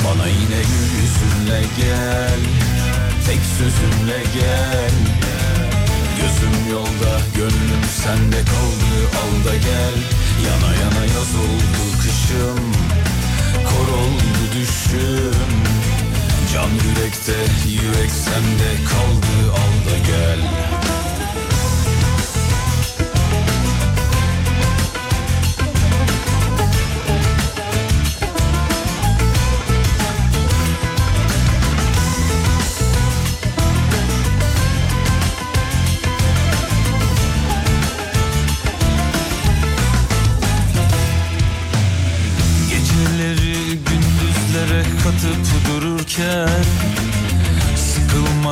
Bana 0.06 0.28
yine 0.28 0.62
yüzünle 0.96 1.62
gel. 1.78 2.81
Tek 3.26 3.40
sözünle 3.58 4.24
gel. 4.34 4.92
Gözüm 6.18 6.72
yolda 6.72 7.14
gönlüm 7.36 7.84
sende 8.04 8.38
kaldı 8.38 8.94
Al 9.22 9.46
da 9.48 9.56
gel. 9.56 9.98
Yana 10.46 10.74
yana 10.74 11.06
yaz 11.06 11.36
oldu 11.36 11.98
kışım 12.02 12.72
Kor 13.54 13.94
oldu 13.98 14.44
düşüm. 14.56 15.52
Can 16.54 16.70
yürekte 16.70 17.38
yürek 17.68 18.12
sende 18.12 18.90
kaldı 18.90 19.52
Al 19.52 19.92
da 19.92 19.98
gel. 20.08 20.40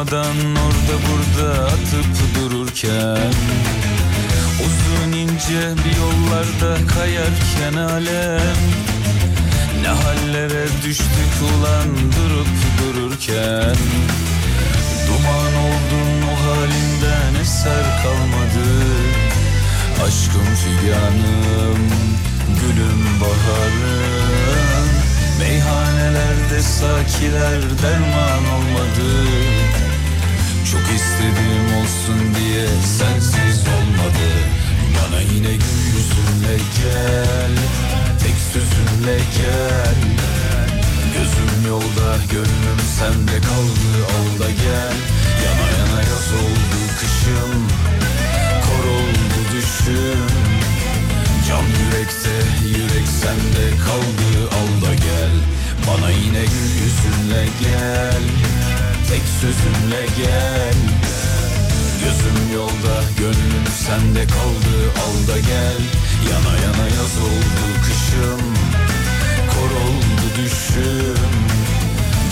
Durmadan 0.09 0.55
orada 0.55 0.95
burada 1.07 1.65
atıp 1.65 2.35
dururken 2.35 3.33
Uzun 4.59 5.11
ince 5.11 5.75
bir 5.85 5.97
yollarda 5.97 6.87
kayarken 6.87 7.73
alem. 7.93 8.57
Ne 9.81 9.87
hallere 9.87 10.65
düştük 10.83 11.33
ulan 11.41 11.89
durup 11.97 12.47
dururken. 12.79 13.75
Duman 15.07 15.53
oldun 15.65 16.27
o 16.31 16.35
halinden 16.45 17.41
eser 17.41 18.03
kalmadı. 18.03 18.69
Aşkım 20.07 20.55
figanım, 20.55 21.89
gülüm 22.61 23.21
baharım. 23.21 24.89
Meyhanelerde 25.39 26.61
sakiler 26.61 27.61
derman 27.83 28.45
olmadı 28.53 29.68
Çok 30.71 30.81
istedim 30.81 31.65
olsun 31.81 32.35
diye 32.35 32.67
sensiz 32.97 33.59
olmadı. 33.75 34.29
Bana 34.95 35.21
yine 35.21 35.53
gül 35.55 35.81
yüzünle 35.95 36.57
gel 36.77 37.55
Tek 38.19 38.35
sözünle 38.53 39.17
gel. 39.37 39.99
Gözüm 41.13 41.67
yolda 41.67 42.17
gönlüm 42.31 42.79
sende 42.99 43.41
kaldı 43.41 43.91
al 44.15 44.39
da 44.43 44.49
gel. 44.51 44.97
Yana 45.45 45.67
yana 45.77 46.01
yaz 46.01 46.33
oldu 46.43 46.79
kışım 46.99 47.67
Kor 48.65 48.89
oldu 48.89 49.39
düşüm. 49.53 50.25
Can 51.47 51.65
yürekte 51.79 52.35
yürek 52.67 53.07
sende 53.21 53.77
kaldı 53.85 54.55
al 54.59 54.87
da 54.87 54.93
gel. 54.93 55.35
Bana 55.87 56.09
yine 56.09 56.41
gül 56.45 56.71
yüzünle 56.81 57.45
gel 57.61 58.58
Tek 59.09 59.21
sözünle 59.41 60.05
gel. 60.17 60.73
Gözüm 62.03 62.53
yolda 62.53 63.03
gönlüm 63.17 63.65
sende 63.85 64.27
kaldı. 64.27 64.75
Al 65.03 65.27
da 65.33 65.39
gel. 65.39 65.81
Yana 66.31 66.55
yana 66.55 66.87
yaz 66.87 67.17
oldu 67.17 67.65
kışım. 67.81 68.53
Kor 69.49 69.71
oldu 69.81 70.25
düşüm. 70.37 71.29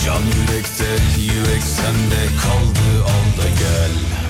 Can 0.04 0.22
yürekte 0.22 0.90
yürek 1.20 1.62
sende 1.62 2.26
kaldı. 2.42 3.04
Al 3.04 3.42
da 3.42 3.48
gel 3.48 4.27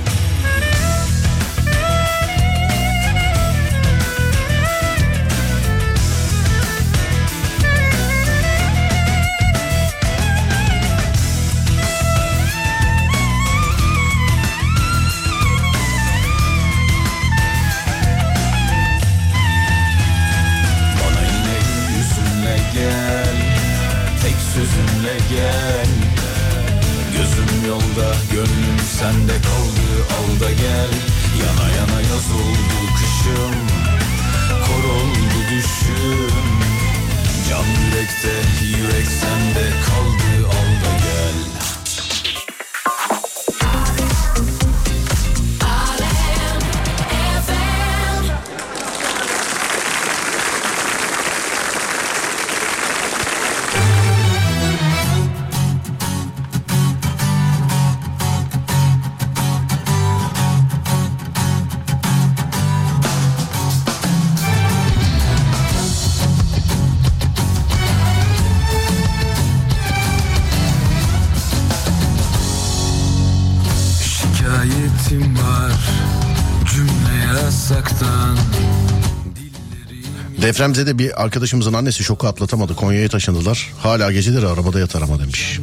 Depremzede 80.49 80.99
bir 80.99 81.23
arkadaşımızın 81.23 81.73
annesi 81.73 82.05
şoku 82.05 82.27
atlatamadı. 82.27 82.77
Konya'ya 82.77 83.09
taşındılar. 83.09 83.73
Hala 83.79 84.13
geceleri 84.13 84.47
arabada 84.47 84.81
yatar 84.81 85.03
ama 85.03 85.21
demiş. 85.21 85.61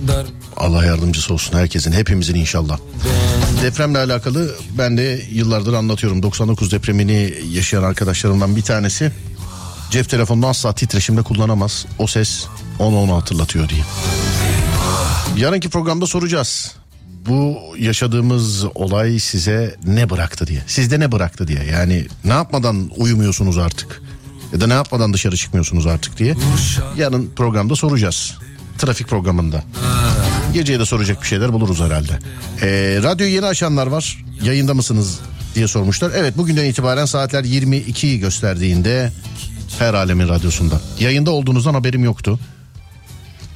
Allah 0.57 0.85
yardımcısı 0.85 1.33
olsun 1.33 1.57
herkesin 1.57 1.91
hepimizin 1.91 2.35
inşallah. 2.35 2.79
Depremle 3.61 3.97
alakalı 3.97 4.55
ben 4.77 4.97
de 4.97 5.21
yıllardır 5.31 5.73
anlatıyorum. 5.73 6.23
99 6.23 6.71
depremini 6.71 7.33
yaşayan 7.51 7.83
arkadaşlarımdan 7.83 8.55
bir 8.55 8.61
tanesi 8.61 9.11
cep 9.91 10.09
telefonunu 10.09 10.47
asla 10.47 10.73
titreşimde 10.73 11.21
kullanamaz. 11.21 11.85
O 11.99 12.07
ses 12.07 12.45
onu 12.79 12.99
onu 12.99 13.15
hatırlatıyor 13.15 13.69
diye. 13.69 13.83
Yarınki 15.37 15.69
programda 15.69 16.07
soracağız. 16.07 16.75
Bu 17.27 17.57
yaşadığımız 17.79 18.65
olay 18.75 19.19
size 19.19 19.75
ne 19.85 20.09
bıraktı 20.09 20.47
diye. 20.47 20.63
Sizde 20.67 20.99
ne 20.99 21.11
bıraktı 21.11 21.47
diye. 21.47 21.63
Yani 21.63 22.07
ne 22.25 22.33
yapmadan 22.33 22.89
uyumuyorsunuz 22.97 23.57
artık. 23.57 24.01
Ya 24.53 24.61
da 24.61 24.67
ne 24.67 24.73
yapmadan 24.73 25.13
dışarı 25.13 25.37
çıkmıyorsunuz 25.37 25.87
artık 25.87 26.17
diye. 26.17 26.35
Yarın 26.97 27.31
programda 27.35 27.75
soracağız. 27.75 28.37
Trafik 28.77 29.07
programında. 29.07 29.63
Geceye 30.53 30.79
de 30.79 30.85
soracak 30.85 31.21
bir 31.21 31.27
şeyler 31.27 31.53
buluruz 31.53 31.79
herhalde. 31.81 32.19
Ee, 32.61 32.99
radyoyu 33.03 33.33
yeni 33.33 33.45
açanlar 33.45 33.87
var. 33.87 34.25
Yayında 34.43 34.73
mısınız 34.73 35.19
diye 35.55 35.67
sormuşlar. 35.67 36.11
Evet 36.15 36.37
bugünden 36.37 36.65
itibaren 36.65 37.05
saatler 37.05 37.43
22'yi 37.43 38.19
gösterdiğinde 38.19 39.11
her 39.79 39.93
alemin 39.93 40.29
radyosunda. 40.29 40.81
Yayında 40.99 41.31
olduğunuzdan 41.31 41.73
haberim 41.73 42.03
yoktu. 42.03 42.39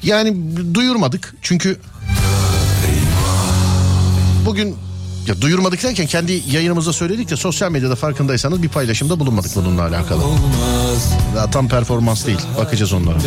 Yani 0.04 0.38
duyurmadık 0.74 1.36
çünkü 1.42 1.80
bugün 4.46 4.76
ya 5.30 5.42
duyurmadık 5.42 5.84
derken 5.84 6.08
kendi 6.08 6.44
yayınımızda 6.52 6.94
söyledik 6.94 7.30
de 7.30 7.36
sosyal 7.36 7.72
medyada 7.72 7.96
farkındaysanız 7.96 8.64
bir 8.64 8.70
paylaşımda 8.70 9.20
bulunmadık 9.20 9.56
bununla 9.56 9.82
alakalı. 9.82 10.22
Daha 11.36 11.52
tam 11.52 11.68
performans 11.68 12.26
değil. 12.26 12.40
Bakacağız 12.58 12.94
onlara. 12.94 13.18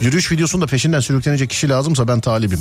Yürüyüş 0.00 0.32
videosunda 0.32 0.66
peşinden 0.66 1.00
sürüklenecek 1.00 1.50
kişi 1.50 1.68
lazımsa 1.68 2.08
ben 2.08 2.20
talibim. 2.20 2.60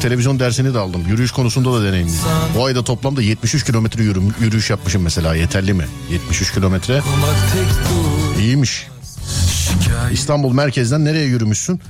Televizyon 0.00 0.40
dersini 0.40 0.74
de 0.74 0.78
aldım. 0.78 1.02
Yürüyüş 1.08 1.32
konusunda 1.32 1.72
da 1.72 1.84
deneyimliyim. 1.84 2.20
Bu 2.56 2.64
ayda 2.64 2.84
toplamda 2.84 3.22
73 3.22 3.64
kilometre 3.64 4.02
yürüm, 4.02 4.34
yürüyüş 4.40 4.70
yapmışım 4.70 5.02
mesela. 5.02 5.34
Yeterli 5.34 5.72
mi? 5.74 5.84
73 6.10 6.54
kilometre. 6.54 7.02
İyiymiş. 8.38 8.86
İstanbul 10.12 10.52
merkezden 10.52 11.04
nereye 11.04 11.26
yürümüşsün? 11.26 11.80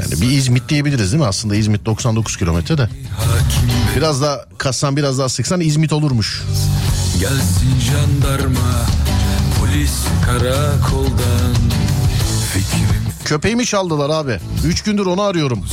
Yani 0.00 0.20
bir 0.20 0.30
İzmit 0.30 0.68
diyebiliriz 0.68 1.12
değil 1.12 1.22
mi? 1.22 1.28
Aslında 1.28 1.56
İzmit 1.56 1.86
99 1.86 2.36
kilometre 2.36 2.78
de. 2.78 2.88
Biraz 3.96 4.22
daha 4.22 4.44
kassan 4.58 4.96
biraz 4.96 5.18
daha 5.18 5.28
sıksan 5.28 5.60
İzmit 5.60 5.92
olurmuş. 5.92 6.42
Gelsin 7.20 7.80
jandarma 7.80 8.86
Polis 9.60 9.92
karakoldan 10.26 11.54
Fikrim 12.52 13.02
Köpeğimi 13.24 13.66
çaldılar 13.66 14.10
abi. 14.10 14.38
3 14.66 14.82
gündür 14.82 15.06
onu 15.06 15.22
arıyorum. 15.22 15.64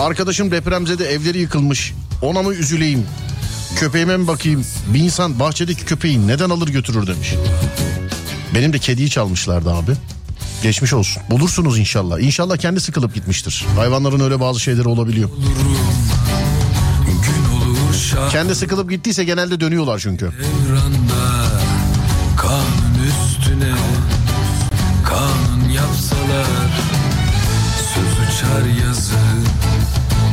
Arkadaşım 0.00 0.50
depremzede 0.50 1.04
evleri 1.04 1.38
yıkılmış. 1.38 1.94
Ona 2.22 2.42
mı 2.42 2.54
üzüleyim? 2.54 3.06
Köpeğime 3.76 4.16
mi 4.16 4.26
bakayım? 4.26 4.64
Bir 4.94 5.00
insan 5.00 5.40
bahçedeki 5.40 5.84
köpeği 5.84 6.26
neden 6.26 6.50
alır 6.50 6.68
götürür 6.68 7.06
demiş. 7.06 7.34
Benim 8.54 8.72
de 8.72 8.78
kediyi 8.78 9.10
çalmışlardı 9.10 9.72
abi. 9.74 9.92
Geçmiş 10.64 10.92
olsun. 10.92 11.22
Bulursunuz 11.30 11.78
inşallah. 11.78 12.20
İnşallah 12.20 12.56
kendi 12.56 12.80
sıkılıp 12.80 13.14
gitmiştir. 13.14 13.66
Hayvanların 13.76 14.20
öyle 14.20 14.40
bazı 14.40 14.60
şeyleri 14.60 14.88
olabiliyor. 14.88 15.30
Kendi 18.30 18.54
sıkılıp 18.54 18.90
gittiyse 18.90 19.24
genelde 19.24 19.60
dönüyorlar 19.60 19.98
çünkü. 19.98 20.26
evranda 20.26 21.50
Kanun 22.36 22.96
üstüne 23.08 23.74
Kanun 25.04 25.68
yapsalar 25.68 26.70
Söz 27.94 28.28
uçar 28.28 28.86
yazı 28.86 29.14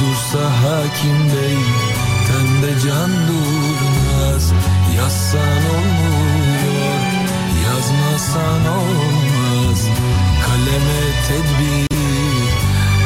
olmaz 0.00 0.50
hakim 0.62 1.18
bey 1.28 1.58
Tende 2.26 2.80
can 2.80 3.10
durmaz. 3.28 4.52
Yazsan 4.96 5.62
olmuyor 5.74 7.00
Yazmasan 7.64 8.66
olmaz. 8.66 9.80
Kaleme 10.46 11.02
tedbir 11.28 11.96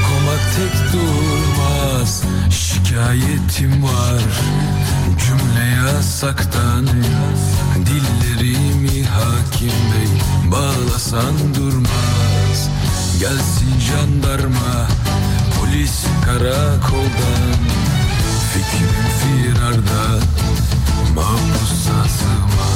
Komak 0.09 0.40
tek 0.56 0.93
durmaz. 0.93 2.22
Şikayetim 2.51 3.82
var 3.82 4.22
Cümle 5.26 5.86
yasaktan. 5.86 6.86
Dillerimi 7.86 9.05
hakim 9.05 9.68
bey 9.68 10.20
Bağlasan 10.51 11.55
durmaz 11.55 12.34
Gelsin 13.20 13.80
jandarma 13.80 14.88
Polis 15.54 16.04
karakoldan. 16.24 17.60
Fikrim 18.52 19.06
firarda 19.18 20.20
Mahpusa 21.14 22.08
sığmaz 22.08 22.73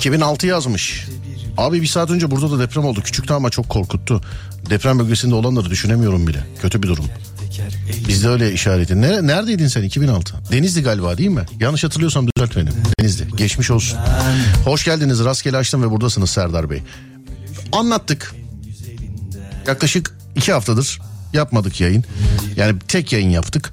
2006 0.00 0.46
yazmış. 0.46 1.06
Abi 1.56 1.82
bir 1.82 1.86
saat 1.86 2.10
önce 2.10 2.30
burada 2.30 2.50
da 2.50 2.58
deprem 2.58 2.84
oldu. 2.84 3.02
Küçüktü 3.02 3.34
ama 3.34 3.50
çok 3.50 3.68
korkuttu. 3.68 4.20
Deprem 4.70 4.98
bölgesinde 4.98 5.34
olanları 5.34 5.70
düşünemiyorum 5.70 6.26
bile. 6.26 6.46
Kötü 6.62 6.82
bir 6.82 6.88
durum. 6.88 7.04
Bizde 8.08 8.28
öyle 8.28 8.52
işareti. 8.52 9.00
Ne, 9.00 9.26
neredeydin 9.26 9.66
sen 9.68 9.82
2006? 9.82 10.34
Denizli 10.52 10.82
galiba 10.82 11.18
değil 11.18 11.30
mi? 11.30 11.46
Yanlış 11.60 11.84
hatırlıyorsam 11.84 12.26
düzelt 12.36 12.56
beni. 12.56 12.68
Denizli. 13.00 13.36
Geçmiş 13.36 13.70
olsun. 13.70 13.98
Hoş 14.64 14.84
geldiniz. 14.84 15.24
Rastgele 15.24 15.56
açtım 15.56 15.82
ve 15.82 15.90
buradasınız 15.90 16.30
Serdar 16.30 16.70
Bey. 16.70 16.82
Anlattık. 17.72 18.34
Yaklaşık 19.66 20.16
iki 20.36 20.52
haftadır 20.52 21.00
yapmadık 21.32 21.80
yayın. 21.80 22.04
Yani 22.56 22.78
tek 22.88 23.12
yayın 23.12 23.30
yaptık. 23.30 23.70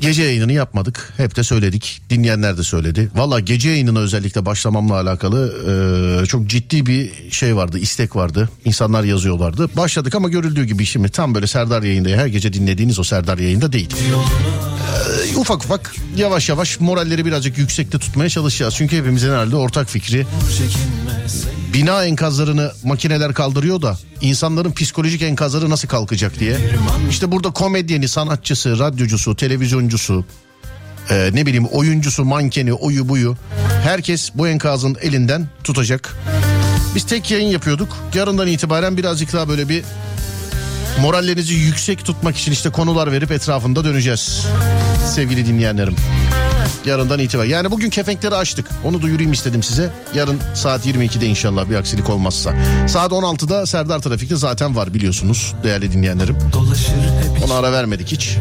Gece 0.00 0.22
yayınını 0.22 0.52
yapmadık. 0.52 1.12
Hep 1.16 1.36
de 1.36 1.42
söyledik. 1.42 2.02
Dinleyenler 2.10 2.58
de 2.58 2.62
söyledi. 2.62 3.10
Valla 3.14 3.40
gece 3.40 3.68
yayınına 3.68 3.98
özellikle 3.98 4.46
başlamamla 4.46 4.94
alakalı 4.94 5.54
e, 6.22 6.26
çok 6.26 6.46
ciddi 6.46 6.86
bir 6.86 7.10
şey 7.30 7.56
vardı. 7.56 7.78
istek 7.78 8.16
vardı. 8.16 8.48
İnsanlar 8.64 9.04
yazıyorlardı. 9.04 9.76
Başladık 9.76 10.14
ama 10.14 10.28
görüldüğü 10.28 10.64
gibi 10.64 10.86
şimdi 10.86 11.08
tam 11.08 11.34
böyle 11.34 11.46
Serdar 11.46 11.82
yayında 11.82 12.08
her 12.08 12.26
gece 12.26 12.52
dinlediğiniz 12.52 12.98
o 12.98 13.04
Serdar 13.04 13.38
yayında 13.38 13.72
değil. 13.72 13.90
E, 15.32 15.36
ufak 15.36 15.64
ufak 15.64 15.94
yavaş 16.16 16.48
yavaş 16.48 16.80
moralleri 16.80 17.24
birazcık 17.24 17.58
yüksekte 17.58 17.98
tutmaya 17.98 18.28
çalışacağız. 18.28 18.74
Çünkü 18.74 18.96
hepimizin 18.98 19.28
herhalde 19.28 19.56
ortak 19.56 19.88
fikri 19.88 20.26
bina 21.72 22.04
enkazlarını 22.04 22.72
makineler 22.84 23.34
kaldırıyor 23.34 23.82
da 23.82 23.98
insanların 24.20 24.72
psikolojik 24.72 25.22
enkazları 25.22 25.70
nasıl 25.70 25.88
kalkacak 25.88 26.40
diye. 26.40 26.56
İşte 27.10 27.32
burada 27.32 27.50
komedyeni, 27.50 28.08
sanatçısı, 28.08 28.78
radyocusu, 28.78 29.36
televizyoncusu, 29.36 30.24
e, 31.10 31.30
ne 31.32 31.46
bileyim 31.46 31.66
oyuncusu, 31.66 32.24
mankeni, 32.24 32.72
oyu 32.72 33.08
buyu 33.08 33.36
herkes 33.82 34.30
bu 34.34 34.48
enkazın 34.48 34.96
elinden 35.02 35.48
tutacak. 35.64 36.16
Biz 36.94 37.06
tek 37.06 37.30
yayın 37.30 37.48
yapıyorduk. 37.48 37.96
Yarından 38.14 38.46
itibaren 38.48 38.96
birazcık 38.96 39.32
daha 39.32 39.48
böyle 39.48 39.68
bir 39.68 39.84
morallerinizi 41.00 41.54
yüksek 41.54 42.04
tutmak 42.04 42.36
için 42.36 42.52
işte 42.52 42.70
konular 42.70 43.12
verip 43.12 43.32
etrafında 43.32 43.84
döneceğiz. 43.84 44.46
Sevgili 45.14 45.46
dinleyenlerim. 45.46 45.96
Yarından 46.86 47.18
itibaren. 47.18 47.48
Yani 47.48 47.70
bugün 47.70 47.90
kepenkleri 47.90 48.34
açtık. 48.34 48.66
Onu 48.84 49.02
duyurayım 49.02 49.32
istedim 49.32 49.62
size. 49.62 49.90
Yarın 50.14 50.40
saat 50.54 50.86
22'de 50.86 51.26
inşallah 51.26 51.70
bir 51.70 51.74
aksilik 51.76 52.10
olmazsa. 52.10 52.54
Saat 52.88 53.12
16'da 53.12 53.66
Serdar 53.66 53.98
Trafik'te 53.98 54.36
zaten 54.36 54.76
var 54.76 54.94
biliyorsunuz 54.94 55.54
değerli 55.62 55.92
dinleyenlerim. 55.92 56.38
Ona 57.44 57.54
ara 57.54 57.72
vermedik 57.72 58.12
hiç. 58.12 58.36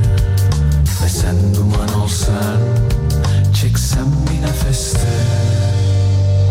Ve 1.03 1.09
sen 1.09 1.55
duman 1.55 1.93
olsan 2.03 2.59
Çeksem 3.61 4.05
bir 4.31 4.47
nefeste 4.47 5.07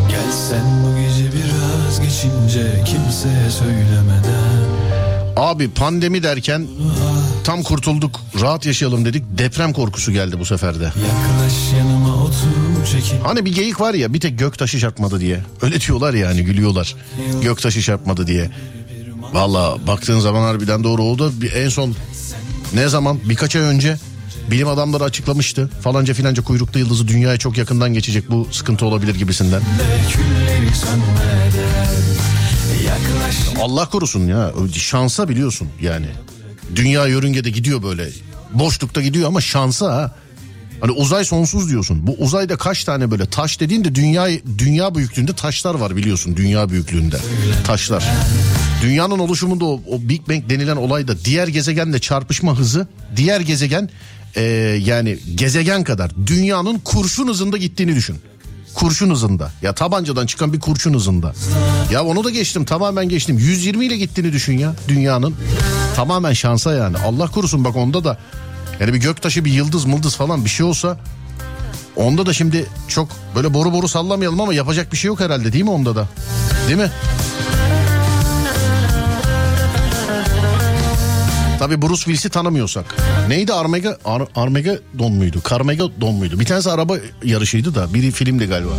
Gelsen 0.08 0.64
bu 0.84 1.00
gece 1.00 1.30
biraz 1.32 2.00
geçince 2.00 2.84
Kimseye 2.84 3.50
söylemeden 3.50 4.66
Abi 5.36 5.70
pandemi 5.70 6.22
derken 6.22 6.66
tam 7.46 7.62
kurtulduk 7.62 8.20
rahat 8.40 8.66
yaşayalım 8.66 9.04
dedik. 9.04 9.24
Deprem 9.38 9.72
korkusu 9.72 10.12
geldi 10.12 10.38
bu 10.38 10.44
seferde. 10.44 10.84
Yaklaş 10.84 11.72
yanıma 11.78 12.14
otur 12.24 12.86
çekin 12.92 13.20
Hani 13.20 13.44
bir 13.44 13.54
geyik 13.54 13.80
var 13.80 13.94
ya 13.94 14.12
bir 14.14 14.20
tek 14.20 14.38
gök 14.38 14.58
taşı 14.58 14.78
çarpmadı 14.78 15.20
diye. 15.20 15.40
Öyle 15.62 15.80
diyorlar 15.80 16.14
yani 16.14 16.44
gülüyorlar. 16.44 16.94
Gök 17.42 17.62
taşı 17.62 17.82
çarpmadı 17.82 18.26
diye. 18.26 18.50
Valla 19.32 19.86
baktığın 19.86 20.20
zaman 20.20 20.42
harbiden 20.42 20.84
doğru 20.84 21.02
oldu. 21.02 21.32
Bir, 21.40 21.52
en 21.52 21.68
son 21.68 21.94
ne 22.74 22.88
zaman 22.88 23.18
birkaç 23.24 23.56
ay 23.56 23.62
önce 23.62 23.98
bilim 24.50 24.68
adamları 24.68 25.04
açıklamıştı. 25.04 25.70
Falanca 25.82 26.14
filanca 26.14 26.44
kuyruklu 26.44 26.80
yıldızı 26.80 27.08
dünyaya 27.08 27.38
çok 27.38 27.58
yakından 27.58 27.94
geçecek 27.94 28.30
bu 28.30 28.48
sıkıntı 28.52 28.86
olabilir 28.86 29.14
gibisinden. 29.14 29.62
Allah 33.60 33.88
korusun 33.90 34.26
ya 34.26 34.52
şansa 34.72 35.28
biliyorsun 35.28 35.68
yani. 35.80 36.06
Dünya 36.74 37.06
yörüngede 37.06 37.50
gidiyor 37.50 37.82
böyle. 37.82 38.08
Boşlukta 38.52 39.02
gidiyor 39.02 39.28
ama 39.28 39.40
şansa 39.40 39.94
ha. 39.94 40.14
Hani 40.80 40.90
uzay 40.92 41.24
sonsuz 41.24 41.70
diyorsun. 41.70 42.06
Bu 42.06 42.16
uzayda 42.18 42.56
kaç 42.56 42.84
tane 42.84 43.10
böyle 43.10 43.26
taş 43.26 43.60
dediğinde 43.60 43.94
dünya 43.94 44.28
dünya 44.58 44.94
büyüklüğünde 44.94 45.32
taşlar 45.32 45.74
var 45.74 45.96
biliyorsun 45.96 46.36
dünya 46.36 46.70
büyüklüğünde. 46.70 47.16
Taşlar. 47.66 48.04
Dünyanın 48.82 49.18
oluşumunda 49.18 49.64
o, 49.64 49.80
o 49.86 50.00
Big 50.00 50.28
Bang 50.28 50.50
denilen 50.50 50.76
olayda 50.76 51.24
diğer 51.24 51.48
gezegenle 51.48 51.98
çarpışma 51.98 52.58
hızı 52.58 52.86
diğer 53.16 53.40
gezegen 53.40 53.90
e, 54.36 54.42
yani 54.84 55.18
gezegen 55.34 55.84
kadar 55.84 56.10
dünyanın 56.26 56.78
kurşun 56.78 57.28
hızında 57.28 57.56
gittiğini 57.56 57.96
düşün. 57.96 58.16
Kurşun 58.76 59.10
hızında. 59.10 59.50
Ya 59.62 59.74
tabancadan 59.74 60.26
çıkan 60.26 60.52
bir 60.52 60.60
kurşun 60.60 60.94
hızında. 60.94 61.32
Ya 61.90 62.04
onu 62.04 62.24
da 62.24 62.30
geçtim 62.30 62.64
tamamen 62.64 63.08
geçtim. 63.08 63.38
120 63.38 63.86
ile 63.86 63.96
gittiğini 63.96 64.32
düşün 64.32 64.58
ya 64.58 64.74
dünyanın. 64.88 65.34
Tamamen 65.96 66.32
şansa 66.32 66.74
yani. 66.74 66.96
Allah 67.06 67.26
korusun 67.26 67.64
bak 67.64 67.76
onda 67.76 68.04
da 68.04 68.18
yani 68.80 68.94
bir 68.94 68.98
göktaşı 68.98 69.44
bir 69.44 69.52
yıldız 69.52 69.84
mıldız 69.84 70.16
falan 70.16 70.44
bir 70.44 70.50
şey 70.50 70.66
olsa 70.66 70.98
onda 71.96 72.26
da 72.26 72.32
şimdi 72.32 72.66
çok 72.88 73.08
böyle 73.34 73.54
boru 73.54 73.72
boru 73.72 73.88
sallamayalım 73.88 74.40
ama 74.40 74.54
yapacak 74.54 74.92
bir 74.92 74.96
şey 74.96 75.08
yok 75.08 75.20
herhalde 75.20 75.52
değil 75.52 75.64
mi 75.64 75.70
onda 75.70 75.96
da? 75.96 76.08
Değil 76.68 76.78
mi? 76.78 76.90
Tabii 81.58 81.82
Bruce 81.82 81.96
Willis'i 81.96 82.28
tanımıyorsak. 82.28 82.96
Neydi 83.28 83.52
Armega 83.52 83.98
Ar 84.04 84.22
Armageddon 84.34 85.12
muydu? 85.12 85.42
Carmageddon 85.50 86.14
muydu? 86.14 86.40
Bir 86.40 86.44
tanesi 86.44 86.70
araba 86.70 86.96
yarışıydı 87.24 87.74
da 87.74 87.94
biri 87.94 88.10
filmdi 88.10 88.46
galiba. 88.46 88.72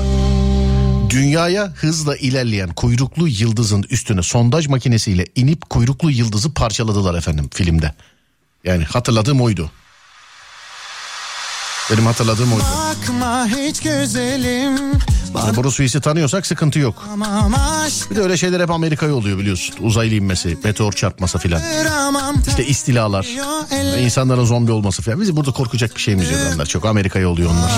Dünyaya 1.09 1.73
hızla 1.75 2.15
ilerleyen 2.17 2.69
kuyruklu 2.69 3.27
yıldızın 3.27 3.83
üstüne 3.89 4.23
sondaj 4.23 4.67
makinesiyle 4.67 5.25
inip 5.35 5.69
kuyruklu 5.69 6.11
yıldızı 6.11 6.53
parçaladılar 6.53 7.15
efendim 7.17 7.49
filmde. 7.53 7.93
Yani 8.63 8.83
hatırladığım 8.83 9.41
oydu. 9.41 9.71
Benim 11.91 12.05
hatırladığım 12.05 12.53
oydu. 12.53 12.63
Bakma 12.63 13.47
hiç 13.47 13.79
güzelim 13.81 14.77
Yani 15.35 15.57
Bruce 15.57 15.69
Willis'i 15.69 16.01
tanıyorsak 16.01 16.47
sıkıntı 16.47 16.79
yok. 16.79 17.07
Bir 18.11 18.15
de 18.15 18.21
öyle 18.21 18.37
şeyler 18.37 18.59
hep 18.59 18.71
Amerika'ya 18.71 19.13
oluyor 19.15 19.37
biliyorsun. 19.39 19.75
Uzaylı 19.81 20.15
inmesi, 20.15 20.57
meteor 20.63 20.93
çarpması 20.93 21.37
filan. 21.37 21.61
İşte 22.47 22.65
istilalar, 22.65 23.27
insanların 23.99 24.45
zombi 24.45 24.71
olması 24.71 25.01
filan. 25.01 25.21
Bizi 25.21 25.35
burada 25.35 25.51
korkacak 25.51 25.95
bir 25.95 26.01
şeyimiz 26.01 26.31
yok 26.31 26.39
onlar. 26.55 26.65
Çok 26.65 26.85
Amerika'ya 26.85 27.29
oluyor 27.29 27.49
onlar. 27.51 27.71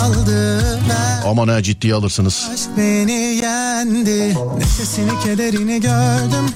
Aman 1.26 1.48
ha 1.48 1.64
ciddiye 1.64 1.94
alırsınız. 1.94 2.50
Aşk 2.54 2.70
beni 2.78 3.12
yendi 3.12 4.36
Neşesini 4.58 5.20
kederini 5.24 5.82
gördüm 5.82 6.50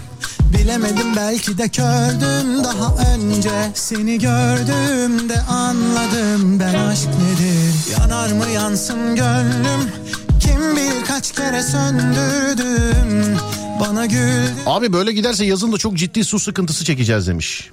Bilemedim 0.53 1.15
belki 1.15 1.57
de 1.57 1.69
kördüm 1.69 2.63
Daha 2.63 2.95
önce 3.13 3.71
seni 3.73 4.19
gördüm 4.19 5.29
de 5.29 5.41
anladım 5.41 6.59
Ben 6.59 6.73
aşk 6.73 7.07
nedir 7.07 7.99
Yanar 7.99 8.31
mı 8.31 8.49
yansın 8.49 9.15
gönlüm 9.15 9.91
Kim 10.39 10.75
bilir 10.75 11.05
kaç 11.07 11.31
kere 11.31 11.63
söndürdüm 11.63 13.37
Bana 13.79 14.05
güldü 14.05 14.53
Abi 14.65 14.93
böyle 14.93 15.11
giderse 15.11 15.45
yazın 15.45 15.71
da 15.71 15.77
çok 15.77 15.97
ciddi 15.97 16.23
su 16.23 16.39
sıkıntısı 16.39 16.85
çekeceğiz 16.85 17.27
demiş. 17.27 17.69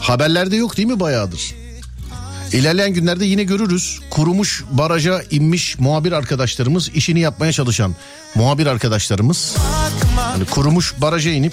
Haberlerde 0.00 0.56
yok 0.56 0.76
değil 0.76 0.88
mi 0.88 1.00
bayağıdır? 1.00 1.54
İlerleyen 2.52 2.92
günlerde 2.94 3.24
yine 3.24 3.44
görürüz. 3.44 4.00
Kurumuş 4.10 4.64
baraja 4.70 5.22
inmiş 5.30 5.78
muhabir 5.78 6.12
arkadaşlarımız, 6.12 6.88
işini 6.88 7.20
yapmaya 7.20 7.52
çalışan 7.52 7.94
muhabir 8.34 8.66
arkadaşlarımız. 8.66 9.56
Hani 10.16 10.44
kurumuş 10.44 10.94
baraja 11.00 11.30
inip 11.30 11.52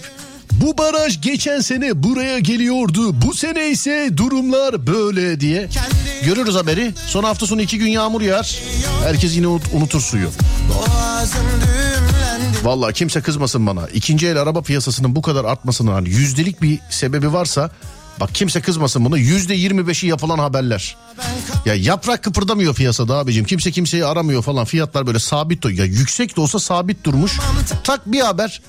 bu 0.51 0.77
baraj 0.77 1.21
geçen 1.21 1.59
sene 1.59 2.03
buraya 2.03 2.39
geliyordu. 2.39 3.21
Bu 3.21 3.33
sene 3.33 3.69
ise 3.69 4.09
durumlar 4.17 4.87
böyle 4.87 5.39
diye. 5.39 5.69
Görürüz 6.25 6.55
haberi. 6.55 6.93
Son 7.07 7.23
hafta 7.23 7.45
sonu 7.45 7.61
iki 7.61 7.77
gün 7.77 7.87
yağmur 7.87 8.21
yağar. 8.21 8.59
Herkes 9.03 9.35
yine 9.35 9.45
unut- 9.47 9.73
unutur 9.73 10.01
suyu. 10.01 10.29
Vallahi 12.63 12.93
kimse 12.93 13.21
kızmasın 13.21 13.67
bana. 13.67 13.87
İkinci 13.87 14.27
el 14.27 14.41
araba 14.41 14.61
piyasasının 14.61 15.15
bu 15.15 15.21
kadar 15.21 15.45
artmasının 15.45 15.91
hani 15.91 16.09
yüzdelik 16.09 16.61
bir 16.61 16.79
sebebi 16.89 17.33
varsa 17.33 17.71
bak 18.19 18.35
kimse 18.35 18.61
kızmasın 18.61 19.05
buna. 19.05 19.17
Yüzde 19.17 19.53
yirmi 19.53 19.87
beşi 19.87 20.07
yapılan 20.07 20.39
haberler. 20.39 20.97
Ya 21.65 21.75
yaprak 21.75 22.23
kıpırdamıyor 22.23 22.75
piyasada 22.75 23.15
abicim. 23.17 23.45
Kimse 23.45 23.71
kimseyi 23.71 24.05
aramıyor 24.05 24.43
falan. 24.43 24.65
Fiyatlar 24.65 25.07
böyle 25.07 25.19
sabit. 25.19 25.65
Ya 25.65 25.85
yüksek 25.85 26.37
de 26.37 26.41
olsa 26.41 26.59
sabit 26.59 27.03
durmuş. 27.03 27.39
Tak 27.83 28.11
bir 28.11 28.19
haber. 28.19 28.61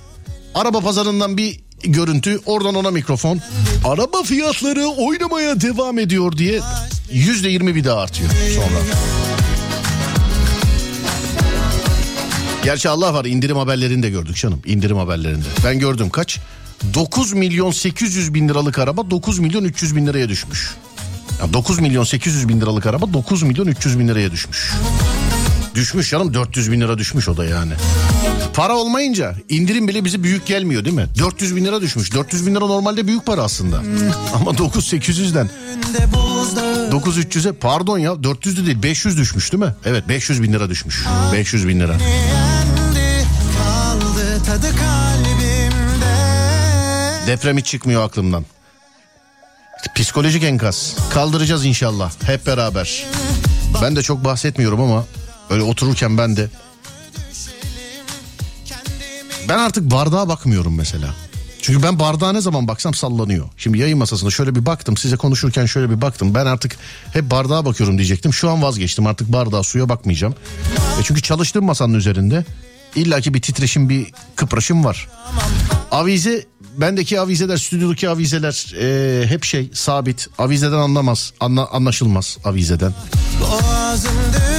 Araba 0.54 0.80
pazarından 0.80 1.36
bir 1.36 1.60
görüntü. 1.82 2.40
Oradan 2.46 2.74
ona 2.74 2.90
mikrofon. 2.90 3.40
Araba 3.84 4.22
fiyatları 4.22 4.86
oynamaya 4.86 5.60
devam 5.60 5.98
ediyor 5.98 6.32
diye 6.32 6.60
yüzde 7.12 7.48
yirmi 7.48 7.74
bir 7.74 7.84
daha 7.84 8.00
artıyor 8.00 8.30
sonra. 8.54 8.80
Gerçi 12.64 12.88
Allah 12.88 13.14
var 13.14 13.24
indirim 13.24 13.56
haberlerini 13.56 14.02
de 14.02 14.10
gördük 14.10 14.36
canım. 14.36 14.62
indirim 14.66 14.96
haberlerinde. 14.96 15.44
Ben 15.64 15.78
gördüm 15.78 16.10
kaç? 16.10 16.38
9 16.94 17.32
milyon 17.32 17.70
800 17.70 18.34
bin 18.34 18.48
liralık 18.48 18.78
araba 18.78 19.10
9 19.10 19.38
milyon 19.38 19.64
300 19.64 19.96
bin 19.96 20.06
liraya 20.06 20.28
düşmüş. 20.28 20.74
Ya 21.40 21.52
9 21.52 21.78
milyon 21.78 22.04
800 22.04 22.48
bin 22.48 22.60
liralık 22.60 22.86
araba 22.86 23.12
9 23.12 23.42
milyon 23.42 23.66
300 23.66 23.98
bin 23.98 24.08
liraya 24.08 24.30
düşmüş. 24.30 24.72
Düşmüş 25.74 26.10
canım 26.10 26.34
400 26.34 26.72
bin 26.72 26.80
lira 26.80 26.98
düşmüş 26.98 27.28
o 27.28 27.36
da 27.36 27.44
yani. 27.44 27.72
Para 28.54 28.76
olmayınca 28.76 29.34
indirim 29.48 29.88
bile 29.88 30.04
bize 30.04 30.22
büyük 30.22 30.46
gelmiyor 30.46 30.84
değil 30.84 30.96
mi? 30.96 31.06
400 31.18 31.56
bin 31.56 31.64
lira 31.64 31.80
düşmüş. 31.80 32.14
400 32.14 32.46
bin 32.46 32.54
lira 32.54 32.66
normalde 32.66 33.06
büyük 33.06 33.26
para 33.26 33.42
aslında. 33.42 33.82
Ama 34.34 34.50
9800'den 34.50 35.48
de 35.94 36.12
buzdağı 36.12 36.90
9300'e 36.90 37.52
pardon 37.52 37.98
ya 37.98 38.22
400 38.22 38.56
de 38.56 38.66
değil 38.66 38.82
500 38.82 39.18
düşmüş 39.18 39.52
değil 39.52 39.64
mi? 39.64 39.74
Evet 39.84 40.08
500 40.08 40.42
bin 40.42 40.52
lira 40.52 40.70
düşmüş. 40.70 41.04
500 41.32 41.68
bin 41.68 41.80
lira. 41.80 41.96
Deprem 47.26 47.58
hiç 47.58 47.66
çıkmıyor 47.66 48.04
aklımdan. 48.04 48.44
Psikolojik 49.94 50.42
enkaz. 50.44 50.96
Kaldıracağız 51.10 51.64
inşallah 51.64 52.12
hep 52.24 52.46
beraber. 52.46 53.04
Ben 53.82 53.96
de 53.96 54.02
çok 54.02 54.24
bahsetmiyorum 54.24 54.80
ama 54.80 55.04
öyle 55.50 55.62
otururken 55.62 56.18
ben 56.18 56.36
de 56.36 56.48
ben 59.50 59.58
artık 59.58 59.90
bardağa 59.90 60.28
bakmıyorum 60.28 60.76
mesela. 60.76 61.14
Çünkü 61.62 61.82
ben 61.82 61.98
bardağa 61.98 62.32
ne 62.32 62.40
zaman 62.40 62.68
baksam 62.68 62.94
sallanıyor. 62.94 63.48
Şimdi 63.56 63.78
yayın 63.78 63.98
masasında 63.98 64.30
şöyle 64.30 64.54
bir 64.54 64.66
baktım 64.66 64.96
size 64.96 65.16
konuşurken 65.16 65.66
şöyle 65.66 65.90
bir 65.90 66.00
baktım. 66.00 66.34
Ben 66.34 66.46
artık 66.46 66.76
hep 67.12 67.30
bardağa 67.30 67.64
bakıyorum 67.64 67.98
diyecektim. 67.98 68.34
Şu 68.34 68.50
an 68.50 68.62
vazgeçtim 68.62 69.06
artık 69.06 69.32
bardağa 69.32 69.62
suya 69.62 69.88
bakmayacağım. 69.88 70.34
E 71.00 71.02
çünkü 71.04 71.22
çalıştığım 71.22 71.64
masanın 71.64 71.94
üzerinde 71.94 72.44
illaki 72.94 73.34
bir 73.34 73.42
titreşim 73.42 73.88
bir 73.88 74.06
kıpraşım 74.36 74.84
var. 74.84 75.08
Avize 75.90 76.44
bendeki 76.76 77.20
avizeler 77.20 77.56
stüdyodaki 77.56 78.08
avizeler 78.08 78.74
e, 78.80 79.26
hep 79.26 79.44
şey 79.44 79.70
sabit. 79.74 80.28
Avizeden 80.38 80.78
anlamaz 80.78 81.32
anla, 81.40 81.68
anlaşılmaz 81.68 82.38
avizeden. 82.44 82.94
Boğazım 83.40 84.12
düğüm 84.32 84.49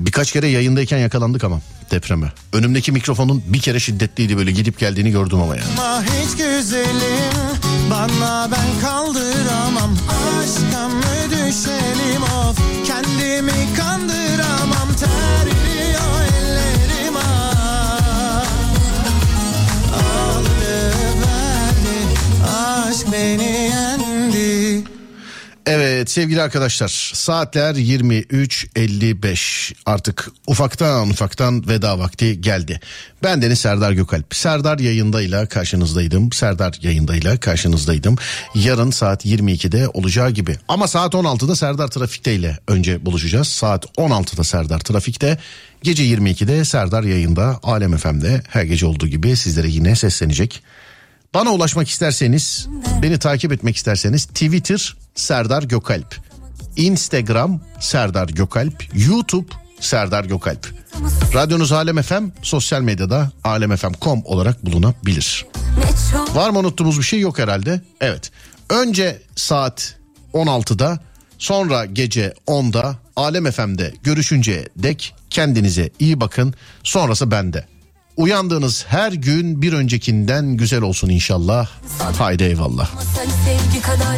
Birkaç 0.00 0.32
kere 0.32 0.46
yayındayken 0.48 0.98
yakalandık 0.98 1.44
ama 1.44 1.60
depreme. 1.90 2.32
Önümdeki 2.52 2.92
mikrofonun 2.92 3.42
bir 3.46 3.60
kere 3.60 3.80
şiddetliydi 3.80 4.36
böyle 4.36 4.50
gidip 4.52 4.78
geldiğini 4.78 5.10
gördüm 5.10 5.40
ama 5.40 5.56
yani. 5.56 5.66
Hiç 6.06 6.36
güzelim 6.36 7.40
Bana 7.90 8.48
ben 8.50 8.80
kaldıramam 8.80 9.96
Aşka 10.08 10.88
mı 10.88 11.02
düşelim 11.30 12.22
of 12.22 12.58
Kendimi 12.86 13.52
kandıramam 13.76 14.88
Terliyor 15.00 16.22
ellerim 16.42 17.16
ah 17.16 18.46
Aldı 19.94 20.86
verdi 21.20 21.98
Aşk 22.56 23.12
beni 23.12 23.42
yendi 23.44 23.89
Evet 25.72 26.10
sevgili 26.10 26.42
arkadaşlar 26.42 27.10
saatler 27.14 27.74
23.55 27.74 29.74
artık 29.86 30.30
ufaktan 30.46 31.10
ufaktan 31.10 31.68
veda 31.68 31.98
vakti 31.98 32.40
geldi. 32.40 32.80
Ben 33.22 33.42
Deniz 33.42 33.58
Serdar 33.58 33.92
Gökalp. 33.92 34.34
Serdar 34.34 34.78
yayındayla 34.78 35.46
karşınızdaydım. 35.46 36.32
Serdar 36.32 36.78
yayındayla 36.82 37.40
karşınızdaydım. 37.40 38.16
Yarın 38.54 38.90
saat 38.90 39.26
22'de 39.26 39.88
olacağı 39.88 40.30
gibi. 40.30 40.56
Ama 40.68 40.88
saat 40.88 41.14
16'da 41.14 41.56
Serdar 41.56 41.88
Trafik'te 41.88 42.34
ile 42.34 42.58
önce 42.68 43.06
buluşacağız. 43.06 43.48
Saat 43.48 43.84
16'da 43.84 44.44
Serdar 44.44 44.78
Trafik'te. 44.78 45.38
Gece 45.82 46.04
22'de 46.04 46.64
Serdar 46.64 47.02
yayında 47.02 47.60
Alem 47.62 47.96
FM'de 47.96 48.42
her 48.48 48.62
gece 48.62 48.86
olduğu 48.86 49.08
gibi 49.08 49.36
sizlere 49.36 49.68
yine 49.68 49.96
seslenecek. 49.96 50.62
Bana 51.34 51.50
ulaşmak 51.50 51.88
isterseniz, 51.88 52.68
beni 53.02 53.18
takip 53.18 53.52
etmek 53.52 53.76
isterseniz 53.76 54.26
Twitter 54.26 54.96
Serdar 55.14 55.62
Gökalp, 55.62 56.16
Instagram 56.76 57.60
Serdar 57.80 58.28
Gökalp, 58.28 58.84
YouTube 58.94 59.48
Serdar 59.80 60.24
Gökalp. 60.24 60.74
Radyonuz 61.34 61.72
Alem 61.72 62.02
FM, 62.02 62.24
sosyal 62.42 62.80
medyada 62.80 63.30
alemfm.com 63.44 64.22
olarak 64.24 64.66
bulunabilir. 64.66 65.46
Var 66.34 66.50
mı 66.50 66.58
unuttuğumuz 66.58 66.98
bir 66.98 67.04
şey 67.04 67.20
yok 67.20 67.38
herhalde? 67.38 67.80
Evet. 68.00 68.30
Önce 68.70 69.22
saat 69.36 69.96
16'da, 70.34 70.98
sonra 71.38 71.84
gece 71.84 72.34
10'da 72.46 72.96
Alem 73.16 73.50
FM'de 73.50 73.94
görüşünceye 74.02 74.68
dek 74.76 75.14
kendinize 75.30 75.90
iyi 75.98 76.20
bakın. 76.20 76.54
Sonrası 76.82 77.30
bende. 77.30 77.66
Uyandığınız 78.16 78.84
her 78.88 79.12
gün 79.12 79.62
bir 79.62 79.72
öncekinden 79.72 80.46
güzel 80.56 80.82
olsun 80.82 81.08
inşallah. 81.08 81.68
Haydi 82.18 82.42
eyvallah. 82.44 82.90
Sen 83.16 83.26
sevgi 83.44 83.82
kadar 83.82 84.16